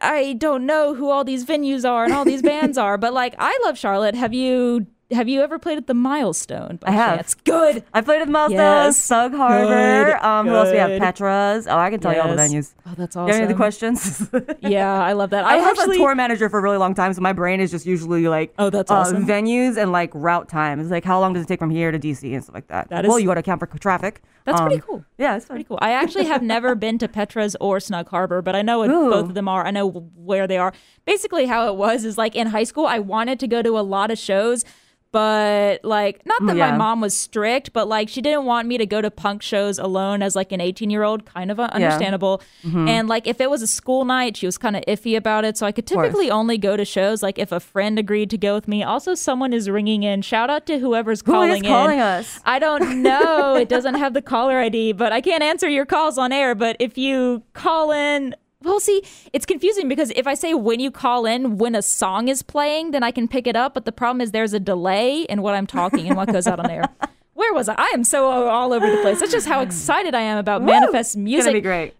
I 0.00 0.34
don't 0.34 0.66
know 0.66 0.94
who 0.94 1.08
all 1.10 1.24
these 1.24 1.44
venues 1.44 1.88
are 1.88 2.04
and 2.04 2.12
all 2.12 2.24
these 2.24 2.42
bands 2.42 2.76
are, 2.86 2.98
but 2.98 3.12
like 3.14 3.34
I 3.38 3.58
love 3.64 3.78
Charlotte. 3.78 4.14
Have 4.14 4.34
you 4.34 4.86
have 5.10 5.28
you 5.28 5.40
ever 5.42 5.58
played 5.58 5.78
at 5.78 5.86
the 5.86 5.94
Milestone? 5.94 6.78
I 6.82 6.90
have. 6.90 7.16
chance? 7.16 7.34
Good. 7.34 7.82
I 7.94 8.00
played 8.02 8.20
with 8.20 8.28
Milestones, 8.28 8.58
Yes. 8.58 8.96
Snug 8.98 9.32
Harbor. 9.34 9.66
Good, 10.12 10.22
Um, 10.22 10.46
who 10.46 10.54
else 10.54 10.70
we 10.70 10.76
have? 10.76 10.90
Petras. 10.90 11.66
Oh, 11.70 11.78
I 11.78 11.90
can 11.90 11.98
tell 12.00 12.12
you 12.14 12.20
all 12.20 12.28
the 12.28 12.36
venues. 12.36 12.74
Oh, 12.86 12.92
that's 12.96 13.14
have 13.14 13.28
any 13.28 13.36
other 13.36 13.44
awesome. 13.46 13.56
questions? 13.56 14.30
Yeah, 14.60 15.02
I 15.02 15.12
love 15.12 15.30
that. 15.30 15.44
I, 15.44 15.54
I, 15.54 15.56
was 15.56 15.78
actually 15.78 15.96
a 15.96 15.98
tour 15.98 16.14
manager 16.14 16.48
for 16.48 16.58
a 16.58 16.62
really 16.62 16.76
long 16.76 16.94
time, 16.94 17.12
so 17.14 17.20
my 17.22 17.32
brain 17.32 17.60
is 17.60 17.70
just 17.70 17.86
usually 17.86 18.28
like 18.28 18.52
Oh, 18.58 18.68
that's 18.70 18.90
uh, 18.90 18.96
awesome. 18.96 19.26
venues 19.26 19.76
and 19.80 19.92
like 19.92 20.10
route 20.14 20.48
times. 20.48 20.90
Like 20.90 21.04
how 21.04 21.20
long 21.20 21.32
does 21.32 21.44
it 21.44 21.46
take 21.46 21.58
from 21.60 21.70
here 21.70 21.90
to 21.90 21.98
DC 21.98 22.32
and 22.34 22.42
stuff 22.42 22.54
like 22.54 22.66
that. 22.68 22.88
That 22.90 23.06
well, 23.06 23.18
you 23.18 23.26
got 23.26 23.34
to 23.34 23.40
account 23.40 23.60
for 23.60 23.66
traffic. 23.78 24.22
That's 24.44 24.60
Um, 24.60 24.66
pretty 24.68 24.82
cool. 24.86 25.04
Yeah, 25.16 25.36
it's. 25.36 25.46
Pretty 25.46 25.64
cool. 25.64 25.78
I 25.80 25.92
actually 25.92 26.24
have 26.26 26.42
never 26.42 26.74
been 26.84 26.98
to 26.98 27.08
Petra's 27.08 27.56
or 27.60 27.80
Snug 27.80 28.08
Harbor, 28.08 28.42
but 28.42 28.54
I 28.54 28.62
know 28.62 28.78
what 28.80 28.90
Ooh. 28.90 29.10
both 29.10 29.28
of 29.30 29.34
them 29.34 29.48
are. 29.48 29.64
I 29.66 29.70
know 29.70 29.88
where 29.88 30.46
they 30.46 30.58
are. 30.58 30.72
Basically, 31.06 31.46
how 31.46 31.68
it 31.68 31.76
was 31.76 32.04
is 32.04 32.18
like 32.18 32.34
in 32.36 32.48
high 32.48 32.64
school, 32.64 32.86
I 32.86 32.98
wanted 32.98 33.40
to 33.40 33.46
go 33.48 33.62
to 33.62 33.78
a 33.78 33.80
lot 33.80 34.10
of 34.10 34.18
shows, 34.18 34.64
but 35.10 35.82
like 35.84 36.24
not 36.26 36.44
that 36.46 36.56
Yeah. 36.56 36.70
my 36.72 36.76
mom 36.76 37.00
was 37.00 37.16
strict, 37.18 37.72
but 37.72 37.88
like 37.88 38.08
she 38.08 38.20
didn't 38.20 38.44
want 38.44 38.68
me 38.68 38.76
to 38.78 38.86
go 38.86 39.00
to 39.00 39.10
punk 39.10 39.42
shows 39.42 39.78
alone 39.78 40.22
as 40.22 40.36
like 40.36 40.52
an 40.52 40.60
18 40.60 40.90
year 40.90 41.02
old. 41.02 41.24
Kind 41.24 41.50
of 41.50 41.58
understandable. 41.58 42.42
Mm-hmm. 42.64 42.88
And 42.88 43.08
like 43.08 43.26
if 43.26 43.40
it 43.40 43.48
was 43.48 43.62
a 43.62 43.66
school 43.66 44.04
night, 44.04 44.36
she 44.36 44.46
was 44.46 44.58
kind 44.58 44.76
of 44.76 44.84
iffy 44.86 45.16
about 45.16 45.44
it. 45.44 45.56
So 45.56 45.66
I 45.66 45.72
could 45.72 45.86
typically 45.86 46.30
only 46.30 46.58
go 46.58 46.76
to 46.76 46.84
shows 46.84 47.22
like 47.22 47.38
if 47.38 47.52
a 47.52 47.60
friend 47.60 47.98
agreed 47.98 48.30
to 48.30 48.38
go 48.38 48.54
with 48.54 48.68
me. 48.68 48.82
Also, 48.82 49.14
someone 49.14 49.52
is 49.52 49.70
ringing 49.70 50.02
in. 50.02 50.22
Shout 50.22 50.50
out 50.50 50.66
to 50.66 50.78
whoever's 50.78 51.22
Who 51.24 51.32
calling 51.32 51.64
is 51.64 51.68
calling 51.70 51.98
in. 51.98 52.02
us? 52.04 52.40
I 52.44 52.58
don't 52.58 53.02
know. 53.02 53.56
it 53.56 53.68
doesn't 53.68 53.94
have 53.94 54.12
the 54.14 54.22
caller 54.22 54.58
ID, 54.58 54.92
but 54.92 55.12
I 55.12 55.20
can't 55.20 55.42
answer 55.42 55.68
your 55.68 55.86
calls 55.86 56.18
on 56.18 56.32
air. 56.32 56.54
But 56.54 56.76
if 56.80 56.98
you 56.98 57.42
call 57.54 57.92
in, 57.92 58.34
well, 58.64 58.80
see, 58.80 59.02
it's 59.32 59.46
confusing 59.46 59.88
because 59.88 60.10
if 60.16 60.26
I 60.26 60.34
say 60.34 60.52
when 60.54 60.80
you 60.80 60.90
call 60.90 61.26
in 61.26 61.58
when 61.58 61.74
a 61.74 61.82
song 61.82 62.28
is 62.28 62.42
playing, 62.42 62.90
then 62.90 63.02
I 63.02 63.10
can 63.10 63.28
pick 63.28 63.46
it 63.46 63.54
up. 63.56 63.72
But 63.74 63.84
the 63.84 63.92
problem 63.92 64.20
is 64.20 64.32
there's 64.32 64.52
a 64.52 64.60
delay 64.60 65.22
in 65.22 65.42
what 65.42 65.54
I'm 65.54 65.66
talking 65.66 66.06
and 66.08 66.16
what 66.16 66.30
goes 66.32 66.46
out 66.46 66.58
on 66.58 66.68
air. 66.70 66.84
Where 67.34 67.52
was 67.54 67.68
I? 67.68 67.74
I 67.78 67.90
am 67.94 68.02
so 68.02 68.48
all 68.48 68.72
over 68.72 68.90
the 68.90 69.00
place. 69.00 69.20
That's 69.20 69.30
just 69.30 69.46
how 69.46 69.60
excited 69.60 70.12
I 70.14 70.22
am 70.22 70.38
about 70.38 70.62
Manifest 70.62 71.10
It's 71.10 71.16
Music 71.16 71.44
gonna 71.44 71.58
be 71.58 71.60
great. 71.60 71.94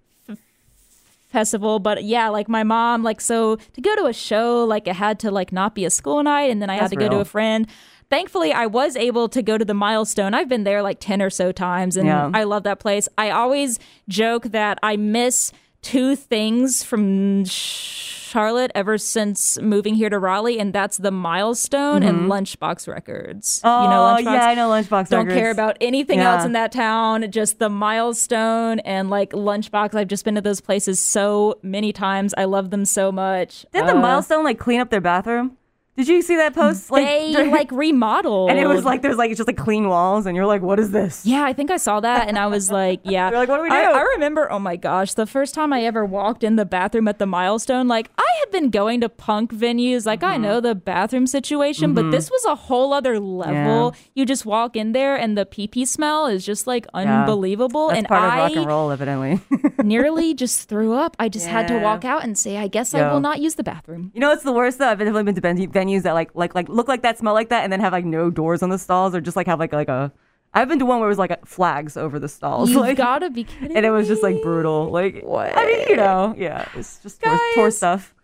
festival 1.29 1.79
but 1.79 2.03
yeah 2.05 2.29
like 2.29 2.49
my 2.49 2.62
mom 2.64 3.03
like 3.03 3.21
so 3.21 3.57
to 3.75 3.81
go 3.83 3.94
to 3.97 4.07
a 4.07 4.12
show 4.12 4.64
like 4.64 4.88
it 4.88 4.94
had 4.97 5.18
to 5.21 5.31
like 5.31 5.53
not 5.53 5.75
be 5.75 5.85
a 5.85 5.90
school 5.90 6.23
night 6.23 6.51
and 6.51 6.62
then 6.62 6.71
i 6.71 6.75
had 6.75 6.85
That's 6.85 6.94
to 6.94 6.97
go 6.97 7.09
to 7.11 7.18
a 7.18 7.25
friend 7.27 7.66
thankfully 8.09 8.51
i 8.53 8.64
was 8.64 8.97
able 8.97 9.29
to 9.29 9.42
go 9.42 9.59
to 9.59 9.64
the 9.64 9.75
milestone 9.75 10.33
i've 10.33 10.49
been 10.49 10.64
there 10.64 10.81
like 10.83 11.01
10 11.01 11.21
or 11.21 11.29
so 11.29 11.53
times 11.53 11.99
and 11.99 12.07
Yeah. 12.07 12.31
i 12.33 12.44
love 12.44 12.62
that 12.62 12.81
place 12.81 13.09
i 13.18 13.29
always 13.29 13.79
joke 14.09 14.44
that 14.44 14.79
i 14.83 14.97
miss 14.97 15.53
two 15.83 16.17
things 16.17 16.83
from 16.83 17.45
charlotte 17.45 18.71
ever 18.75 18.99
since 18.99 19.59
moving 19.61 19.95
here 19.95 20.11
to 20.11 20.19
raleigh 20.19 20.59
and 20.59 20.73
that's 20.75 20.99
the 20.99 21.11
milestone 21.11 22.03
and 22.03 22.29
lunchbox 22.31 22.87
records 22.88 23.62
Mm-hmm. 23.62 23.69
Oh, 23.69 23.83
you 23.85 23.88
know 23.88 24.03
lunchbox 24.31 24.35
yeah, 24.35 24.47
I 24.49 24.55
know 24.55 24.69
Lunchbox 24.69 25.09
don't 25.09 25.27
Records. 25.27 25.41
care 25.41 25.51
about 25.51 25.77
anything 25.81 26.19
Yeah. 26.19 26.35
else 26.35 26.45
in 26.45 26.53
that 26.53 26.73
town 26.73 27.31
just 27.31 27.59
the 27.59 27.69
milestone 27.71 28.81
and 28.81 29.09
like 29.09 29.31
lunchbox 29.31 29.95
i've 29.95 30.09
just 30.09 30.25
been 30.25 30.35
to 30.35 30.41
those 30.41 30.61
places 30.61 31.01
so 31.01 31.59
many 31.62 31.93
times 31.93 32.35
i 32.37 32.45
love 32.45 32.71
them 32.71 32.85
so 32.85 33.11
much 33.12 33.64
Didn't 33.73 33.87
the 33.87 33.97
Uh, 33.97 34.01
milestone 34.01 34.45
like 34.45 34.59
clean 34.59 34.81
up 34.81 34.91
their 34.91 35.01
bathroom? 35.01 35.57
Did 35.98 36.08
you 36.08 36.22
see 36.22 36.37
that 36.37 36.54
post? 36.54 36.90
Like, 36.90 37.06
they 37.06 37.32
during- 37.37 37.50
like 37.50 37.70
remodeled 37.72 38.48
and 38.50 38.58
it 38.58 38.66
was 38.66 38.84
like 38.84 39.02
there's 39.02 39.16
like 39.16 39.34
just 39.37 39.46
like 39.48 39.56
clean 39.58 39.88
walls, 39.88 40.24
and 40.26 40.34
you're 40.37 40.46
like, 40.46 40.62
what 40.62 40.78
is 40.80 40.90
this? 40.92 41.26
yeah 41.26 41.44
i 41.44 41.52
think 41.52 41.70
i 41.70 41.76
saw 41.76 41.98
that 42.00 42.28
and 42.28 42.38
i 42.38 42.46
was 42.46 42.70
like 42.80 43.00
yeah 43.02 43.28
You're 43.30 43.38
like, 43.40 43.48
what 43.48 43.56
do 43.58 43.62
we 43.64 43.70
I, 43.70 43.82
do? 43.82 43.98
I 43.98 44.02
remember 44.14 44.50
oh 44.50 44.58
my 44.61 44.76
gosh 44.76 45.14
the 45.14 45.26
first 45.26 45.54
time 45.54 45.72
i 45.72 45.82
ever 45.82 46.04
walked 46.04 46.42
in 46.44 46.54
the 46.56 46.64
bathroom 46.64 47.08
at 47.08 47.18
the 47.18 47.26
milestone 47.26 47.88
like 47.88 48.11
i 48.16 48.26
had 48.40 48.50
been 48.52 48.70
going 48.70 49.00
to 49.00 49.08
punk 49.08 49.52
venues 49.52 50.06
like 50.06 50.20
Mm-hmm. 50.20 50.32
i 50.34 50.37
know 50.37 50.61
the 50.61 50.74
bathroom 50.74 51.26
situation 51.26 51.94
but 51.94 52.11
this 52.11 52.30
was 52.30 52.44
a 52.44 52.54
whole 52.54 52.92
other 52.92 53.18
level 53.18 53.92
Yeah. 53.94 54.00
you 54.14 54.24
just 54.26 54.46
walk 54.46 54.76
in 54.76 54.92
there 54.92 55.16
and 55.16 55.37
the 55.37 55.44
pee 55.46 55.66
pee 55.66 55.84
smell 55.84 56.26
is 56.26 56.46
just 56.46 56.66
like 56.66 56.87
unbelievable 56.94 57.88
That's 57.88 57.98
and 57.98 58.08
part 58.08 58.22
i 58.22 58.26
of 58.26 58.38
rock 58.50 58.56
and 58.56 58.66
roll, 58.66 58.90
evidently. 58.90 59.40
nearly 59.82 60.34
just 60.34 60.68
threw 60.68 60.92
up. 60.94 61.16
I 61.18 61.28
just 61.28 61.46
had 61.46 61.68
to 61.68 61.78
walk 61.78 62.04
out 62.04 62.22
and 62.24 62.37
say, 62.37 62.56
I 62.56 62.68
guess 62.68 62.94
I 62.94 63.11
will 63.12 63.20
not 63.20 63.40
use 63.40 63.54
the 63.54 63.62
bathroom. 63.64 64.11
You 64.14 64.20
know 64.20 64.32
it's 64.32 64.42
the 64.42 64.52
worst 64.52 64.78
though? 64.78 64.88
I've 64.88 64.98
definitely 64.98 65.24
been 65.24 65.34
to 65.34 65.40
ven- 65.40 65.70
venues 65.88 66.03
that 66.03 66.12
like 66.12 66.31
like 66.35 66.55
like 66.55 66.68
look 66.68 66.88
like 66.88 67.03
that, 67.03 67.18
smell 67.18 67.35
like 67.35 67.48
that, 67.48 67.64
and 67.64 67.72
then 67.72 67.81
have 67.81 67.92
like 67.92 68.05
no 68.05 68.31
doors 68.31 68.62
on 68.62 68.70
the 68.70 68.79
stalls, 68.79 69.14
or 69.14 69.20
just 69.20 69.37
like 69.37 69.46
have 69.46 69.59
like 69.59 69.72
like 69.72 69.88
a. 69.88 70.12
I've 70.55 70.68
been 70.68 70.79
to 70.79 70.87
one 70.87 70.98
where 71.01 71.09
it 71.09 71.11
was 71.11 71.18
like 71.18 71.46
flags 71.46 71.96
over 71.96 72.18
the 72.18 72.29
stalls, 72.29 72.70
You've 72.70 72.81
like, 72.81 72.96
gotta 72.96 73.29
be 73.29 73.44
kidding 73.44 73.77
and 73.77 73.85
it 73.85 73.90
was 73.90 74.09
just 74.09 74.22
like 74.22 74.42
brutal. 74.42 74.90
Like 74.90 75.22
What? 75.22 75.57
I 75.57 75.66
mean, 75.66 75.88
you 75.88 75.96
know, 75.96 76.35
yeah, 76.38 76.66
it's 76.74 76.98
just 77.01 77.20
tour, 77.22 77.38
tour 77.55 77.66
Guys. 77.66 77.77
stuff. 77.77 78.14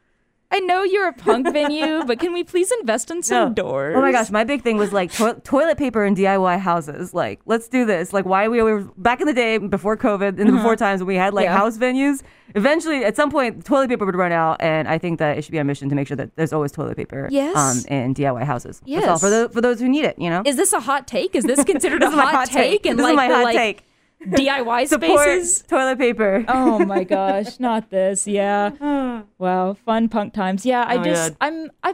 I 0.54 0.60
know 0.60 0.82
you're 0.84 1.08
a 1.08 1.12
punk 1.12 1.52
venue, 1.52 2.04
but 2.04 2.20
can 2.20 2.32
we 2.32 2.44
please 2.44 2.70
invest 2.80 3.10
in 3.10 3.22
some 3.24 3.48
No. 3.48 3.54
doors? 3.54 3.96
Oh 3.96 4.00
my 4.00 4.12
gosh, 4.12 4.30
my 4.30 4.44
big 4.44 4.62
thing 4.62 4.76
was 4.76 4.92
like 4.92 5.10
to- 5.12 5.40
toilet 5.42 5.78
paper 5.78 6.04
and 6.04 6.16
DIY 6.16 6.58
houses. 6.60 7.12
Like, 7.12 7.40
let's 7.44 7.66
do 7.68 7.84
this. 7.84 8.12
Like, 8.12 8.24
why 8.24 8.46
we 8.48 8.62
were 8.62 8.82
back 8.96 9.20
in 9.20 9.26
the 9.26 9.32
day 9.32 9.58
before 9.58 9.96
COVID, 9.96 10.38
in 10.38 10.46
the 10.46 10.52
before 10.52 10.76
times 10.76 11.00
when 11.00 11.08
we 11.08 11.16
had 11.16 11.34
like 11.34 11.48
Uh-huh. 11.48 11.54
Yeah. 11.54 11.58
house 11.58 11.76
venues. 11.78 12.22
Eventually, 12.54 13.04
at 13.04 13.16
some 13.16 13.30
point, 13.32 13.64
toilet 13.64 13.88
paper 13.88 14.06
would 14.06 14.14
run 14.14 14.30
out, 14.30 14.60
and 14.60 14.86
I 14.86 14.96
think 14.98 15.18
that 15.18 15.36
it 15.36 15.42
should 15.42 15.50
be 15.52 15.58
our 15.58 15.64
mission 15.64 15.88
to 15.88 15.96
make 15.96 16.06
sure 16.06 16.16
that 16.16 16.36
there's 16.36 16.52
always 16.52 16.70
toilet 16.70 16.96
paper. 16.96 17.26
Yes. 17.32 17.56
Um, 17.56 17.84
in 17.92 18.14
DIY 18.14 18.44
houses. 18.44 18.80
That's 18.86 19.06
all 19.06 19.12
Yes. 19.14 19.20
for 19.20 19.30
the 19.30 19.48
for 19.52 19.60
those 19.60 19.80
who 19.80 19.88
need 19.88 20.04
it. 20.04 20.16
You 20.18 20.30
know. 20.30 20.42
Is 20.46 20.54
this 20.56 20.72
a 20.72 20.78
hot 20.80 21.08
take? 21.08 21.34
Is 21.34 21.42
this 21.44 21.64
considered 21.64 22.00
This 22.00 22.10
a 22.10 22.12
is 22.12 22.16
my 22.16 22.22
hot, 22.24 22.34
hot 22.34 22.46
take. 22.48 22.82
take? 22.84 22.86
And 22.86 22.98
This 22.98 23.04
is 23.06 23.08
like 23.08 23.16
my 23.16 23.28
the 23.28 23.34
hot 23.34 23.44
like 23.44 23.56
take. 23.56 23.82
DIY 24.30 24.88
Support 24.88 25.20
spaces? 25.20 25.62
toilet 25.62 25.98
paper. 25.98 26.44
oh 26.48 26.84
my 26.84 27.04
gosh, 27.16 27.58
not 27.60 27.90
this. 27.90 28.26
Yeah. 28.26 28.70
Wow, 29.38 29.74
fun 29.74 30.08
punk 30.08 30.32
times. 30.32 30.64
Yeah, 30.66 30.84
I 30.86 30.96
Oh, 30.98 31.04
just. 31.04 31.34
I'm 31.40 31.70
I 31.82 31.90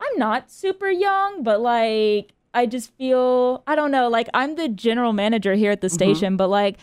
I'm 0.00 0.18
not 0.18 0.50
super 0.50 0.90
young, 0.90 1.42
but 1.42 1.60
like 1.60 2.32
I 2.52 2.66
just 2.66 2.92
feel 2.96 3.62
I 3.66 3.74
don't 3.74 3.90
know, 3.90 4.08
like 4.08 4.28
I'm 4.34 4.54
the 4.56 4.68
general 4.68 5.12
manager 5.12 5.54
here 5.54 5.70
at 5.72 5.80
the 5.80 5.88
Mm-hmm. 5.88 5.94
station, 5.94 6.36
but 6.36 6.48
like 6.48 6.76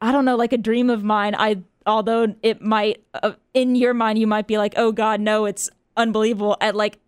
I 0.00 0.12
don't 0.12 0.24
know, 0.24 0.36
like 0.36 0.52
a 0.52 0.58
dream 0.58 0.90
of 0.90 1.02
mine. 1.04 1.34
I 1.38 1.62
although 1.86 2.34
it 2.42 2.60
might 2.60 3.02
uh, 3.14 3.32
in 3.54 3.74
your 3.76 3.94
mind 3.94 4.18
you 4.18 4.26
might 4.26 4.46
be 4.46 4.58
like, 4.58 4.74
"Oh 4.76 4.92
god, 4.92 5.20
no, 5.20 5.44
it's 5.46 5.70
unbelievable." 5.96 6.56
At 6.60 6.74
like 6.76 6.98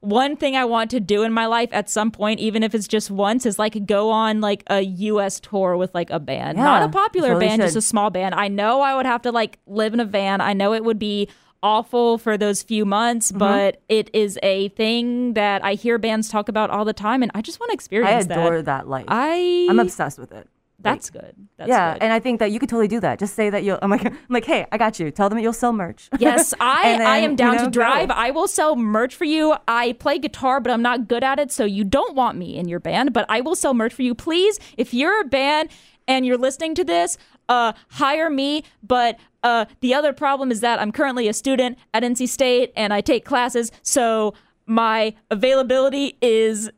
one 0.00 0.36
thing 0.36 0.56
I 0.56 0.64
want 0.64 0.90
to 0.92 1.00
do 1.00 1.22
in 1.22 1.32
my 1.32 1.46
life 1.46 1.70
at 1.72 1.90
some 1.90 2.10
point, 2.10 2.38
even 2.40 2.62
if 2.62 2.74
it's 2.74 2.86
just 2.88 3.10
once, 3.10 3.44
is 3.46 3.58
like 3.58 3.84
go 3.86 4.10
on 4.10 4.40
like 4.40 4.62
a 4.68 4.80
US 4.80 5.40
tour 5.40 5.76
with 5.76 5.94
like 5.94 6.10
a 6.10 6.20
band. 6.20 6.56
Not 6.58 6.82
a 6.82 6.88
popular 6.88 7.30
totally 7.30 7.46
band, 7.46 7.62
just 7.62 7.76
a 7.76 7.82
small 7.82 8.10
band. 8.10 8.34
I 8.34 8.48
know 8.48 8.80
I 8.80 8.94
would 8.94 9.06
have 9.06 9.22
to 9.22 9.32
like 9.32 9.58
live 9.66 9.94
in 9.94 10.00
a 10.00 10.04
van. 10.04 10.40
I 10.40 10.52
know 10.52 10.72
it 10.72 10.84
would 10.84 10.98
be 10.98 11.28
awful 11.62 12.18
for 12.18 12.38
those 12.38 12.62
few 12.62 12.84
months, 12.84 13.30
Mm-hmm. 13.32 13.38
but 13.40 13.82
it 13.88 14.10
is 14.12 14.38
a 14.44 14.68
thing 14.70 15.34
that 15.34 15.64
I 15.64 15.74
hear 15.74 15.98
bands 15.98 16.28
talk 16.28 16.48
about 16.48 16.70
all 16.70 16.84
the 16.84 16.92
time 16.92 17.22
and 17.22 17.32
I 17.34 17.42
just 17.42 17.58
want 17.58 17.70
to 17.70 17.74
experience 17.74 18.26
that. 18.26 18.38
I 18.38 18.42
adore 18.42 18.56
that. 18.58 18.64
that, 18.66 18.88
life. 18.88 19.06
I 19.08 19.66
I'm 19.68 19.80
obsessed 19.80 20.18
with 20.20 20.30
it. 20.30 20.46
That's 20.80 21.10
good. 21.10 21.34
That's 21.56 21.68
yeah, 21.68 21.94
good. 21.94 22.02
and 22.04 22.12
I 22.12 22.20
think 22.20 22.38
that 22.38 22.52
you 22.52 22.60
could 22.60 22.68
totally 22.68 22.86
do 22.86 23.00
that. 23.00 23.18
Just 23.18 23.34
say 23.34 23.50
that 23.50 23.64
you'll. 23.64 23.78
I'm 23.82 23.90
like, 23.90 24.04
I'm 24.06 24.16
like, 24.28 24.44
hey, 24.44 24.66
I 24.70 24.78
got 24.78 25.00
you. 25.00 25.10
Tell 25.10 25.28
them 25.28 25.38
you'll 25.38 25.52
sell 25.52 25.72
merch. 25.72 26.08
Yes, 26.18 26.52
I, 26.60 26.88
And 26.88 27.02
I 27.02 27.18
am 27.18 27.36
down 27.36 27.54
you 27.54 27.58
know, 27.60 27.64
to 27.66 27.70
drive. 27.70 28.10
I 28.10 28.30
will 28.32 28.48
sell 28.48 28.76
merch 28.76 29.14
for 29.14 29.24
you. 29.24 29.54
I 29.66 29.92
play 29.94 30.18
guitar, 30.18 30.60
but 30.60 30.72
I'm 30.72 30.82
not 30.82 31.08
good 31.08 31.24
at 31.24 31.38
it, 31.38 31.50
so 31.50 31.64
you 31.64 31.84
don't 31.84 32.14
want 32.14 32.36
me 32.36 32.56
in 32.56 32.68
your 32.68 32.80
band, 32.80 33.12
but 33.12 33.24
I 33.28 33.40
will 33.40 33.54
sell 33.54 33.72
merch 33.72 33.94
for 33.94 34.02
you. 34.02 34.14
Please, 34.14 34.58
if 34.76 34.92
you're 34.92 35.20
a 35.20 35.24
band 35.24 35.70
and 36.06 36.26
you're 36.26 36.38
listening 36.38 36.74
to 36.74 36.84
this, 36.84 37.18
uh, 37.48 37.72
hire 37.90 38.30
me. 38.30 38.64
But 38.82 39.18
uh, 39.42 39.66
the 39.80 39.94
other 39.94 40.12
problem 40.12 40.50
is 40.50 40.60
that 40.60 40.80
I'm 40.80 40.92
currently 40.92 41.28
a 41.28 41.32
student 41.32 41.78
at 41.94 42.02
NC 42.02 42.28
State 42.28 42.72
and 42.76 42.92
I 42.92 43.00
take 43.00 43.24
classes, 43.24 43.70
so 43.82 44.34
my 44.66 45.14
availability 45.30 46.18
is 46.20 46.70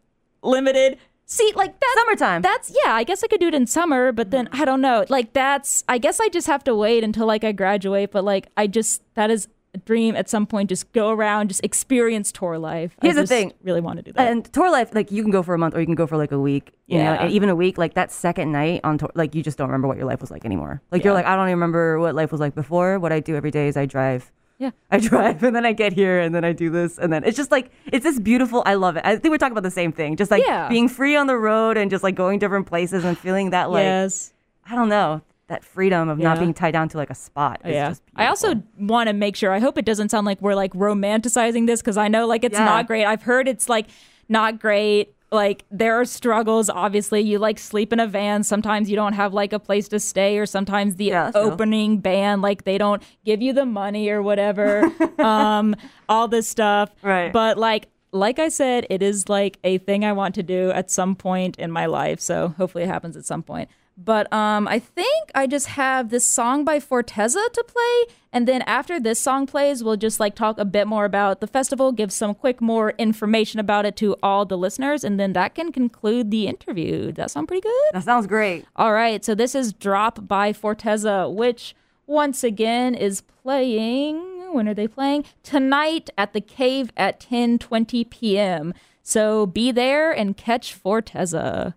limited. 0.43 0.99
See, 1.31 1.53
like 1.55 1.79
that's 1.79 1.95
Summertime. 1.95 2.43
That's 2.43 2.77
yeah. 2.85 2.93
I 2.93 3.05
guess 3.05 3.23
I 3.23 3.29
could 3.29 3.39
do 3.39 3.47
it 3.47 3.55
in 3.55 3.65
summer, 3.69 4.11
but 4.11 4.33
then 4.33 4.47
mm-hmm. 4.47 4.63
I 4.63 4.65
don't 4.65 4.81
know. 4.81 5.05
Like 5.09 5.33
that's. 5.33 5.85
I 5.89 5.99
guess 5.99 6.19
I 6.19 6.29
just 6.29 6.49
have 6.49 6.65
to 6.65 6.75
wait 6.75 7.05
until 7.05 7.25
like 7.25 7.45
I 7.45 7.53
graduate. 7.53 8.11
But 8.11 8.25
like 8.25 8.49
I 8.57 8.67
just 8.67 9.01
that 9.15 9.31
is 9.31 9.47
a 9.73 9.79
dream 9.79 10.17
at 10.17 10.29
some 10.29 10.45
point. 10.45 10.69
Just 10.71 10.91
go 10.91 11.11
around, 11.11 11.47
just 11.47 11.63
experience 11.63 12.33
tour 12.33 12.59
life. 12.59 12.97
Here's 13.01 13.13
I 13.13 13.15
the 13.15 13.23
just 13.23 13.31
thing. 13.31 13.53
Really 13.63 13.81
want 13.81 13.99
to 13.99 14.03
do 14.03 14.13
that. 14.15 14.29
And 14.29 14.45
tour 14.53 14.73
life, 14.73 14.93
like 14.93 15.13
you 15.13 15.23
can 15.23 15.31
go 15.31 15.45
for 15.45 15.55
a 15.55 15.59
month 15.59 15.77
or 15.77 15.79
you 15.79 15.87
can 15.87 15.95
go 15.95 16.09
for 16.09 16.17
like 16.17 16.33
a 16.33 16.39
week. 16.41 16.73
You 16.89 16.99
know, 16.99 17.05
Yeah. 17.05 17.23
and 17.23 17.33
even 17.33 17.49
a 17.49 17.55
week, 17.55 17.79
like 17.79 17.95
that 17.95 18.11
second 18.11 18.51
night 18.51 18.81
on 18.83 18.99
tour, 18.99 19.13
like 19.15 19.37
you 19.37 19.45
just 19.45 19.57
don't 19.57 19.69
remember 19.69 19.87
what 19.87 19.99
your 19.99 20.07
life 20.07 20.21
was 20.21 20.33
like 20.33 20.45
anymore. 20.45 20.83
Like 20.91 21.05
you're 21.05 21.15
like, 21.15 21.27
I 21.27 21.37
don't 21.37 21.47
even 21.47 21.59
remember 21.59 22.01
what 22.01 22.17
life 22.17 22.33
was 22.33 22.41
like 22.41 22.57
before. 22.57 22.99
What 22.99 23.13
I 23.13 23.21
do 23.21 23.37
every 23.37 23.53
day 23.53 23.69
is 23.69 23.77
I 23.77 23.87
drive. 23.87 24.33
Yeah. 24.61 24.71
I 24.91 24.99
drive 25.01 25.43
and 25.43 25.57
then 25.57 25.65
I 25.65 25.73
get 25.73 25.95
here 25.95 26.21
and 26.21 26.35
then 26.35 26.45
I 26.45 26.53
do 26.53 26.69
this 26.71 26.99
and 26.99 27.11
then 27.13 27.25
it's 27.25 27.37
just 27.37 27.51
like 27.51 27.73
it's 27.87 28.05
this 28.05 28.21
beautiful. 28.21 28.63
I 28.67 28.75
love 28.75 28.97
it. 28.97 29.05
I 29.07 29.17
think 29.17 29.33
we're 29.33 29.39
talking 29.39 29.53
about 29.53 29.63
the 29.65 29.71
same 29.71 29.91
thing. 29.91 30.17
Just 30.17 30.31
like 30.31 30.45
Yeah. 30.47 30.69
being 30.69 30.87
free 30.89 31.17
on 31.17 31.27
the 31.27 31.37
road 31.37 31.79
and 31.79 31.91
just 31.91 32.05
like 32.05 32.15
going 32.15 32.39
different 32.39 32.67
places 32.67 33.03
and 33.05 33.17
feeling 33.19 33.51
that 33.51 33.71
like 33.71 33.85
yes. 33.85 34.33
I 34.71 34.77
don't 34.77 34.91
know 34.91 35.23
that 35.47 35.65
freedom 35.65 36.09
of 36.11 36.19
not 36.19 36.39
being 36.39 36.53
tied 36.55 36.73
down 36.73 36.89
to 36.91 36.97
like 36.99 37.11
a 37.11 37.15
spot. 37.15 37.63
Is 37.65 37.73
yeah. 37.73 37.95
I 38.15 38.27
also 38.27 38.63
want 38.79 39.09
to 39.09 39.15
make 39.15 39.35
sure. 39.35 39.51
I 39.51 39.59
hope 39.61 39.79
it 39.79 39.85
doesn't 39.87 40.11
sound 40.11 40.27
like 40.27 40.41
we're 40.43 40.55
like 40.55 40.73
romanticizing 40.75 41.67
this 41.67 41.81
because 41.81 41.97
I 41.97 42.09
know 42.09 42.27
like 42.27 42.45
it's 42.45 42.59
Yeah. 42.59 42.67
not 42.67 42.87
great. 42.87 43.05
I've 43.07 43.23
heard 43.23 43.49
it's 43.49 43.69
like 43.69 43.87
not 44.29 44.61
great. 44.61 45.15
Like 45.33 45.65
there 45.71 46.01
are 46.01 46.05
struggles. 46.05 46.69
Obviously, 46.69 47.21
you 47.21 47.39
like 47.39 47.59
sleep 47.59 47.93
in 47.93 48.01
a 48.01 48.07
van. 48.07 48.43
Sometimes 48.43 48.91
you 48.91 48.97
don't 48.97 49.13
have 49.13 49.33
like 49.33 49.53
a 49.53 49.59
place 49.59 49.89
to 49.89 50.01
stay, 50.01 50.39
or 50.39 50.47
sometimes 50.47 50.97
the 50.97 51.07
Yeah, 51.07 51.31
opening 51.35 51.99
band 51.99 52.43
like 52.43 52.65
they 52.65 52.79
don't 52.79 53.03
give 53.25 53.41
you 53.41 53.53
the 53.53 53.67
money 53.67 54.11
or 54.11 54.23
whatever. 54.23 54.91
um, 55.21 55.77
all 56.09 56.27
this 56.29 56.49
stuff. 56.49 56.91
Right. 57.03 57.33
But 57.33 57.59
like. 57.59 57.89
Like 58.13 58.41
I 58.41 58.49
said, 58.49 58.89
it 58.91 59.05
is 59.05 59.29
like 59.29 59.61
a 59.63 59.79
thing 59.79 60.05
I 60.05 60.13
want 60.15 60.35
to 60.35 60.43
do 60.43 60.73
at 60.73 60.91
some 60.91 61.15
point 61.15 61.57
in 61.61 61.71
my 61.71 61.87
life. 61.87 62.19
So 62.19 62.49
hopefully 62.49 62.83
it 62.83 62.89
happens 62.89 63.17
at 63.17 63.25
some 63.25 63.45
point. 63.45 63.71
But 64.03 64.33
um, 64.33 64.67
I 64.67 64.79
think 64.79 65.31
I 65.35 65.47
just 65.47 65.67
have 65.67 66.09
this 66.09 66.25
song 66.25 66.65
by 66.65 66.79
Forteza 66.79 67.53
to 67.53 67.65
play, 67.65 68.15
and 68.33 68.49
then 68.49 68.63
after 68.63 68.99
this 68.99 69.19
song 69.19 69.47
plays, 69.47 69.85
we'll 69.85 69.97
just 69.97 70.19
like 70.19 70.35
talk 70.35 70.59
a 70.59 70.65
bit 70.65 70.87
more 70.87 71.05
about 71.05 71.41
the 71.41 71.47
festival, 71.47 71.93
give 71.93 72.11
some 72.11 72.35
quick 72.35 72.63
more 72.63 72.95
information 72.97 73.61
about 73.61 73.85
it 73.85 73.97
to 73.97 74.17
all 74.23 74.47
the 74.47 74.57
listeners, 74.57 75.05
and 75.05 75.21
then 75.21 75.35
that 75.35 75.55
can 75.55 75.71
conclude 75.71 76.31
the 76.31 76.47
interview. 76.47 77.07
Does 77.07 77.17
that 77.17 77.31
sound 77.31 77.49
pretty 77.49 77.61
good? 77.61 77.91
that 77.93 78.05
sounds 78.05 78.27
great. 78.27 78.65
All 78.75 78.93
right, 78.95 79.23
so 79.23 79.35
this 79.35 79.55
is 79.55 79.75
Drop 79.75 80.27
by 80.27 80.55
Forteza, 80.55 81.31
which 81.31 81.75
once 82.07 82.43
again 82.43 82.95
is 82.95 83.21
playing. 83.21 84.55
When 84.55 84.67
are 84.67 84.75
they 84.75 84.89
playing? 84.89 85.27
Tonight 85.43 86.09
at 86.17 86.33
the 86.33 86.41
Cave 86.41 86.91
at 86.97 87.21
10:20 87.21 88.09
p.m. 88.09 88.73
So 89.03 89.45
be 89.45 89.73
there 89.73 90.11
and 90.11 90.37
catch 90.37 90.75
Forteza. 90.75 91.75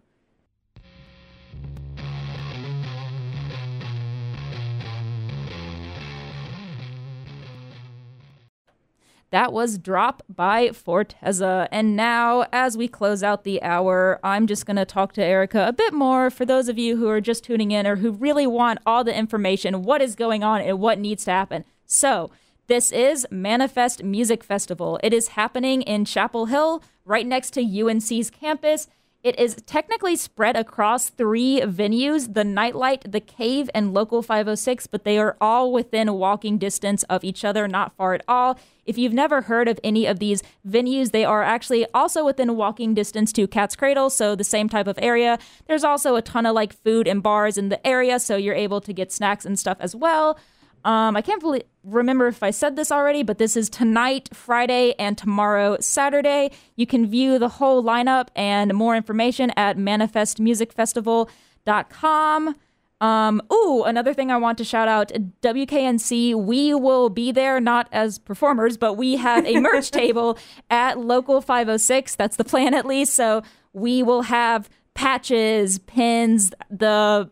That 9.34 9.52
was 9.52 9.80
Drop 9.80 10.22
by 10.30 10.67
Forteza. 10.67 11.67
And 11.72 11.96
now, 11.96 12.46
as 12.54 12.78
we 12.78 12.88
close 12.88 13.24
out 13.24 13.43
the 13.43 13.63
hour, 13.63 14.19
I'm 14.24 14.46
just 14.46 14.67
going 14.67 14.76
to 14.76 14.86
talk 14.86 15.13
to 15.13 15.24
Erica 15.24 15.67
a 15.67 15.74
bit 15.74 15.91
more 15.91 16.30
for 16.30 16.46
those 16.46 16.69
of 16.69 16.78
you 16.78 16.98
who 16.98 17.10
are 17.10 17.19
just 17.19 17.43
tuning 17.43 17.72
in 17.72 17.88
or 17.88 17.96
who 17.96 18.12
really 18.12 18.46
want 18.46 18.78
all 18.86 19.04
the 19.04 19.17
information, 19.17 19.82
what 19.82 20.04
is 20.04 20.13
going 20.13 20.43
on, 20.43 20.62
and 20.62 20.80
what 20.80 21.00
needs 21.00 21.26
to 21.26 21.32
happen. 21.32 21.65
So, 21.88 22.30
this 22.67 22.91
is 22.91 23.26
Manifest 23.32 24.04
Music 24.04 24.43
Festival. 24.43 25.00
It 25.02 25.15
is 25.15 25.30
happening 25.30 25.82
in 25.82 26.06
Chapel 26.06 26.46
Hill, 26.46 26.84
right 27.04 27.26
next 27.26 27.56
to 27.56 27.62
UNC's 27.63 28.30
campus. 28.30 28.88
It 29.24 29.40
is 29.40 29.56
technically 29.66 30.18
spread 30.18 30.58
across 30.58 31.08
three 31.08 31.62
venues 31.62 32.34
the 32.34 32.44
Nightlight, 32.44 33.10
the 33.10 33.21
Cave, 33.21 33.69
and 33.74 33.94
Local 33.94 34.21
506, 34.21 34.86
but 34.88 35.06
they 35.06 35.17
are 35.17 35.38
all 35.40 35.71
within 35.71 36.15
walking 36.15 36.58
distance 36.58 37.04
of 37.04 37.24
each 37.24 37.46
other, 37.46 37.65
not 37.65 37.96
far 37.96 38.13
at 38.13 38.26
all. 38.28 38.60
If 38.86 38.98
you've 38.98 39.13
never 39.13 39.44
heard 39.44 39.69
of 39.69 39.80
any 39.82 40.06
of 40.06 40.19
these 40.19 40.44
venues, 40.67 41.12
they 41.12 41.24
are 41.24 41.42
actually 41.42 41.86
also 41.94 42.26
within 42.26 42.58
walking 42.58 42.94
distance 42.94 43.32
to 43.32 43.48
Cat's 43.48 43.78
Cradle, 43.78 44.10
so 44.10 44.36
the 44.36 44.44
same 44.44 44.67
type 44.67 44.88
of 44.88 45.00
area. 45.02 45.40
There's 45.67 45.86
also 45.86 46.17
a 46.17 46.21
ton 46.21 46.46
of 46.46 46.54
like 46.54 46.74
food 46.74 47.08
and 47.08 47.24
bars 47.24 47.58
in 47.58 47.69
the 47.69 47.88
area, 47.88 48.19
so 48.19 48.36
you're 48.36 48.54
able 48.54 48.82
to 48.82 48.92
get 48.92 49.10
snacks 49.10 49.46
and 49.46 49.58
stuff 49.58 49.78
as 49.80 49.96
well. 49.96 50.38
Um, 50.86 51.15
I 51.15 51.21
can't 51.21 51.40
believe, 51.42 51.63
remember 51.84 52.27
if 52.27 52.44
I 52.44 52.52
said 52.52 52.75
this 52.75 52.92
already, 52.92 53.23
but 53.23 53.38
this 53.38 53.56
is 53.56 53.69
tonight, 53.69 54.29
Friday, 54.34 54.94
and 55.00 55.17
tomorrow, 55.17 55.77
Saturday. 55.79 56.52
You 56.75 56.86
can 56.86 57.08
view 57.08 57.40
the 57.40 57.48
whole 57.50 57.81
lineup 57.84 58.27
and 58.36 58.73
more 58.73 58.96
information 58.96 59.52
at 59.56 59.77
manifestmusicfestival.com. 59.77 62.56
Um, 63.02 63.42
ooh, 63.52 63.84
another 63.84 64.13
thing 64.13 64.31
I 64.31 64.38
want 64.38 64.58
to 64.60 64.63
shout 64.63 64.88
out 64.88 65.12
WKNC. 65.42 66.36
We 66.36 66.73
will 66.73 67.10
be 67.10 67.34
there, 67.34 67.60
not 67.60 67.90
as 67.92 68.17
performers, 68.17 68.77
but 68.77 68.94
we 68.94 69.17
have 69.17 69.46
a 69.46 69.60
merch 69.60 69.92
table 69.92 70.38
at 70.69 71.00
Local 71.00 71.42
506. 71.42 72.15
That's 72.15 72.38
the 72.38 72.46
plan, 72.46 72.73
at 72.73 72.86
least. 72.86 73.13
So 73.13 73.44
we 73.73 74.04
will 74.04 74.21
have 74.21 74.69
patches, 74.94 75.79
pins, 75.79 76.54
the 76.69 77.29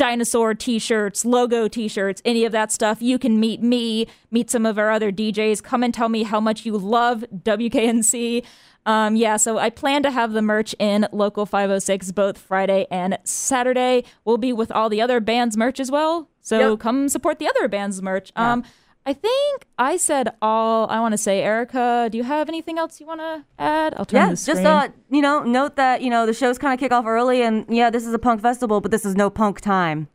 dinosaur 0.00 0.54
t-shirts, 0.54 1.26
logo 1.26 1.68
t-shirts, 1.68 2.22
any 2.24 2.46
of 2.46 2.52
that 2.52 2.72
stuff, 2.72 3.02
you 3.02 3.18
can 3.18 3.38
meet 3.38 3.62
me, 3.62 4.06
meet 4.30 4.48
some 4.48 4.64
of 4.64 4.78
our 4.78 4.90
other 4.90 5.12
DJs, 5.12 5.62
come 5.62 5.82
and 5.82 5.92
tell 5.92 6.08
me 6.08 6.22
how 6.22 6.40
much 6.40 6.64
you 6.64 6.78
love 6.78 7.22
WKNC. 7.34 8.42
Um, 8.86 9.14
yeah, 9.14 9.36
so 9.36 9.58
I 9.58 9.68
plan 9.68 10.02
to 10.04 10.10
have 10.10 10.32
the 10.32 10.40
merch 10.40 10.74
in 10.78 11.06
Local 11.12 11.44
506 11.44 12.12
both 12.12 12.38
Friday 12.38 12.86
and 12.90 13.18
Saturday. 13.24 14.04
We'll 14.24 14.38
be 14.38 14.54
with 14.54 14.72
all 14.72 14.88
the 14.88 15.02
other 15.02 15.20
bands' 15.20 15.54
merch 15.58 15.78
as 15.78 15.90
well. 15.90 16.30
So 16.40 16.70
yep. 16.70 16.80
come 16.80 17.10
support 17.10 17.38
the 17.38 17.48
other 17.48 17.68
bands' 17.68 18.00
merch. 18.00 18.32
Yeah. 18.34 18.52
Um, 18.52 18.64
I 19.06 19.14
think 19.14 19.66
I 19.78 19.96
said 19.96 20.34
all 20.42 20.88
I 20.88 21.00
want 21.00 21.12
to 21.12 21.18
say. 21.18 21.42
Erica, 21.42 22.08
do 22.12 22.18
you 22.18 22.24
have 22.24 22.48
anything 22.48 22.78
else 22.78 23.00
you 23.00 23.06
want 23.06 23.20
to 23.20 23.44
add? 23.58 23.94
I'll 23.96 24.04
turn 24.04 24.28
yeah, 24.28 24.34
just 24.34 24.48
uh, 24.48 24.88
you 25.10 25.22
know, 25.22 25.42
note 25.42 25.76
that 25.76 26.02
you 26.02 26.10
know 26.10 26.26
the 26.26 26.34
shows 26.34 26.58
kind 26.58 26.74
of 26.74 26.80
kick 26.80 26.92
off 26.92 27.06
early, 27.06 27.42
and 27.42 27.64
yeah, 27.68 27.88
this 27.90 28.06
is 28.06 28.12
a 28.12 28.18
punk 28.18 28.42
festival, 28.42 28.80
but 28.80 28.90
this 28.90 29.06
is 29.06 29.14
no 29.16 29.30
punk 29.30 29.60
time. 29.60 30.08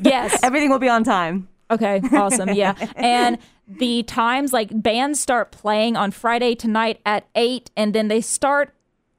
Yes, 0.00 0.38
everything 0.42 0.70
will 0.70 0.78
be 0.78 0.88
on 0.88 1.04
time. 1.04 1.48
Okay, 1.70 2.00
awesome. 2.12 2.50
Yeah, 2.50 2.74
and 2.96 3.38
the 3.68 4.02
times 4.04 4.52
like 4.52 4.70
bands 4.82 5.20
start 5.20 5.52
playing 5.52 5.96
on 5.96 6.10
Friday 6.10 6.54
tonight 6.54 7.00
at 7.04 7.26
eight, 7.34 7.70
and 7.76 7.94
then 7.94 8.08
they 8.08 8.22
start 8.22 8.74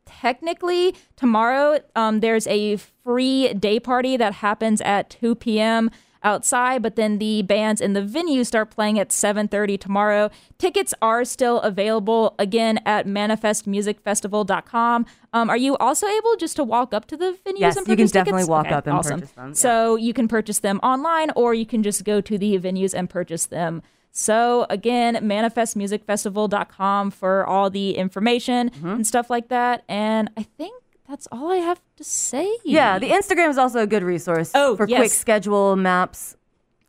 technically 0.05 0.95
tomorrow. 1.15 1.79
Um, 1.95 2.19
there's 2.21 2.47
a 2.47 2.77
free 2.77 3.53
day 3.53 3.79
party 3.79 4.17
that 4.17 4.33
happens 4.33 4.81
at 4.81 5.11
two 5.11 5.35
p.m 5.35 5.91
outside, 6.23 6.81
but 6.81 6.95
then 6.95 7.17
the 7.17 7.41
bands 7.41 7.81
in 7.81 7.93
the 7.93 8.01
venue 8.01 8.43
start 8.43 8.69
playing 8.71 8.99
at 8.99 9.11
7:30 9.11 9.77
tomorrow. 9.79 10.29
Tickets 10.57 10.93
are 11.01 11.25
still 11.25 11.59
available 11.61 12.35
again 12.39 12.79
at 12.85 13.05
manifestmusicfestival.com. 13.07 15.05
Um, 15.33 15.49
are 15.49 15.57
you 15.57 15.75
also 15.77 16.07
able 16.07 16.35
just 16.35 16.55
to 16.57 16.63
walk 16.63 16.93
up 16.93 17.05
to 17.07 17.17
the 17.17 17.37
venues 17.45 17.59
yes, 17.59 17.75
and 17.75 17.85
purchase 17.85 17.89
you 17.89 17.95
can 17.95 17.97
tickets? 17.97 18.11
definitely 18.11 18.45
walk 18.45 18.67
okay, 18.67 18.75
up 18.75 18.87
and 18.87 18.95
awesome. 18.97 19.19
purchase 19.21 19.33
them. 19.33 19.47
Yeah. 19.49 19.53
So 19.53 19.95
you 19.95 20.13
can 20.13 20.27
purchase 20.27 20.59
them 20.59 20.79
online, 20.83 21.31
or 21.35 21.53
you 21.53 21.65
can 21.65 21.83
just 21.83 22.03
go 22.03 22.21
to 22.21 22.37
the 22.37 22.59
venues 22.59 22.93
and 22.93 23.09
purchase 23.09 23.45
them. 23.45 23.81
So 24.15 24.67
again, 24.69 25.15
manifestmusicfestival.com 25.15 27.11
for 27.11 27.47
all 27.47 27.71
the 27.71 27.97
information 27.97 28.69
mm-hmm. 28.69 28.87
and 28.87 29.07
stuff 29.07 29.31
like 29.31 29.47
that. 29.49 29.83
And 29.89 30.29
I 30.37 30.43
think 30.43 30.82
that's 31.13 31.27
all 31.31 31.51
I 31.51 31.57
have 31.57 31.79
to 31.97 32.03
say. 32.03 32.51
Yeah, 32.63 32.97
the 32.97 33.11
Instagram 33.11 33.51
is 33.51 33.59
also 33.59 33.81
a 33.81 33.85
good 33.85 34.01
resource 34.01 34.49
oh, 34.55 34.75
for 34.75 34.87
yes. 34.87 34.97
quick 34.97 35.11
schedule 35.11 35.75
maps. 35.75 36.35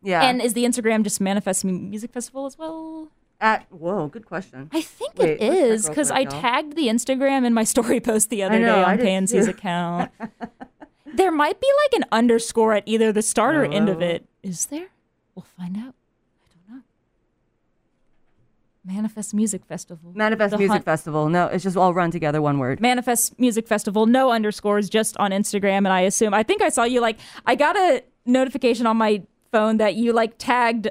Yeah. 0.03 0.23
And 0.23 0.41
is 0.41 0.55
the 0.55 0.65
Instagram 0.65 1.03
just 1.03 1.21
Manifest 1.21 1.63
Music 1.63 2.11
Festival 2.11 2.47
as 2.47 2.57
well? 2.57 3.09
At 3.39 3.71
whoa, 3.71 4.09
good 4.09 4.25
question. 4.25 4.71
I 4.73 4.81
think 4.81 5.19
Wait, 5.19 5.33
it 5.33 5.43
is 5.43 5.87
because 5.87 6.11
I 6.11 6.25
tagged 6.25 6.75
the 6.75 6.87
Instagram 6.87 7.45
in 7.45 7.53
my 7.53 7.65
story 7.75 8.01
post 8.01 8.31
the 8.31 8.43
other 8.43 8.61
know, 8.61 8.77
day 8.77 8.83
on 8.83 8.97
KNC's 8.97 9.47
account. 9.47 10.11
there 11.15 11.31
might 11.31 11.61
be 11.61 11.69
like 11.85 12.01
an 12.01 12.09
underscore 12.11 12.73
at 12.73 12.85
either 12.87 13.13
the 13.13 13.21
start 13.21 13.57
or 13.57 13.67
end 13.67 13.91
of 13.91 14.01
it. 14.01 14.25
Is 14.43 14.67
there? 14.67 14.87
We'll 15.35 15.45
find 15.59 15.77
out. 15.77 15.95
Manifest 18.85 19.33
Music 19.35 19.65
Festival. 19.65 20.13
Manifest 20.15 20.53
the 20.53 20.59
Music 20.59 20.73
hunt. 20.73 20.85
Festival. 20.85 21.29
No, 21.29 21.47
it's 21.47 21.65
just 21.65 21.77
all 21.77 21.95
run 21.95 22.11
together, 22.11 22.43
one 22.43 22.59
word. 22.59 22.81
Manifest 22.81 23.39
Music 23.41 23.67
Festival, 23.67 24.07
no 24.07 24.31
underscores, 24.31 24.91
just 24.91 25.17
on 25.17 25.31
Instagram. 25.31 25.79
And 25.79 25.89
I 25.89 26.01
assume, 26.03 26.35
I 26.35 26.43
think 26.43 26.61
I 26.61 26.69
saw 26.69 26.85
you 26.85 27.01
like, 27.01 27.19
I 27.47 27.55
got 27.55 27.77
a 27.77 28.03
notification 28.27 28.87
on 28.87 28.97
my 28.97 29.23
phone 29.53 29.79
that 29.79 29.95
you 29.95 30.13
like 30.13 30.35
tagged 30.37 30.89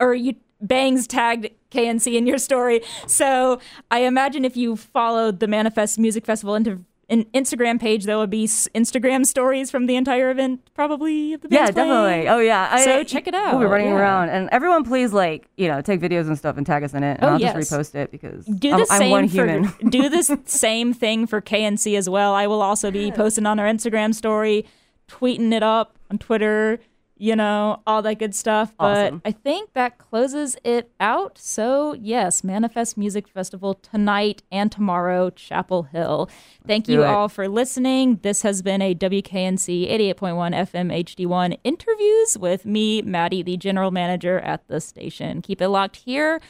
or 0.00 0.14
you 0.14 0.34
bangs 0.60 1.06
tagged 1.06 1.50
KNC 1.70 2.14
in 2.14 2.26
your 2.26 2.38
story. 2.38 2.80
So 3.06 3.60
I 3.90 4.00
imagine 4.00 4.44
if 4.44 4.56
you 4.56 4.76
followed 4.76 5.40
the 5.40 5.46
Manifest 5.46 5.98
Music 5.98 6.26
Festival 6.26 6.54
into 6.54 6.84
an 7.10 7.24
Instagram 7.34 7.80
page, 7.80 8.04
there 8.04 8.18
would 8.18 8.30
be 8.30 8.46
Instagram 8.46 9.24
stories 9.24 9.70
from 9.70 9.86
the 9.86 9.96
entire 9.96 10.30
event, 10.30 10.60
probably. 10.74 11.32
Of 11.32 11.40
the 11.40 11.48
yeah, 11.50 11.66
definitely. 11.70 12.28
Oh 12.28 12.38
yeah. 12.38 12.68
I, 12.70 12.84
so 12.84 13.02
check 13.02 13.26
it 13.26 13.34
out. 13.34 13.52
We'll 13.52 13.66
be 13.66 13.72
running 13.72 13.88
yeah. 13.88 13.98
around, 13.98 14.28
and 14.28 14.48
everyone, 14.52 14.84
please 14.84 15.12
like 15.12 15.48
you 15.56 15.68
know 15.68 15.80
take 15.80 16.00
videos 16.00 16.26
and 16.26 16.36
stuff 16.36 16.56
and 16.56 16.66
tag 16.66 16.84
us 16.84 16.92
in 16.92 17.02
it, 17.02 17.18
and 17.20 17.24
oh, 17.24 17.28
I'll 17.28 17.40
yes. 17.40 17.54
just 17.54 17.72
repost 17.72 17.94
it 17.94 18.10
because 18.10 18.44
do 18.44 18.72
I'm, 18.72 18.78
the 18.78 18.86
same 18.86 19.02
I'm 19.02 19.10
one 19.10 19.28
for, 19.28 19.46
human. 19.46 19.62
do 19.88 20.08
the 20.08 20.40
same 20.44 20.92
thing 20.92 21.26
for 21.26 21.40
KNC 21.40 21.96
as 21.96 22.08
well. 22.10 22.34
I 22.34 22.46
will 22.46 22.62
also 22.62 22.90
be 22.90 23.10
posting 23.10 23.46
on 23.46 23.58
our 23.58 23.66
Instagram 23.66 24.14
story, 24.14 24.66
tweeting 25.08 25.52
it 25.52 25.62
up 25.62 25.98
on 26.10 26.18
Twitter 26.18 26.78
you 27.18 27.36
know, 27.36 27.82
all 27.86 28.00
that 28.02 28.18
good 28.18 28.34
stuff. 28.34 28.72
But 28.78 29.06
awesome. 29.06 29.22
I 29.24 29.32
think 29.32 29.72
that 29.74 29.98
closes 29.98 30.56
it 30.64 30.90
out. 31.00 31.38
So, 31.38 31.94
yes, 31.94 32.42
Manifest 32.42 32.96
Music 32.96 33.28
Festival 33.28 33.74
tonight 33.74 34.42
and 34.50 34.70
tomorrow, 34.70 35.30
Chapel 35.30 35.84
Hill. 35.84 36.30
Thank 36.66 36.88
Let's 36.88 36.94
you 36.94 37.04
all 37.04 37.28
for 37.28 37.48
listening. 37.48 38.20
This 38.22 38.42
has 38.42 38.62
been 38.62 38.80
a 38.80 38.94
WKNC 38.94 39.90
88.1 39.90 40.54
FM 40.54 41.04
HD1 41.04 41.58
interviews 41.64 42.38
with 42.38 42.64
me, 42.64 43.02
Maddie, 43.02 43.42
the 43.42 43.56
general 43.56 43.90
manager 43.90 44.38
at 44.40 44.66
the 44.68 44.80
station. 44.80 45.42
Keep 45.42 45.60
it 45.60 45.68
locked 45.68 45.96
here 45.96 46.40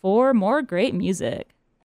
for 0.00 0.34
more 0.34 0.62
great 0.62 0.94
music. 0.94 1.53